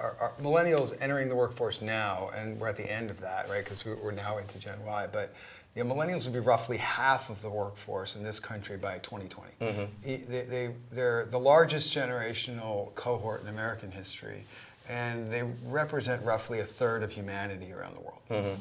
our, 0.00 0.16
our 0.20 0.32
millennials 0.40 0.96
entering 1.00 1.28
the 1.28 1.36
workforce 1.36 1.80
now, 1.82 2.30
and 2.36 2.58
we're 2.58 2.68
at 2.68 2.76
the 2.76 2.90
end 2.90 3.10
of 3.10 3.20
that, 3.20 3.48
right? 3.48 3.62
Because 3.64 3.84
we're 3.84 4.12
now 4.12 4.38
into 4.38 4.58
Gen 4.58 4.82
Y, 4.84 5.06
but 5.12 5.34
you 5.76 5.84
know, 5.84 5.94
millennials 5.94 6.24
would 6.24 6.32
be 6.32 6.40
roughly 6.40 6.78
half 6.78 7.30
of 7.30 7.40
the 7.42 7.48
workforce 7.50 8.16
in 8.16 8.24
this 8.24 8.40
country 8.40 8.76
by 8.76 8.98
2020. 8.98 9.50
Mm-hmm. 9.60 9.82
E- 10.10 10.16
They, 10.16 10.40
they, 10.42 10.70
they're 10.90 11.26
the 11.26 11.38
largest 11.38 11.94
generational 11.94 12.92
cohort 12.96 13.42
in 13.42 13.48
American 13.48 13.90
history, 13.92 14.44
and 14.88 15.30
they 15.32 15.44
represent 15.66 16.24
roughly 16.24 16.58
a 16.58 16.64
third 16.64 17.02
of 17.04 17.12
humanity 17.12 17.72
around 17.72 17.94
the 17.94 18.00
world. 18.00 18.20
Mm-hmm. 18.30 18.60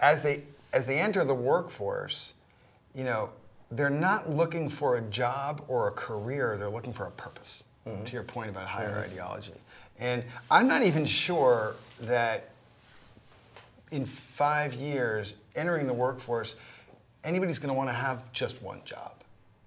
As 0.00 0.22
they 0.22 0.42
as 0.72 0.86
they 0.86 0.98
enter 1.00 1.24
the 1.24 1.34
workforce, 1.34 2.34
you 2.94 3.02
know, 3.04 3.30
they're 3.72 3.90
not 3.90 4.30
looking 4.30 4.68
for 4.68 4.96
a 4.96 5.00
job 5.02 5.62
or 5.68 5.88
a 5.88 5.90
career, 5.92 6.56
they're 6.56 6.68
looking 6.70 6.92
for 6.92 7.06
a 7.06 7.10
purpose, 7.12 7.62
Mm-hmm. 7.86 8.04
to 8.04 8.12
your 8.12 8.24
point 8.24 8.50
about 8.50 8.66
higher 8.66 8.90
mm-hmm. 8.90 9.12
ideology. 9.12 9.54
And 9.98 10.22
I'm 10.50 10.68
not 10.68 10.82
even 10.82 11.06
sure 11.06 11.76
that 12.00 12.50
in 13.90 14.04
five 14.04 14.74
years, 14.74 15.34
entering 15.56 15.86
the 15.86 15.94
workforce, 15.94 16.56
anybody's 17.24 17.58
going 17.58 17.68
to 17.68 17.74
want 17.74 17.88
to 17.88 17.94
have 17.94 18.30
just 18.32 18.60
one 18.62 18.80
job. 18.84 19.12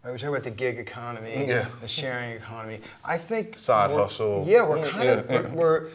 Right? 0.03 0.11
We 0.11 0.17
talk 0.19 0.29
about 0.29 0.43
the 0.43 0.51
gig 0.51 0.77
economy, 0.77 1.45
Yeah. 1.47 1.65
the 1.81 1.87
sharing 1.87 2.31
economy. 2.31 2.81
I 3.03 3.17
think 3.17 3.57
Side 3.57 3.89
hustle. 3.91 4.45
Yeah, 4.47 4.67
we're 4.67 4.79
Yeah, 4.79 4.89
kind 4.89 5.09
of 5.09 5.29
we're, 5.29 5.49
we're 5.53 5.89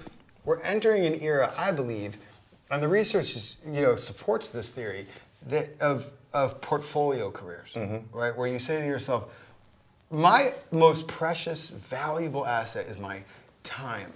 we're 0.45 0.61
entering 0.63 1.05
an 1.05 1.21
era, 1.21 1.53
I 1.59 1.73
believe, 1.73 2.17
and 2.71 2.83
the 2.83 2.89
research 2.89 3.37
is 3.37 3.59
you 3.67 3.83
know 3.83 3.97
supports 3.97 4.49
this 4.49 4.71
theory 4.71 5.07
that 5.47 5.81
of 5.81 6.11
of 6.33 6.61
portfolio 6.61 7.31
careers, 7.31 7.73
Mm-hmm. 7.75 8.17
right? 8.17 8.37
Where 8.37 8.49
you 8.49 8.59
say 8.59 8.81
to 8.81 8.87
yourself, 8.87 9.25
my 10.11 10.55
most 10.71 11.07
precious, 11.07 11.71
valuable 11.71 12.47
asset 12.47 12.87
is 12.87 12.99
my 12.99 13.23
time. 13.62 14.12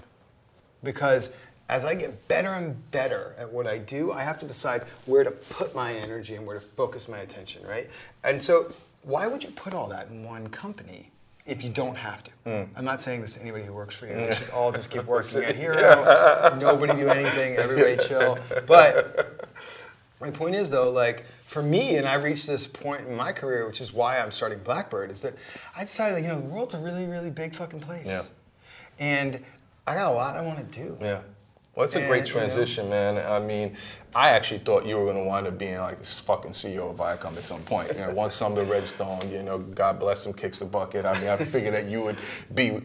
Because 0.82 1.30
as 1.68 1.84
I 1.84 1.94
get 1.94 2.28
better 2.28 2.48
and 2.48 2.90
better 2.90 3.34
at 3.38 3.50
what 3.50 3.66
I 3.66 3.78
do, 3.78 4.12
I 4.12 4.22
have 4.22 4.38
to 4.40 4.46
decide 4.46 4.82
where 5.06 5.24
to 5.24 5.30
put 5.30 5.74
my 5.74 5.92
energy 5.94 6.34
and 6.34 6.46
where 6.46 6.58
to 6.58 6.64
focus 6.64 7.08
my 7.08 7.18
attention, 7.18 7.64
right? 7.66 7.88
And 8.24 8.42
so, 8.42 8.72
why 9.02 9.26
would 9.26 9.42
you 9.42 9.50
put 9.50 9.74
all 9.74 9.88
that 9.88 10.08
in 10.08 10.24
one 10.24 10.48
company 10.48 11.10
if 11.46 11.62
you 11.62 11.70
don't 11.70 11.96
have 11.96 12.24
to? 12.24 12.30
Hmm. 12.44 12.62
I'm 12.76 12.84
not 12.84 13.00
saying 13.00 13.20
this 13.20 13.34
to 13.34 13.40
anybody 13.40 13.64
who 13.64 13.72
works 13.72 13.94
for 13.94 14.06
you. 14.06 14.12
They 14.16 14.34
should 14.34 14.50
all 14.50 14.72
just 14.72 14.90
keep 14.90 15.04
working 15.04 15.42
at 15.44 15.56
Hero. 15.56 16.56
Nobody 16.58 16.94
do 16.94 17.08
anything. 17.08 17.56
Everybody 17.56 17.96
chill. 18.06 18.38
But 18.66 19.48
my 20.20 20.30
point 20.30 20.54
is 20.54 20.70
though, 20.70 20.90
like 20.90 21.24
for 21.52 21.62
me, 21.62 21.96
and 21.96 22.08
I 22.08 22.14
reached 22.14 22.46
this 22.46 22.66
point 22.66 23.06
in 23.06 23.14
my 23.14 23.32
career, 23.32 23.66
which 23.66 23.80
is 23.82 23.92
why 23.92 24.18
I'm 24.18 24.30
starting 24.30 24.58
Blackbird, 24.60 25.10
is 25.10 25.20
that 25.20 25.34
I 25.76 25.82
decided, 25.82 26.16
that, 26.16 26.22
you 26.22 26.28
know, 26.28 26.40
the 26.40 26.46
world's 26.46 26.74
a 26.74 26.78
really, 26.78 27.06
really 27.06 27.30
big 27.30 27.54
fucking 27.54 27.80
place. 27.80 28.06
Yeah. 28.06 28.22
And 28.98 29.44
I 29.86 29.94
got 29.94 30.10
a 30.10 30.14
lot 30.14 30.36
I 30.36 30.40
want 30.40 30.58
to 30.58 30.80
do. 30.80 30.96
Yeah. 31.00 31.20
Well, 31.74 31.86
it's 31.86 31.96
a 31.96 32.06
great 32.06 32.20
And, 32.20 32.28
you 32.28 32.34
know, 32.34 32.40
transition, 32.40 32.90
man. 32.90 33.16
I 33.16 33.44
mean, 33.44 33.76
I 34.14 34.28
actually 34.28 34.58
thought 34.58 34.84
you 34.84 34.96
were 34.96 35.04
going 35.04 35.16
to 35.16 35.24
wind 35.24 35.46
up 35.46 35.56
being 35.56 35.78
like 35.78 35.98
this 35.98 36.18
fucking 36.18 36.50
CEO 36.50 36.90
of 36.90 36.98
Viacom 36.98 37.34
at 37.34 37.44
some 37.44 37.62
point. 37.62 37.90
You 37.94 38.00
know, 38.00 38.12
once 38.12 38.34
Sumner 38.34 38.64
Redstone, 38.64 39.30
you 39.30 39.42
know, 39.42 39.58
God 39.58 39.98
bless 39.98 40.26
him, 40.26 40.34
kicks 40.34 40.58
the 40.58 40.66
bucket. 40.66 41.06
I 41.06 41.18
mean, 41.18 41.28
I 41.28 41.38
figured 41.38 41.72
that 41.72 41.88
you 41.88 42.02
would 42.02 42.18
be 42.54 42.78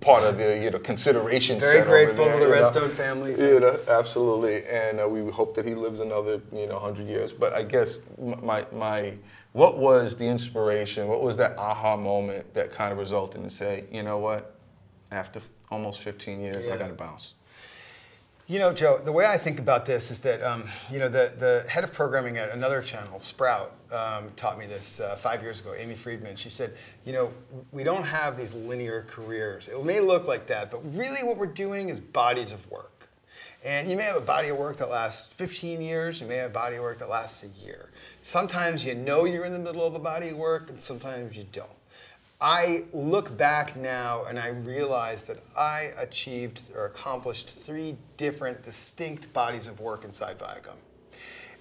part 0.00 0.24
of 0.24 0.36
the, 0.36 0.58
you 0.62 0.70
know, 0.70 0.78
consideration 0.78 1.58
Very 1.58 1.78
set 1.78 1.86
grateful 1.86 2.24
over 2.24 2.32
there, 2.32 2.38
to 2.38 2.44
the 2.44 2.44
you 2.44 2.54
know. 2.54 2.62
Redstone 2.62 2.88
family. 2.90 3.30
You 3.30 3.60
know, 3.60 3.80
absolutely. 3.88 4.66
And 4.66 5.00
uh, 5.00 5.08
we 5.08 5.30
hope 5.32 5.54
that 5.54 5.64
he 5.64 5.74
lives 5.74 6.00
another, 6.00 6.42
you 6.52 6.66
know, 6.66 6.74
100 6.74 7.08
years. 7.08 7.32
But 7.32 7.54
I 7.54 7.62
guess 7.62 8.00
my, 8.18 8.66
my, 8.72 9.14
what 9.52 9.78
was 9.78 10.16
the 10.16 10.26
inspiration? 10.26 11.08
What 11.08 11.22
was 11.22 11.38
that 11.38 11.58
aha 11.58 11.96
moment 11.96 12.52
that 12.52 12.72
kind 12.72 12.92
of 12.92 12.98
resulted 12.98 13.42
in 13.42 13.48
say, 13.48 13.84
you 13.90 14.02
know 14.02 14.18
what, 14.18 14.54
after 15.12 15.40
almost 15.70 16.00
15 16.00 16.40
years, 16.40 16.66
I 16.66 16.76
got 16.76 16.88
to 16.88 16.94
bounce. 16.94 17.34
You 18.46 18.58
know, 18.58 18.74
Joe, 18.74 18.98
the 18.98 19.10
way 19.10 19.24
I 19.24 19.38
think 19.38 19.58
about 19.58 19.86
this 19.86 20.10
is 20.10 20.20
that, 20.20 20.42
um, 20.42 20.68
you 20.92 20.98
know, 20.98 21.08
the, 21.08 21.32
the 21.38 21.64
head 21.66 21.82
of 21.82 21.94
programming 21.94 22.36
at 22.36 22.50
another 22.50 22.82
channel, 22.82 23.18
Sprout, 23.18 23.72
um, 23.90 24.30
taught 24.36 24.58
me 24.58 24.66
this 24.66 25.00
uh, 25.00 25.16
five 25.16 25.40
years 25.40 25.60
ago, 25.60 25.72
Amy 25.74 25.94
Friedman. 25.94 26.36
She 26.36 26.50
said, 26.50 26.74
you 27.06 27.14
know, 27.14 27.32
we 27.72 27.84
don't 27.84 28.02
have 28.02 28.36
these 28.36 28.52
linear 28.52 29.06
careers. 29.08 29.68
It 29.68 29.82
may 29.82 30.00
look 30.00 30.28
like 30.28 30.46
that, 30.48 30.70
but 30.70 30.80
really 30.94 31.26
what 31.26 31.38
we're 31.38 31.46
doing 31.46 31.88
is 31.88 31.98
bodies 31.98 32.52
of 32.52 32.70
work. 32.70 33.08
And 33.64 33.90
you 33.90 33.96
may 33.96 34.02
have 34.02 34.16
a 34.16 34.20
body 34.20 34.48
of 34.48 34.58
work 34.58 34.76
that 34.76 34.90
lasts 34.90 35.32
15 35.32 35.80
years, 35.80 36.20
you 36.20 36.26
may 36.26 36.36
have 36.36 36.50
a 36.50 36.52
body 36.52 36.76
of 36.76 36.82
work 36.82 36.98
that 36.98 37.08
lasts 37.08 37.44
a 37.44 37.64
year. 37.64 37.88
Sometimes 38.20 38.84
you 38.84 38.94
know 38.94 39.24
you're 39.24 39.46
in 39.46 39.54
the 39.54 39.58
middle 39.58 39.86
of 39.86 39.94
a 39.94 39.98
body 39.98 40.28
of 40.28 40.36
work, 40.36 40.68
and 40.68 40.82
sometimes 40.82 41.34
you 41.38 41.46
don't. 41.50 41.70
I 42.40 42.84
look 42.92 43.36
back 43.36 43.76
now 43.76 44.24
and 44.24 44.38
I 44.38 44.48
realize 44.48 45.22
that 45.24 45.38
I 45.56 45.92
achieved 45.98 46.62
or 46.74 46.86
accomplished 46.86 47.48
three 47.48 47.96
different 48.16 48.62
distinct 48.62 49.32
bodies 49.32 49.68
of 49.68 49.80
work 49.80 50.04
inside 50.04 50.38
Viacom. 50.38 50.76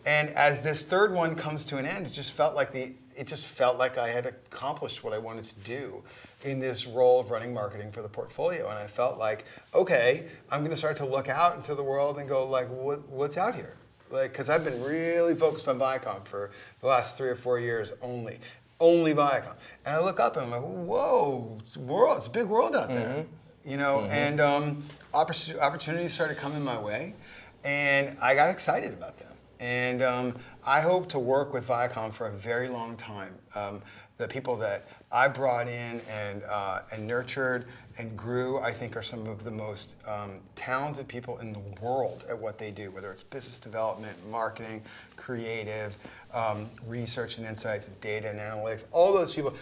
And 0.05 0.29
as 0.31 0.61
this 0.61 0.83
third 0.83 1.13
one 1.13 1.35
comes 1.35 1.63
to 1.65 1.77
an 1.77 1.85
end, 1.85 2.07
it 2.07 2.13
just 2.13 2.33
felt 2.33 2.55
like 2.55 2.71
the 2.71 2.93
it 3.15 3.27
just 3.27 3.45
felt 3.45 3.77
like 3.77 3.97
I 3.99 4.09
had 4.09 4.25
accomplished 4.25 5.03
what 5.03 5.13
I 5.13 5.19
wanted 5.19 5.45
to 5.45 5.55
do 5.63 6.03
in 6.43 6.59
this 6.59 6.87
role 6.87 7.19
of 7.19 7.29
running 7.29 7.53
marketing 7.53 7.91
for 7.91 8.01
the 8.01 8.09
portfolio. 8.09 8.67
And 8.69 8.79
I 8.79 8.87
felt 8.87 9.19
like, 9.19 9.45
okay, 9.73 10.25
I'm 10.51 10.61
going 10.61 10.71
to 10.71 10.77
start 10.77 10.97
to 10.97 11.05
look 11.05 11.29
out 11.29 11.55
into 11.55 11.75
the 11.75 11.83
world 11.83 12.17
and 12.17 12.27
go 12.27 12.47
like, 12.47 12.69
what, 12.69 13.07
what's 13.07 13.37
out 13.37 13.53
here? 13.53 13.75
Like, 14.09 14.31
because 14.31 14.49
I've 14.49 14.63
been 14.63 14.81
really 14.83 15.35
focused 15.35 15.67
on 15.67 15.79
Viacom 15.79 16.25
for 16.25 16.51
the 16.81 16.87
last 16.87 17.17
three 17.17 17.29
or 17.29 17.35
four 17.35 17.59
years 17.59 17.91
only, 18.01 18.39
only 18.79 19.13
Viacom. 19.13 19.55
And 19.85 19.95
I 19.95 19.99
look 19.99 20.19
up 20.19 20.35
and 20.35 20.45
I'm 20.45 20.51
like, 20.51 20.61
whoa, 20.61 21.57
it's 21.61 21.75
a 21.75 21.79
world, 21.79 22.17
it's 22.17 22.27
a 22.27 22.31
big 22.31 22.45
world 22.45 22.75
out 22.75 22.89
there, 22.89 23.25
you 23.65 23.77
know. 23.77 24.01
And 24.11 24.41
um, 24.41 24.83
opportunities 25.13 26.13
started 26.13 26.37
coming 26.37 26.63
my 26.63 26.77
way, 26.79 27.15
and 27.63 28.17
I 28.21 28.35
got 28.35 28.49
excited 28.49 28.91
about 28.93 29.17
them. 29.19 29.29
And 29.59 30.01
um, 30.03 30.35
I 30.65 30.81
hope 30.81 31.07
to 31.09 31.19
work 31.19 31.53
with 31.53 31.67
Viacom 31.67 32.13
for 32.13 32.27
a 32.27 32.31
very 32.31 32.67
long 32.67 32.97
time. 32.97 33.35
Um, 33.55 33.81
the 34.17 34.27
people 34.27 34.55
that 34.57 34.85
I 35.11 35.27
brought 35.27 35.67
in 35.67 36.01
and, 36.09 36.43
uh, 36.43 36.81
and 36.91 37.07
nurtured 37.07 37.65
and 37.97 38.15
grew, 38.15 38.59
I 38.59 38.71
think, 38.71 38.95
are 38.95 39.01
some 39.01 39.27
of 39.27 39.43
the 39.43 39.51
most 39.51 39.95
um, 40.07 40.39
talented 40.55 41.07
people 41.07 41.39
in 41.39 41.53
the 41.53 41.61
world 41.81 42.23
at 42.29 42.37
what 42.37 42.57
they 42.57 42.71
do, 42.71 42.91
whether 42.91 43.11
it's 43.11 43.23
business 43.23 43.59
development, 43.59 44.15
marketing, 44.29 44.83
creative, 45.15 45.97
um, 46.33 46.69
research 46.87 47.37
and 47.37 47.47
insights, 47.47 47.87
data 48.01 48.29
and 48.29 48.39
analytics, 48.39 48.85
all 48.91 49.13
those 49.13 49.33
people. 49.33 49.53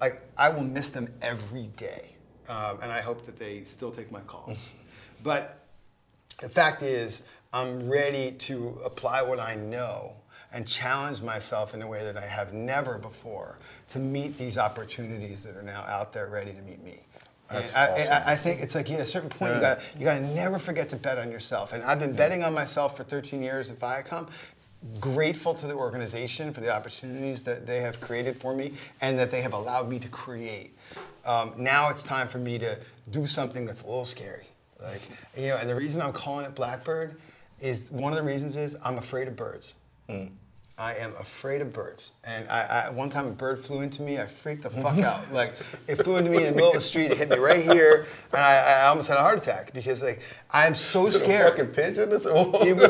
Like, 0.00 0.22
I 0.36 0.48
will 0.48 0.64
miss 0.64 0.90
them 0.90 1.12
every 1.22 1.68
day. 1.76 2.14
Um, 2.48 2.78
and 2.82 2.90
I 2.90 3.00
hope 3.00 3.26
that 3.26 3.38
they 3.38 3.62
still 3.62 3.92
take 3.92 4.10
my 4.10 4.20
call. 4.20 4.56
but 5.22 5.66
the 6.40 6.48
fact 6.48 6.82
is, 6.82 7.22
I'm 7.52 7.88
ready 7.88 8.32
to 8.32 8.80
apply 8.84 9.22
what 9.22 9.38
I 9.38 9.54
know 9.54 10.14
and 10.52 10.66
challenge 10.66 11.22
myself 11.22 11.74
in 11.74 11.82
a 11.82 11.86
way 11.86 12.04
that 12.04 12.16
I 12.16 12.26
have 12.26 12.52
never 12.52 12.98
before 12.98 13.58
to 13.88 13.98
meet 13.98 14.36
these 14.36 14.58
opportunities 14.58 15.44
that 15.44 15.56
are 15.56 15.62
now 15.62 15.82
out 15.82 16.12
there 16.12 16.26
ready 16.28 16.52
to 16.52 16.62
meet 16.62 16.82
me. 16.82 17.02
That's 17.50 17.74
I, 17.74 17.88
awesome. 17.88 18.12
I, 18.12 18.32
I 18.32 18.36
think 18.36 18.60
it's 18.60 18.74
like 18.74 18.88
yeah, 18.88 18.96
at 18.96 19.02
a 19.02 19.06
certain 19.06 19.28
point 19.28 19.54
you 19.54 19.60
got 19.60 19.80
you 19.98 20.04
got 20.04 20.14
to 20.14 20.34
never 20.34 20.58
forget 20.58 20.88
to 20.90 20.96
bet 20.96 21.18
on 21.18 21.30
yourself. 21.30 21.72
And 21.72 21.82
I've 21.82 21.98
been 21.98 22.12
betting 22.12 22.44
on 22.44 22.54
myself 22.54 22.96
for 22.96 23.02
13 23.02 23.42
years 23.42 23.70
at 23.70 23.78
Viacom. 23.78 24.28
Grateful 24.98 25.52
to 25.54 25.66
the 25.66 25.74
organization 25.74 26.54
for 26.54 26.60
the 26.60 26.74
opportunities 26.74 27.42
that 27.42 27.66
they 27.66 27.80
have 27.80 28.00
created 28.00 28.38
for 28.38 28.54
me 28.54 28.72
and 29.00 29.18
that 29.18 29.30
they 29.30 29.42
have 29.42 29.52
allowed 29.52 29.90
me 29.90 29.98
to 29.98 30.08
create. 30.08 30.74
Um, 31.26 31.52
now 31.58 31.90
it's 31.90 32.02
time 32.02 32.28
for 32.28 32.38
me 32.38 32.58
to 32.58 32.78
do 33.10 33.26
something 33.26 33.66
that's 33.66 33.82
a 33.82 33.86
little 33.86 34.04
scary. 34.04 34.46
Like 34.80 35.02
you 35.36 35.48
know, 35.48 35.56
and 35.56 35.68
the 35.68 35.74
reason 35.74 36.00
I'm 36.00 36.12
calling 36.12 36.46
it 36.46 36.54
Blackbird 36.54 37.20
is 37.58 37.90
one 37.90 38.12
of 38.12 38.18
the 38.18 38.24
reasons 38.24 38.56
is 38.56 38.76
I'm 38.84 38.96
afraid 38.96 39.28
of 39.28 39.36
birds. 39.36 39.74
Mm. 40.10 40.30
I 40.78 40.94
am 40.94 41.12
afraid 41.20 41.60
of 41.60 41.74
birds. 41.74 42.12
And 42.24 42.48
I, 42.48 42.86
I, 42.86 42.90
one 42.90 43.10
time 43.10 43.26
a 43.26 43.32
bird 43.32 43.62
flew 43.62 43.82
into 43.82 44.00
me, 44.00 44.18
I 44.18 44.24
freaked 44.26 44.62
the 44.62 44.70
fuck 44.70 44.98
out. 45.00 45.20
Like, 45.32 45.52
it 45.86 45.96
flew 46.02 46.16
into 46.16 46.30
me 46.30 46.38
in 46.38 46.44
the 46.44 46.52
middle 46.52 46.68
of 46.68 46.74
the 46.74 46.80
street, 46.80 47.10
it 47.10 47.18
hit 47.18 47.28
me 47.28 47.36
right 47.36 47.62
here, 47.62 48.06
and 48.32 48.40
I, 48.40 48.54
I 48.56 48.86
almost 48.86 49.06
had 49.08 49.18
a 49.18 49.20
heart 49.20 49.36
attack 49.42 49.74
because, 49.74 50.02
like, 50.02 50.20
I'm 50.50 50.74
so 50.74 51.02
Was 51.02 51.16
it 51.16 51.20
a 51.20 51.24
scared. 51.26 51.50
fucking 51.50 51.72
pigeon? 51.72 52.04
It 52.04 52.08
was 52.12 52.24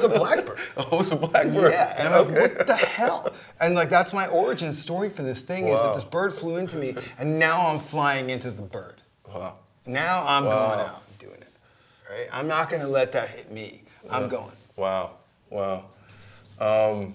a 0.05 0.09
blackbird. 0.09 0.59
oh, 0.77 0.83
it 0.93 0.99
was 0.99 1.11
a 1.11 1.17
blackbird. 1.17 1.73
Yeah, 1.73 1.97
and 1.99 2.07
I'm 2.09 2.29
like, 2.33 2.59
what 2.59 2.67
the 2.69 2.77
hell? 2.77 3.33
And 3.61 3.75
like, 3.75 3.91
that's 3.91 4.13
my 4.13 4.29
origin 4.29 4.73
story 4.73 5.09
for 5.11 5.25
this 5.25 5.43
thing 5.43 5.67
is 5.67 5.81
that 5.81 5.93
this 5.95 6.05
bird 6.05 6.33
flew 6.33 6.59
into 6.59 6.77
me, 6.77 6.95
and 7.19 7.41
now 7.41 7.67
I'm 7.67 7.81
flying 7.81 8.31
into 8.31 8.53
the 8.53 8.63
bird. 8.63 9.03
Wow. 9.29 9.57
Now 9.85 10.25
I'm 10.29 10.45
Wow. 10.45 10.53
going 10.69 10.81
out 10.89 11.03
and 11.09 11.19
doing 11.19 11.41
it. 11.41 11.53
Right? 12.09 12.29
I'm 12.33 12.47
not 12.47 12.71
gonna 12.71 12.87
let 12.89 13.11
that 13.13 13.31
hit 13.31 13.51
me. 13.51 13.83
I'm 14.09 14.29
going. 14.29 14.53
Wow. 14.77 15.17
Wow. 15.51 15.87
Um, 16.61 17.15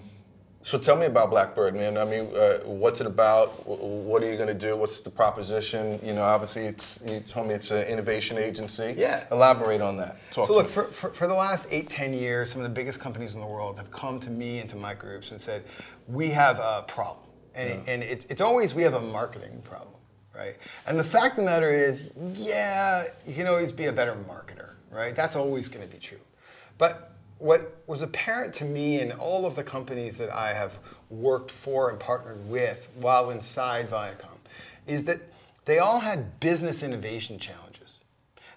so 0.62 0.76
tell 0.78 0.96
me 0.96 1.06
about 1.06 1.30
Blackbird, 1.30 1.76
man. 1.76 1.96
I 1.96 2.04
mean, 2.04 2.26
uh, 2.34 2.58
what's 2.64 3.00
it 3.00 3.06
about? 3.06 3.64
What 3.68 4.20
are 4.24 4.28
you 4.28 4.34
going 4.34 4.48
to 4.48 4.54
do? 4.54 4.76
What's 4.76 4.98
the 4.98 5.10
proposition? 5.10 6.00
You 6.02 6.12
know, 6.12 6.22
obviously, 6.22 6.64
it's 6.64 7.00
you 7.06 7.20
told 7.20 7.46
me 7.46 7.54
it's 7.54 7.70
an 7.70 7.86
innovation 7.86 8.36
agency. 8.36 8.92
Yeah. 8.98 9.24
Elaborate 9.30 9.80
on 9.80 9.96
that. 9.98 10.16
Talk 10.32 10.48
So 10.48 10.54
to 10.54 10.58
look, 10.58 10.66
me. 10.66 10.72
for, 10.72 10.84
for, 10.86 11.10
for 11.10 11.26
the 11.28 11.34
last 11.34 11.68
eight, 11.70 11.88
ten 11.88 12.12
years, 12.12 12.50
some 12.50 12.60
of 12.62 12.68
the 12.68 12.74
biggest 12.74 12.98
companies 12.98 13.34
in 13.34 13.40
the 13.40 13.46
world 13.46 13.76
have 13.76 13.92
come 13.92 14.18
to 14.18 14.30
me 14.30 14.58
and 14.58 14.68
to 14.70 14.76
my 14.76 14.92
groups 14.92 15.30
and 15.30 15.40
said, 15.40 15.62
we 16.08 16.30
have 16.30 16.58
a 16.58 16.84
problem. 16.88 17.26
And, 17.54 17.68
it, 17.68 17.88
and 17.88 18.02
it, 18.02 18.26
it's 18.28 18.40
always, 18.40 18.74
we 18.74 18.82
have 18.82 18.94
a 18.94 19.00
marketing 19.00 19.62
problem, 19.62 19.94
right? 20.34 20.58
And 20.88 20.98
the 20.98 21.04
fact 21.04 21.38
of 21.38 21.44
the 21.44 21.50
matter 21.50 21.70
is, 21.70 22.10
yeah, 22.34 23.04
you 23.24 23.34
can 23.34 23.46
always 23.46 23.70
be 23.70 23.86
a 23.86 23.92
better 23.92 24.14
marketer, 24.28 24.74
right? 24.90 25.14
That's 25.14 25.36
always 25.36 25.68
gonna 25.68 25.86
be 25.86 25.98
true. 25.98 26.18
But 26.76 27.15
what 27.38 27.82
was 27.86 28.02
apparent 28.02 28.54
to 28.54 28.64
me 28.64 29.00
in 29.00 29.12
all 29.12 29.44
of 29.44 29.56
the 29.56 29.62
companies 29.62 30.16
that 30.18 30.30
I 30.30 30.54
have 30.54 30.78
worked 31.10 31.50
for 31.50 31.90
and 31.90 32.00
partnered 32.00 32.48
with 32.48 32.88
while 32.96 33.30
inside 33.30 33.88
Viacom 33.88 34.38
is 34.86 35.04
that 35.04 35.20
they 35.64 35.78
all 35.78 36.00
had 36.00 36.40
business 36.40 36.82
innovation 36.82 37.38
challenges 37.38 37.98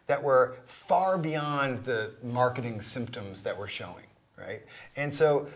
that 0.08 0.24
were 0.24 0.56
far 0.66 1.18
beyond 1.18 1.84
the 1.86 2.12
marketing 2.24 2.82
symptoms 2.82 3.44
that 3.44 3.58
we're 3.58 3.68
showing, 3.68 4.06
right? 4.38 4.62
And 4.96 5.14
so 5.14 5.48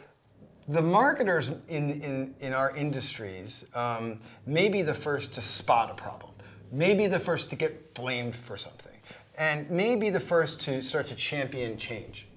the 0.68 0.82
marketers 0.82 1.50
in, 1.68 1.90
in, 2.02 2.36
in 2.40 2.54
our 2.54 2.76
industries 2.76 3.66
um, 3.74 4.20
may 4.46 4.70
be 4.70 4.82
the 4.82 4.94
first 4.94 5.34
to 5.34 5.42
spot 5.42 5.92
a 5.92 5.96
problem, 5.96 6.32
maybe 6.72 7.08
the 7.08 7.20
first 7.20 7.50
to 7.52 7.56
get 7.56 7.94
blamed 7.94 8.36
for 8.36 8.58
something, 8.58 8.94
and 9.38 9.70
maybe 9.70 10.10
the 10.10 10.20
first 10.20 10.62
to 10.62 10.82
start 10.82 11.08
to 11.08 11.16
champion 11.16 11.78
change. 11.78 12.28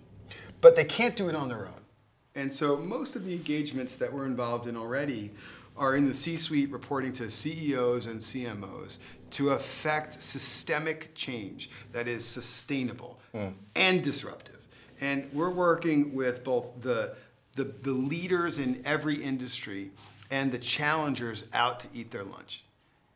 But 0.61 0.75
they 0.75 0.85
can't 0.85 1.17
do 1.17 1.29
it 1.29 1.35
on 1.35 1.49
their 1.49 1.67
own. 1.67 1.85
And 2.35 2.53
so 2.53 2.77
most 2.77 3.17
of 3.17 3.25
the 3.25 3.33
engagements 3.33 3.97
that 3.97 4.13
we're 4.13 4.27
involved 4.27 4.67
in 4.67 4.77
already 4.77 5.33
are 5.77 5.95
in 5.95 6.07
the 6.07 6.15
C 6.15 6.37
suite 6.37 6.71
reporting 6.71 7.13
to 7.15 7.31
CEOs 7.31 8.07
and 8.07 8.19
CMOs 8.19 8.99
to 9.31 9.51
affect 9.51 10.23
systemic 10.23 11.15
change 11.15 11.71
that 11.93 12.09
is 12.09 12.25
sustainable 12.25 13.19
hmm. 13.33 13.49
and 13.75 14.03
disruptive. 14.03 14.67
And 15.01 15.29
we're 15.33 15.51
working 15.51 16.15
with 16.15 16.45
both 16.45 16.83
the, 16.83 17.17
the, 17.55 17.65
the 17.65 17.93
leaders 17.93 18.59
in 18.59 18.83
every 18.85 19.23
industry 19.23 19.91
and 20.31 20.51
the 20.51 20.59
challengers 20.59 21.45
out 21.53 21.81
to 21.81 21.89
eat 21.95 22.11
their 22.11 22.25
lunch. 22.25 22.66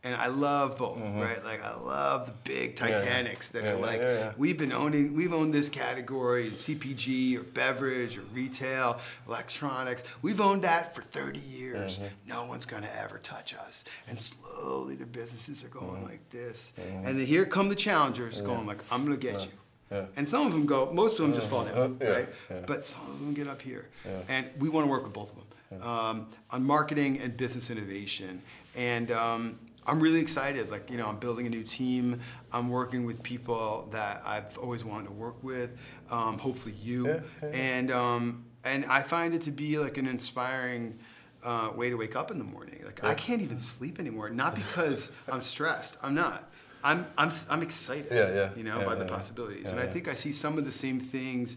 And 0.02 0.14
I 0.14 0.28
love 0.28 0.78
both, 0.78 0.98
right? 0.98 1.44
Like 1.44 1.62
I 1.62 1.76
love 1.76 2.24
the 2.26 2.32
big 2.44 2.70
Yeah. 2.70 2.86
Titanics 2.96 3.50
that 3.50 3.64
Yeah, 3.64 3.72
are 3.72 3.76
like, 3.76 4.00
yeah, 4.00 4.18
yeah. 4.18 4.32
we've 4.38 4.56
been 4.56 4.72
owning, 4.72 5.14
we've 5.14 5.34
owned 5.34 5.52
this 5.52 5.68
category 5.68 6.46
in 6.46 6.52
CPG 6.52 7.36
or 7.36 7.42
beverage 7.42 8.16
or 8.16 8.22
retail, 8.32 8.98
electronics. 9.28 10.02
We've 10.22 10.40
owned 10.40 10.62
that 10.62 10.94
for 10.94 11.02
30 11.02 11.38
years. 11.40 11.98
Mm-hmm. 11.98 12.28
No 12.28 12.46
one's 12.46 12.64
gonna 12.64 12.88
ever 12.98 13.18
touch 13.18 13.54
us. 13.54 13.84
And 14.08 14.18
slowly 14.18 14.94
the 14.96 15.04
businesses 15.06 15.62
are 15.64 15.68
going 15.68 15.90
Mm-hmm. 15.90 16.04
like 16.06 16.30
this. 16.30 16.72
And 16.78 17.18
then 17.18 17.26
here 17.26 17.44
come 17.44 17.68
the 17.68 17.74
challengers 17.74 18.40
going 18.40 18.66
like, 18.66 18.82
I'm 18.90 19.04
gonna 19.04 19.16
get 19.18 19.44
you. 19.44 19.52
Yeah. 19.92 20.06
And 20.16 20.26
some 20.26 20.46
of 20.46 20.52
them 20.52 20.64
go, 20.64 20.90
most 20.92 21.18
of 21.20 21.26
them 21.26 21.34
just 21.34 21.48
fall 21.50 21.64
down, 21.66 21.98
yeah, 22.00 22.08
right? 22.08 22.28
yeah. 22.50 22.60
But 22.66 22.84
some 22.86 23.02
of 23.02 23.20
them 23.20 23.34
get 23.34 23.48
up 23.48 23.60
here. 23.60 23.90
And 24.28 24.46
we 24.58 24.70
wanna 24.70 24.86
work 24.86 25.02
with 25.04 25.12
both 25.12 25.30
of 25.32 25.36
them 25.36 25.82
um, 25.82 26.26
on 26.50 26.64
marketing 26.64 27.18
and 27.20 27.36
business 27.36 27.68
innovation. 27.70 28.40
And 28.76 29.10
um, 29.10 29.58
I'm 29.90 30.00
really 30.00 30.20
excited. 30.20 30.70
Like, 30.70 30.90
you 30.90 30.96
know, 30.96 31.08
I'm 31.08 31.18
building 31.18 31.46
a 31.46 31.50
new 31.50 31.64
team. 31.64 32.20
I'm 32.52 32.68
working 32.68 33.04
with 33.04 33.22
people 33.22 33.88
that 33.90 34.22
I've 34.24 34.56
always 34.58 34.84
wanted 34.84 35.06
to 35.06 35.12
work 35.12 35.42
with. 35.42 35.76
Um, 36.10 36.38
hopefully, 36.38 36.76
you. 36.80 37.08
Yeah, 37.08 37.20
yeah. 37.42 37.48
And 37.48 37.90
um, 37.90 38.44
and 38.64 38.84
I 38.84 39.02
find 39.02 39.34
it 39.34 39.42
to 39.42 39.50
be 39.50 39.78
like 39.78 39.98
an 39.98 40.06
inspiring. 40.06 40.98
Uh, 41.42 41.70
way 41.74 41.88
to 41.88 41.96
wake 41.96 42.16
up 42.16 42.30
in 42.30 42.36
the 42.36 42.44
morning. 42.44 42.82
Like 42.84 43.02
I 43.02 43.14
can't 43.14 43.40
even 43.40 43.56
sleep 43.56 43.98
anymore. 43.98 44.28
Not 44.28 44.54
because 44.54 45.10
I'm 45.32 45.40
stressed. 45.40 45.96
I'm 46.02 46.14
not. 46.14 46.52
I'm 46.84 47.06
I'm 47.16 47.30
I'm 47.48 47.62
excited. 47.62 48.08
Yeah, 48.10 48.34
yeah, 48.34 48.50
You 48.54 48.62
know, 48.62 48.80
yeah, 48.80 48.84
by 48.84 48.94
the 48.94 49.06
possibilities. 49.06 49.64
yeah, 49.64 49.70
and 49.70 49.80
I 49.80 49.84
yeah. 49.84 49.90
think 49.90 50.06
I 50.06 50.14
see 50.14 50.32
some 50.32 50.58
of 50.58 50.66
the 50.66 50.72
same 50.72 51.00
things 51.00 51.56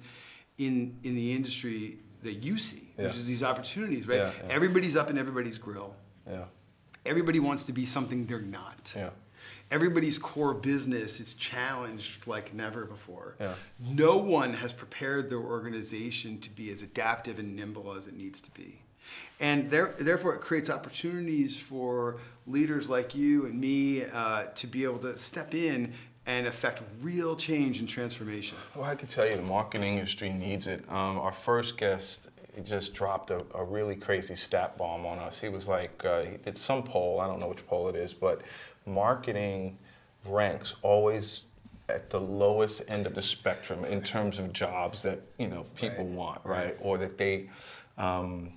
in 0.58 0.98
in 1.04 1.16
the 1.16 1.34
industry 1.34 2.00
that 2.24 2.36
you 2.36 2.58
see, 2.58 2.94
Yeah. 2.98 3.08
which 3.08 3.16
is 3.16 3.28
these 3.28 3.44
opportunities, 3.44 4.08
right? 4.08 4.20
Yeah, 4.20 4.32
yeah. 4.48 4.54
Everybody's 4.54 4.96
up 4.96 5.10
in 5.10 5.18
everybody's 5.18 5.58
grill. 5.58 5.94
Yeah. 6.26 6.46
Everybody 7.06 7.40
wants 7.40 7.64
to 7.64 7.74
be 7.74 7.86
something 7.86 8.26
they're 8.26 8.40
not. 8.40 8.94
Yeah. 8.96 9.10
Everybody's 9.72 10.20
core 10.20 10.54
business 10.54 11.20
is 11.20 11.34
challenged 11.34 12.28
like 12.28 12.54
never 12.54 12.86
before. 12.86 13.36
Yeah. 13.40 13.54
No 13.80 14.18
one 14.18 14.54
has 14.54 14.72
prepared 14.72 15.30
their 15.30 15.40
organization 15.40 16.40
to 16.42 16.50
be 16.50 16.70
as 16.72 16.82
adaptive 16.82 17.40
and 17.40 17.56
nimble 17.56 17.94
as 17.94 18.08
it 18.08 18.16
needs 18.16 18.40
to 18.42 18.52
be. 18.52 18.80
And 19.40 19.70
there, 19.70 19.96
therefore, 20.00 20.36
it 20.36 20.42
creates 20.42 20.70
opportunities 20.70 21.58
for 21.58 22.18
leaders 22.48 22.88
like 22.88 23.16
you 23.16 23.46
and 23.46 23.60
me 23.60 24.06
uh, 24.06 24.46
to 24.56 24.68
be 24.68 24.84
able 24.84 25.00
to 25.00 25.18
step 25.18 25.54
in 25.54 25.94
and 26.26 26.48
affect 26.48 26.82
real 27.02 27.36
change 27.36 27.80
and 27.80 27.90
transformation. 27.90 28.58
Well, 28.76 28.86
I 28.86 28.96
can 28.96 29.08
tell 29.08 29.28
you 29.28 29.36
the 29.36 29.42
marketing 29.42 29.96
industry 29.96 30.32
needs 30.32 30.68
it. 30.68 30.86
Um, 30.90 31.20
our 31.20 31.34
first 31.34 31.78
guest 31.78 32.30
just 32.62 32.94
dropped 32.94 33.32
a, 33.32 33.44
a 33.56 33.64
really 33.64 33.96
crazy 33.96 34.36
stat 34.36 34.78
bomb 34.78 35.06
on 35.06 35.20
us. 35.20 35.40
He 35.40 35.50
was 35.50 35.68
like, 35.68 36.04
uh, 36.06 36.24
he 36.24 36.38
did 36.38 36.58
some 36.58 36.84
poll, 36.84 37.20
I 37.20 37.28
don't 37.28 37.40
know 37.40 37.50
which 37.50 37.66
poll 37.68 37.88
it 37.88 37.96
is, 37.96 38.14
but 38.14 38.42
marketing 38.86 39.78
ranks 40.26 40.76
always 40.82 41.48
at 41.90 42.10
the 42.10 42.20
lowest 42.20 42.84
end 42.88 43.06
of 43.08 43.14
the 43.14 43.22
spectrum 43.22 43.84
in 43.86 44.02
terms 44.02 44.40
of 44.40 44.54
jobs 44.54 45.02
that 45.04 45.20
you 45.38 45.48
know 45.48 45.66
people 45.76 46.06
Right. 46.06 46.16
want, 46.16 46.42
right? 46.46 46.76
Or 46.80 46.98
that 46.98 47.18
they 47.18 47.50
um, 47.98 48.54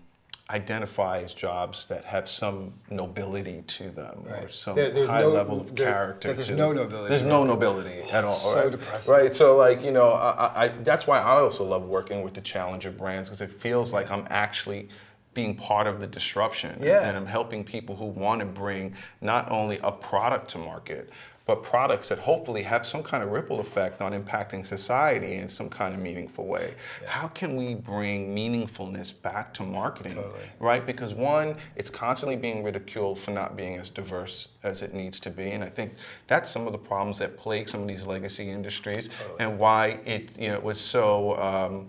identify 0.50 1.18
as 1.20 1.34
jobs 1.34 1.86
that 1.86 2.04
have 2.04 2.28
some 2.28 2.72
nobility 2.88 3.62
to 3.66 3.90
them 3.90 4.24
or 4.30 4.48
some 4.48 4.76
There- 4.76 4.90
there's 4.90 5.08
high 5.08 5.22
no- 5.22 5.28
level 5.30 5.60
of 5.60 5.74
there- 5.74 5.86
character. 5.86 6.32
there's 6.32 6.50
no 6.50 6.72
nobility 6.72 7.08
There's 7.08 7.24
no 7.24 7.42
it. 7.42 7.46
nobility 7.46 8.02
at 8.10 8.24
all. 8.24 8.32
so 8.32 8.56
right? 8.62 8.70
depressing. 8.70 9.12
Right. 9.12 9.34
So 9.34 9.56
like 9.56 9.82
you 9.82 9.90
know, 9.90 10.10
I, 10.10 10.52
I, 10.64 10.68
that's 10.68 11.06
why 11.06 11.18
I 11.18 11.40
also 11.40 11.64
love 11.64 11.86
working 11.86 12.22
with 12.22 12.34
the 12.34 12.40
challenger 12.40 12.92
brands 12.92 13.28
because 13.28 13.40
it 13.40 13.50
feels 13.50 13.92
like 13.92 14.08
I'm 14.10 14.24
actually 14.30 14.88
being 15.34 15.56
part 15.56 15.86
of 15.88 15.98
the 16.00 16.06
disruption. 16.06 16.78
Yeah. 16.80 17.06
And 17.08 17.16
I'm 17.16 17.26
helping 17.26 17.64
people 17.64 17.96
who 17.96 18.06
want 18.06 18.38
to 18.40 18.46
bring 18.46 18.94
not 19.20 19.50
only 19.50 19.78
a 19.82 19.90
product 19.92 20.48
to 20.50 20.58
market, 20.58 21.10
but 21.46 21.62
products 21.62 22.08
that 22.08 22.18
hopefully 22.18 22.62
have 22.62 22.84
some 22.84 23.04
kind 23.04 23.22
of 23.22 23.30
ripple 23.30 23.60
effect 23.60 24.02
on 24.02 24.12
impacting 24.12 24.66
society 24.66 25.34
in 25.34 25.48
some 25.48 25.70
kind 25.70 25.94
of 25.94 26.00
meaningful 26.00 26.44
way. 26.44 26.74
How 27.06 27.28
can 27.28 27.54
we 27.54 27.76
bring 27.76 28.34
meaningfulness 28.34 29.14
back 29.22 29.54
to 29.54 29.62
marketing? 29.62 30.14
Totally. 30.14 30.40
Right? 30.58 30.84
Because 30.84 31.14
one, 31.14 31.56
it's 31.76 31.88
constantly 31.88 32.36
being 32.36 32.64
ridiculed 32.64 33.16
for 33.18 33.30
not 33.30 33.56
being 33.56 33.76
as 33.76 33.90
diverse 33.90 34.48
as 34.64 34.82
it 34.82 34.92
needs 34.92 35.20
to 35.20 35.30
be. 35.30 35.52
And 35.52 35.62
I 35.62 35.68
think 35.68 35.94
that's 36.26 36.50
some 36.50 36.66
of 36.66 36.72
the 36.72 36.78
problems 36.78 37.18
that 37.20 37.36
plague 37.36 37.68
some 37.68 37.82
of 37.82 37.88
these 37.88 38.04
legacy 38.04 38.50
industries 38.50 39.08
and 39.38 39.56
why 39.58 39.98
it 40.04 40.36
you 40.38 40.48
know 40.48 40.58
was 40.58 40.80
so 40.80 41.36
um, 41.36 41.86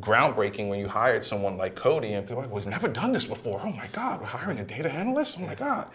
groundbreaking 0.00 0.68
when 0.68 0.80
you 0.80 0.88
hired 0.88 1.24
someone 1.24 1.56
like 1.56 1.76
Cody 1.76 2.14
and 2.14 2.26
people 2.26 2.42
like, 2.42 2.50
well, 2.50 2.56
we've 2.56 2.66
never 2.66 2.88
done 2.88 3.12
this 3.12 3.24
before. 3.24 3.60
Oh 3.62 3.72
my 3.72 3.86
God, 3.92 4.20
we're 4.20 4.26
hiring 4.26 4.58
a 4.58 4.64
data 4.64 4.92
analyst? 4.92 5.38
Oh 5.40 5.46
my 5.46 5.54
God. 5.54 5.88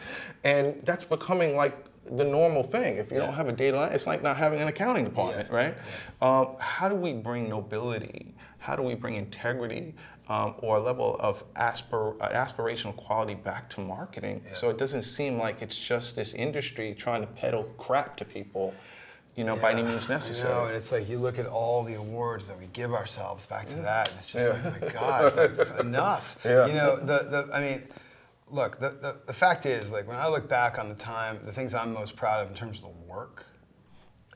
And 0.44 0.82
that's 0.86 1.04
becoming 1.04 1.56
like 1.56 1.78
the 2.06 2.24
normal 2.24 2.64
thing. 2.64 2.98
If 2.98 3.12
you 3.12 3.18
don't 3.20 3.34
have 3.34 3.48
a 3.48 3.52
data, 3.52 3.78
line, 3.78 3.92
it's 3.94 4.08
like 4.08 4.24
not 4.24 4.38
having 4.38 4.60
an 4.60 4.68
accounting 4.68 5.04
department, 5.06 5.50
Yeah. 5.52 5.56
right? 5.56 5.76
Um, 6.22 6.56
how 6.60 6.90
do 6.90 6.96
we 6.96 7.14
bring 7.14 7.48
nobility? 7.50 8.34
How 8.58 8.76
do 8.76 8.84
we 8.84 8.96
bring 8.96 9.16
integrity 9.16 9.96
um, 10.28 10.56
or 10.60 10.78
a 10.78 10.80
level 10.80 11.16
of 11.20 11.44
aspir- 11.56 12.16
uh, 12.22 12.30
aspirational 12.30 12.96
quality 12.96 13.36
back 13.36 13.70
to 13.72 13.82
marketing 13.82 14.42
so 14.54 14.70
it 14.70 14.78
doesn't 14.78 15.02
seem 15.02 15.38
like 15.38 15.62
it's 15.62 15.78
just 15.78 16.16
this 16.16 16.34
industry 16.34 16.94
trying 16.98 17.22
to 17.22 17.28
peddle 17.28 17.64
crap 17.78 18.16
to 18.18 18.26
people, 18.26 18.74
you 19.36 19.44
know, 19.44 19.56
by 19.56 19.72
any 19.72 19.84
means 19.84 20.08
necessary. 20.10 20.54
I 20.54 20.58
know, 20.58 20.66
and 20.68 20.76
it's 20.76 20.92
like 20.92 21.10
you 21.10 21.18
look 21.18 21.38
at 21.40 21.48
all 21.48 21.84
the 21.84 21.96
awards 21.96 22.48
that 22.48 22.58
we 22.60 22.68
give 22.68 22.94
ourselves 22.94 23.46
back 23.46 23.66
to 23.68 23.76
that, 23.76 24.10
and 24.10 24.18
it's 24.20 24.32
just 24.32 24.48
Yeah. 24.48 24.70
like, 24.72 24.82
my 24.82 24.88
God, 24.90 25.36
like, 25.38 25.80
enough. 25.80 26.38
Yeah. 26.46 26.68
You 26.68 26.74
know, 26.74 26.96
the, 26.98 27.46
the 27.46 27.50
I 27.54 27.62
mean, 27.62 27.84
look, 28.52 28.80
the, 28.80 28.90
the, 28.90 29.16
the 29.26 29.34
fact 29.34 29.66
is, 29.66 29.92
like, 29.92 30.08
when 30.08 30.18
I 30.18 30.28
look 30.28 30.50
back 30.50 30.78
on 30.78 30.90
the 30.90 30.96
time, 30.96 31.40
the 31.46 31.52
things 31.52 31.74
I'm 31.74 31.94
most 31.94 32.16
proud 32.16 32.44
of 32.44 32.50
in 32.50 32.56
terms 32.56 32.78
of 32.78 32.84
the 32.84 33.12
work, 33.12 33.46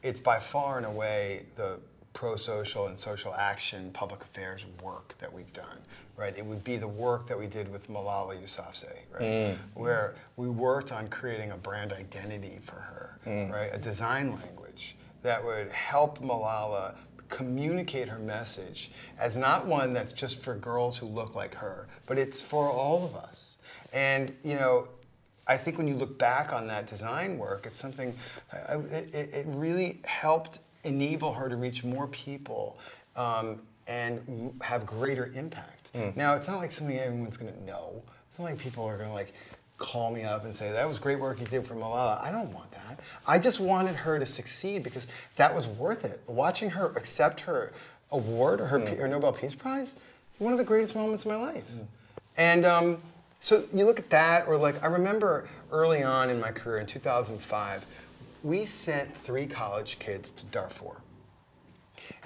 it's 0.01 0.19
by 0.19 0.39
far 0.39 0.77
and 0.77 0.85
away 0.85 1.47
the 1.55 1.79
pro-social 2.13 2.87
and 2.87 2.97
social 2.99 3.35
action 3.35 3.91
public 3.91 4.21
affairs 4.23 4.65
work 4.81 5.15
that 5.19 5.31
we've 5.31 5.51
done 5.53 5.79
right? 6.17 6.37
It 6.37 6.45
would 6.45 6.63
be 6.63 6.77
the 6.77 6.87
work 6.87 7.27
that 7.27 7.37
we 7.37 7.45
did 7.47 7.69
with 7.69 7.89
malala 7.89 8.41
yousafzai 8.41 8.99
right? 9.11 9.21
Mm. 9.21 9.57
Where 9.73 10.15
we 10.37 10.47
worked 10.47 10.93
on 10.93 11.09
creating 11.09 11.51
a 11.51 11.57
brand 11.57 11.91
identity 11.91 12.59
for 12.61 12.75
her 12.75 13.19
mm. 13.25 13.51
right? 13.51 13.69
A 13.73 13.77
design 13.77 14.31
language 14.31 14.95
that 15.23 15.43
would 15.43 15.69
help 15.69 16.19
malala 16.19 16.95
communicate 17.27 18.07
her 18.07 18.19
message 18.19 18.91
as 19.19 19.35
not 19.35 19.65
one 19.65 19.91
that's 19.91 20.13
just 20.13 20.41
for 20.41 20.55
girls 20.55 20.95
who 20.95 21.07
look 21.07 21.35
like 21.35 21.55
her 21.55 21.87
but 22.05 22.17
it's 22.17 22.39
for 22.39 22.69
all 22.69 23.03
of 23.03 23.15
us 23.15 23.54
and 23.95 24.35
you 24.43 24.53
know 24.55 24.87
I 25.47 25.57
think 25.57 25.77
when 25.77 25.87
you 25.87 25.95
look 25.95 26.17
back 26.17 26.53
on 26.53 26.67
that 26.67 26.87
design 26.87 27.37
work, 27.37 27.65
it's 27.67 27.77
something, 27.77 28.15
uh, 28.51 28.79
it, 28.91 29.13
it 29.13 29.45
really 29.47 29.99
helped 30.03 30.57
enable 30.83 31.33
her 31.33 31.49
to 31.49 31.55
reach 31.55 31.83
more 31.83 32.07
people 32.07 32.79
um, 33.15 33.61
and 33.87 34.51
have 34.61 34.85
greater 34.85 35.31
impact. 35.35 35.91
Now, 36.15 36.33
it's 36.35 36.47
not 36.47 36.57
like 36.57 36.71
something 36.71 36.97
everyone's 36.97 37.37
gonna 37.37 37.53
know. 37.65 38.01
It's 38.27 38.39
not 38.39 38.45
like 38.45 38.57
people 38.57 38.83
are 38.85 38.97
gonna 38.97 39.13
like 39.13 39.33
call 39.77 40.11
me 40.11 40.23
up 40.23 40.45
and 40.45 40.55
say, 40.55 40.71
that 40.71 40.87
was 40.87 40.97
great 40.97 41.19
work 41.19 41.39
you 41.39 41.45
did 41.45 41.65
for 41.65 41.75
Malala. 41.75 42.19
I 42.21 42.31
don't 42.31 42.51
want 42.51 42.71
that. 42.71 42.99
I 43.27 43.37
just 43.37 43.59
wanted 43.59 43.95
her 43.95 44.17
to 44.19 44.25
succeed 44.25 44.83
because 44.83 45.07
that 45.35 45.53
was 45.53 45.67
worth 45.67 46.05
it. 46.05 46.21
Watching 46.27 46.71
her 46.71 46.87
accept 46.97 47.39
her 47.41 47.71
award, 48.11 48.59
her, 48.61 48.79
P- 48.79 48.95
her 48.95 49.07
Nobel 49.07 49.31
Peace 49.31 49.53
Prize, 49.53 49.95
one 50.39 50.51
of 50.53 50.57
the 50.57 50.65
greatest 50.65 50.95
moments 50.95 51.23
of 51.23 51.31
my 51.31 51.37
life. 51.37 51.63
And 52.35 52.65
um, 52.65 53.01
so 53.45 53.63
you 53.71 53.85
look 53.85 53.99
at 53.99 54.09
that, 54.09 54.47
or 54.47 54.57
like 54.57 54.83
I 54.83 54.87
remember 54.87 55.47
early 55.71 56.01
on 56.01 56.31
in 56.31 56.39
my 56.39 56.49
career 56.49 56.79
in 56.79 56.87
2005, 56.87 57.85
we 58.41 58.65
sent 58.65 59.15
three 59.15 59.45
college 59.45 59.99
kids 59.99 60.31
to 60.31 60.45
Darfur. 60.47 60.99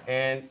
And 0.08 0.48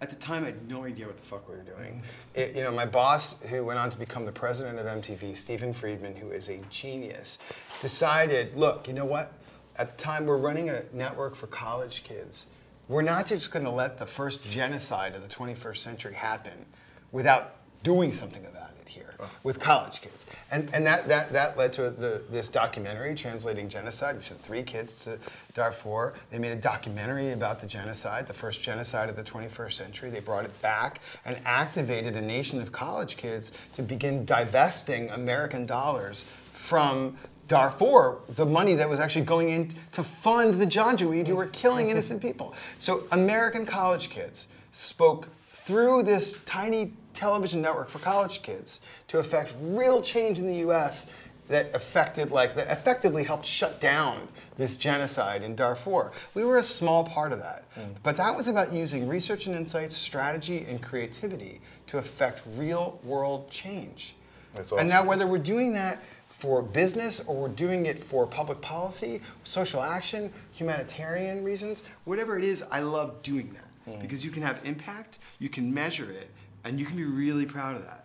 at 0.00 0.10
the 0.10 0.16
time, 0.16 0.42
I 0.42 0.46
had 0.46 0.68
no 0.68 0.82
idea 0.82 1.06
what 1.06 1.16
the 1.16 1.22
fuck 1.22 1.48
we 1.48 1.54
were 1.54 1.62
doing. 1.62 2.02
It- 2.34 2.56
you 2.56 2.64
know, 2.64 2.72
my 2.72 2.86
boss, 2.86 3.36
who 3.50 3.64
went 3.64 3.78
on 3.78 3.88
to 3.90 3.98
become 3.98 4.26
the 4.26 4.32
president 4.32 4.80
of 4.80 4.86
MTV, 4.86 5.32
Stephen 5.36 5.72
Friedman, 5.72 6.16
who 6.16 6.32
is 6.32 6.48
a 6.48 6.56
genius, 6.68 7.38
decided, 7.80 8.56
look, 8.56 8.88
you 8.88 8.94
know 8.94 9.04
what? 9.04 9.32
At 9.76 9.90
the 9.90 9.96
time, 9.96 10.26
we're 10.26 10.38
running 10.38 10.70
a 10.70 10.82
network 10.92 11.36
for 11.36 11.46
college 11.46 12.02
kids. 12.02 12.46
We're 12.88 13.02
not 13.02 13.26
just 13.28 13.52
going 13.52 13.64
to 13.64 13.70
let 13.70 13.98
the 13.98 14.06
first 14.06 14.42
genocide 14.42 15.14
of 15.14 15.22
the 15.22 15.28
21st 15.28 15.76
century 15.76 16.14
happen 16.14 16.66
without 17.12 17.54
doing 17.84 18.12
something 18.12 18.44
here 18.92 19.14
with 19.42 19.58
college 19.58 20.00
kids. 20.00 20.26
And, 20.50 20.68
and 20.72 20.86
that, 20.86 21.08
that, 21.08 21.32
that 21.32 21.56
led 21.56 21.72
to 21.74 21.90
the, 21.90 22.22
this 22.30 22.48
documentary, 22.48 23.14
Translating 23.14 23.68
Genocide. 23.68 24.16
We 24.16 24.22
sent 24.22 24.40
three 24.42 24.62
kids 24.62 24.94
to 25.04 25.18
Darfur. 25.54 26.14
They 26.30 26.38
made 26.38 26.52
a 26.52 26.56
documentary 26.56 27.32
about 27.32 27.60
the 27.60 27.66
genocide, 27.66 28.26
the 28.26 28.34
first 28.34 28.62
genocide 28.62 29.08
of 29.08 29.16
the 29.16 29.24
21st 29.24 29.72
century. 29.72 30.10
They 30.10 30.20
brought 30.20 30.44
it 30.44 30.62
back 30.62 31.00
and 31.24 31.38
activated 31.44 32.14
a 32.16 32.22
nation 32.22 32.60
of 32.60 32.72
college 32.72 33.16
kids 33.16 33.52
to 33.74 33.82
begin 33.82 34.24
divesting 34.24 35.10
American 35.10 35.66
dollars 35.66 36.26
from 36.52 37.16
Darfur, 37.48 38.18
the 38.28 38.46
money 38.46 38.74
that 38.74 38.88
was 38.88 39.00
actually 39.00 39.24
going 39.24 39.50
in 39.50 39.70
to 39.92 40.02
fund 40.02 40.54
the 40.54 40.66
Janjaweed 40.66 41.26
who 41.26 41.36
were 41.36 41.48
killing 41.48 41.90
innocent 41.90 42.22
people. 42.22 42.54
So 42.78 43.04
American 43.12 43.66
college 43.66 44.10
kids 44.10 44.48
spoke 44.70 45.28
through 45.46 46.04
this 46.04 46.38
tiny 46.46 46.94
television 47.22 47.62
network 47.62 47.88
for 47.88 48.00
college 48.00 48.42
kids 48.42 48.80
to 49.06 49.20
affect 49.20 49.54
real 49.60 50.02
change 50.02 50.40
in 50.40 50.46
the 50.48 50.56
U.S. 50.56 51.06
that 51.46 51.72
affected, 51.72 52.32
like, 52.32 52.56
that 52.56 52.66
effectively 52.66 53.22
helped 53.22 53.46
shut 53.46 53.80
down 53.80 54.26
this 54.56 54.76
genocide 54.76 55.44
in 55.44 55.54
Darfur. 55.54 56.10
We 56.34 56.42
were 56.42 56.58
a 56.58 56.64
small 56.64 57.04
part 57.04 57.32
of 57.32 57.38
that, 57.38 57.62
mm. 57.76 57.94
but 58.02 58.16
that 58.16 58.36
was 58.36 58.48
about 58.48 58.72
using 58.72 59.06
research 59.06 59.46
and 59.46 59.54
insights, 59.54 59.96
strategy, 59.96 60.66
and 60.68 60.82
creativity 60.82 61.60
to 61.86 61.98
affect 61.98 62.42
real 62.56 62.98
world 63.04 63.48
change. 63.50 64.16
That's 64.52 64.72
And 64.72 64.88
now, 64.88 65.06
whether 65.06 65.28
we're 65.28 65.38
doing 65.38 65.72
that 65.74 66.02
for 66.28 66.60
business 66.60 67.20
or 67.20 67.36
we're 67.36 67.48
doing 67.50 67.86
it 67.86 68.02
for 68.02 68.26
public 68.26 68.60
policy, 68.60 69.20
social 69.44 69.80
action, 69.80 70.32
humanitarian 70.50 71.44
reasons, 71.44 71.84
whatever 72.02 72.36
it 72.36 72.42
is, 72.42 72.64
I 72.72 72.80
love 72.80 73.22
doing 73.22 73.54
that 73.54 73.92
mm. 73.92 74.00
because 74.00 74.24
you 74.24 74.32
can 74.32 74.42
have 74.42 74.60
impact, 74.64 75.20
you 75.38 75.48
can 75.48 75.72
measure 75.72 76.10
it, 76.10 76.28
and 76.64 76.78
you 76.78 76.86
can 76.86 76.96
be 76.96 77.04
really 77.04 77.46
proud 77.46 77.76
of 77.76 77.84
that. 77.84 78.02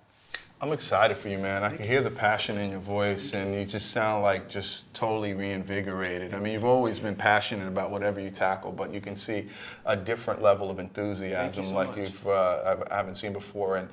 I'm 0.60 0.72
excited 0.72 1.16
for 1.16 1.30
you, 1.30 1.38
man. 1.38 1.64
I 1.64 1.76
can 1.76 1.86
hear 1.86 2.02
the 2.02 2.10
passion 2.10 2.58
in 2.58 2.72
your 2.72 2.80
voice, 2.80 3.36
and 3.36 3.54
you 3.54 3.64
just 3.64 3.92
sound 3.92 4.24
like 4.24 4.50
just 4.50 4.92
totally 4.96 5.36
reinvigorated. 5.36 6.34
I 6.34 6.40
mean, 6.40 6.54
you've 6.54 6.66
always 6.66 6.98
been 6.98 7.16
passionate 7.16 7.68
about 7.68 7.92
whatever 7.92 8.20
you 8.20 8.32
tackle, 8.32 8.72
but 8.72 8.92
you 8.92 9.00
can 9.00 9.16
see 9.16 9.50
a 9.86 9.96
different 9.96 10.42
level 10.42 10.72
of 10.72 10.80
enthusiasm 10.80 11.64
so 11.64 11.76
like 11.76 11.90
much. 11.90 11.98
you've 11.98 12.28
uh, 12.28 12.78
I 12.90 12.96
haven't 12.96 13.16
seen 13.16 13.34
before. 13.34 13.78
And 13.78 13.88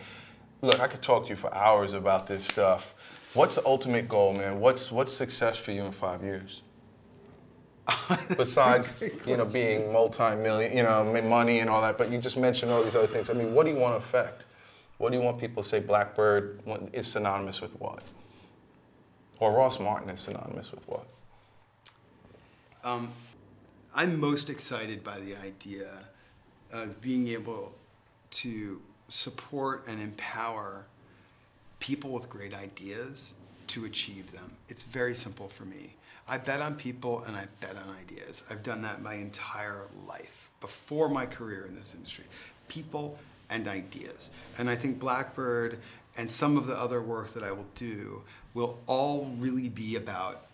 look, 0.63 0.81
I 0.81 0.87
could 0.87 1.03
talk 1.03 1.25
to 1.25 1.31
you 1.31 1.37
for 1.37 1.55
hours 1.55 1.93
about 1.93 2.27
this 2.27 2.47
stuff. 2.47 3.21
What's 3.35 3.57
the 3.57 3.67
ultimate 3.67 4.09
goal, 4.09 4.33
man? 4.33 4.59
What's 4.59 4.91
what's 4.91 5.13
success 5.13 5.59
for 5.59 5.73
you 5.73 5.83
in 5.83 5.93
five 5.93 6.23
years? 6.23 6.63
Besides, 8.39 9.05
you 9.27 9.37
know, 9.37 9.45
being 9.45 9.93
multi-million, 9.93 10.75
you 10.75 10.83
know, 10.83 11.05
money 11.23 11.59
and 11.59 11.69
all 11.69 11.83
that, 11.83 11.99
but 11.99 12.11
you 12.11 12.17
just 12.17 12.39
mentioned 12.39 12.73
all 12.73 12.83
these 12.83 12.97
other 12.97 13.07
things. 13.07 13.29
I 13.29 13.35
mean, 13.35 13.53
what 13.53 13.67
do 13.67 13.73
you 13.73 13.79
want 13.79 13.93
to 13.93 13.99
affect? 13.99 14.47
What 14.99 15.11
do 15.11 15.19
you 15.19 15.25
want 15.25 15.39
people 15.39 15.63
to 15.63 15.69
say 15.69 15.81
Blackbird 15.81 16.63
is 16.93 17.07
synonymous 17.07 17.61
with 17.61 17.79
what? 17.81 18.03
Or 19.41 19.53
Ross 19.53 19.81
Martin 19.81 20.09
is 20.09 20.21
synonymous 20.21 20.71
with 20.71 20.87
what? 20.89 21.07
Um, 22.85 23.11
I'm 23.95 24.19
most 24.19 24.51
excited 24.51 25.03
by 25.03 25.19
the 25.21 25.37
idea 25.37 25.91
of 26.73 27.01
being 27.01 27.29
able 27.29 27.73
to 28.31 28.81
support 29.09 29.85
and 29.87 30.01
empower 30.01 30.87
people 31.79 32.11
with 32.11 32.29
great 32.29 32.55
ideas 32.55 33.35
to 33.69 33.85
achieve 33.85 34.33
them. 34.33 34.53
It's 34.69 34.83
very 34.83 35.15
simple 35.15 35.49
for 35.49 35.65
me. 35.65 35.97
I 36.27 36.39
bet 36.39 36.61
on 36.61 36.75
people 36.75 37.23
and 37.25 37.37
I 37.37 37.47
bet 37.61 37.77
on 37.77 37.95
ideas. 37.97 38.43
I've 38.51 38.63
done 38.63 38.83
that 38.83 39.03
my 39.03 39.15
entire 39.15 39.87
life 40.07 40.51
before 40.61 41.09
my 41.09 41.27
career 41.27 41.67
in 41.67 41.75
this 41.75 41.95
industry. 41.95 42.25
People 42.69 43.19
and 43.51 43.69
ideas. 43.69 44.31
And 44.59 44.69
I 44.69 44.75
think 44.75 44.99
Blackbird 44.99 45.79
and 46.17 46.31
some 46.31 46.57
of 46.57 46.67
the 46.67 46.77
other 46.77 47.03
work 47.03 47.35
that 47.35 47.43
I 47.43 47.53
will 47.53 47.67
do 47.75 48.23
will 48.53 48.79
all 48.87 49.31
really 49.39 49.69
be 49.69 49.97
about 49.97 50.47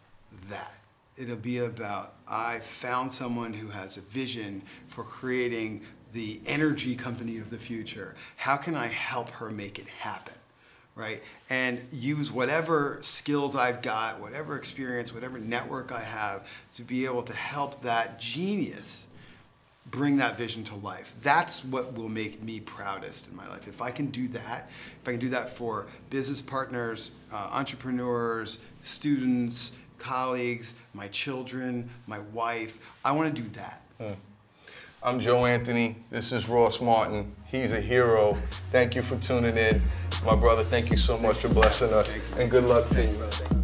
that. 0.49 0.73
It'll 1.17 1.37
be 1.37 1.59
about 1.59 2.15
I 2.27 2.61
found 2.61 3.13
someone 3.13 3.53
who 3.53 3.69
has 3.69 3.97
a 3.97 4.01
vision 4.01 4.63
for 4.89 5.05
creating 5.05 5.83
the 6.13 6.41
energy 6.47 6.97
company 6.97 7.39
of 7.39 7.51
the 7.51 7.59
future. 7.59 8.15
How 8.37 8.57
can 8.57 8.75
I 8.75 8.87
help 8.87 9.31
her 9.31 9.51
make 9.51 9.79
it 9.79 9.87
happen? 9.87 10.35
Right? 10.95 11.23
And 11.49 11.81
use 11.93 12.33
whatever 12.33 12.99
skills 13.03 13.55
I've 13.55 13.81
got, 13.81 14.21
whatever 14.21 14.57
experience, 14.57 15.15
whatever 15.15 15.39
network 15.39 15.93
I 15.93 16.01
have 16.01 16.67
to 16.75 16.83
be 16.83 17.05
able 17.05 17.23
to 17.23 17.33
help 17.33 17.83
that 17.83 18.19
genius 18.19 19.09
bring 19.91 20.17
that 20.17 20.37
vision 20.37 20.65
to 20.65 20.75
life. 20.77 21.15
That's 21.23 21.65
what 21.65 21.95
will 21.95 22.09
make 22.09 22.43
me 22.43 22.61
proudest 22.61 23.29
in 23.29 23.37
my 23.37 23.49
life. 23.49 23.67
If 23.69 23.83
I 23.83 23.91
can 23.91 24.07
do 24.07 24.29
that, 24.29 24.71
if 25.03 25.09
I 25.09 25.13
can 25.13 25.21
do 25.21 25.29
that 25.31 25.51
for 25.51 25.87
business 26.11 26.41
partners, 26.41 27.11
uh, 27.33 27.49
entrepreneurs, 27.53 28.59
students, 28.83 29.73
colleagues, 29.99 30.75
my 30.95 31.09
children, 31.09 31.89
my 32.07 32.21
wife, 32.33 32.97
I 33.05 33.13
want 33.13 33.35
to 33.35 33.43
do 33.43 33.49
that. 33.51 33.83
I'm 35.03 35.19
Joe 35.19 35.47
Anthony. 35.47 35.97
This 36.11 36.31
is 36.31 36.49
Ross 36.49 36.81
Martin. 36.81 37.31
He's 37.47 37.73
a 37.73 37.81
hero. 37.81 38.37
Thank 38.71 38.95
you 38.95 39.03
for 39.03 39.17
tuning 39.17 39.57
in. 39.57 39.83
My 40.25 40.37
brother, 40.37 40.63
thank 40.63 40.91
you 40.91 40.99
so 40.99 41.17
much 41.17 41.39
for 41.39 41.49
blessing 41.49 41.93
us. 41.95 42.39
And 42.39 42.51
good 42.51 42.65
luck 42.65 42.89
to 42.91 43.05
you. 43.05 43.60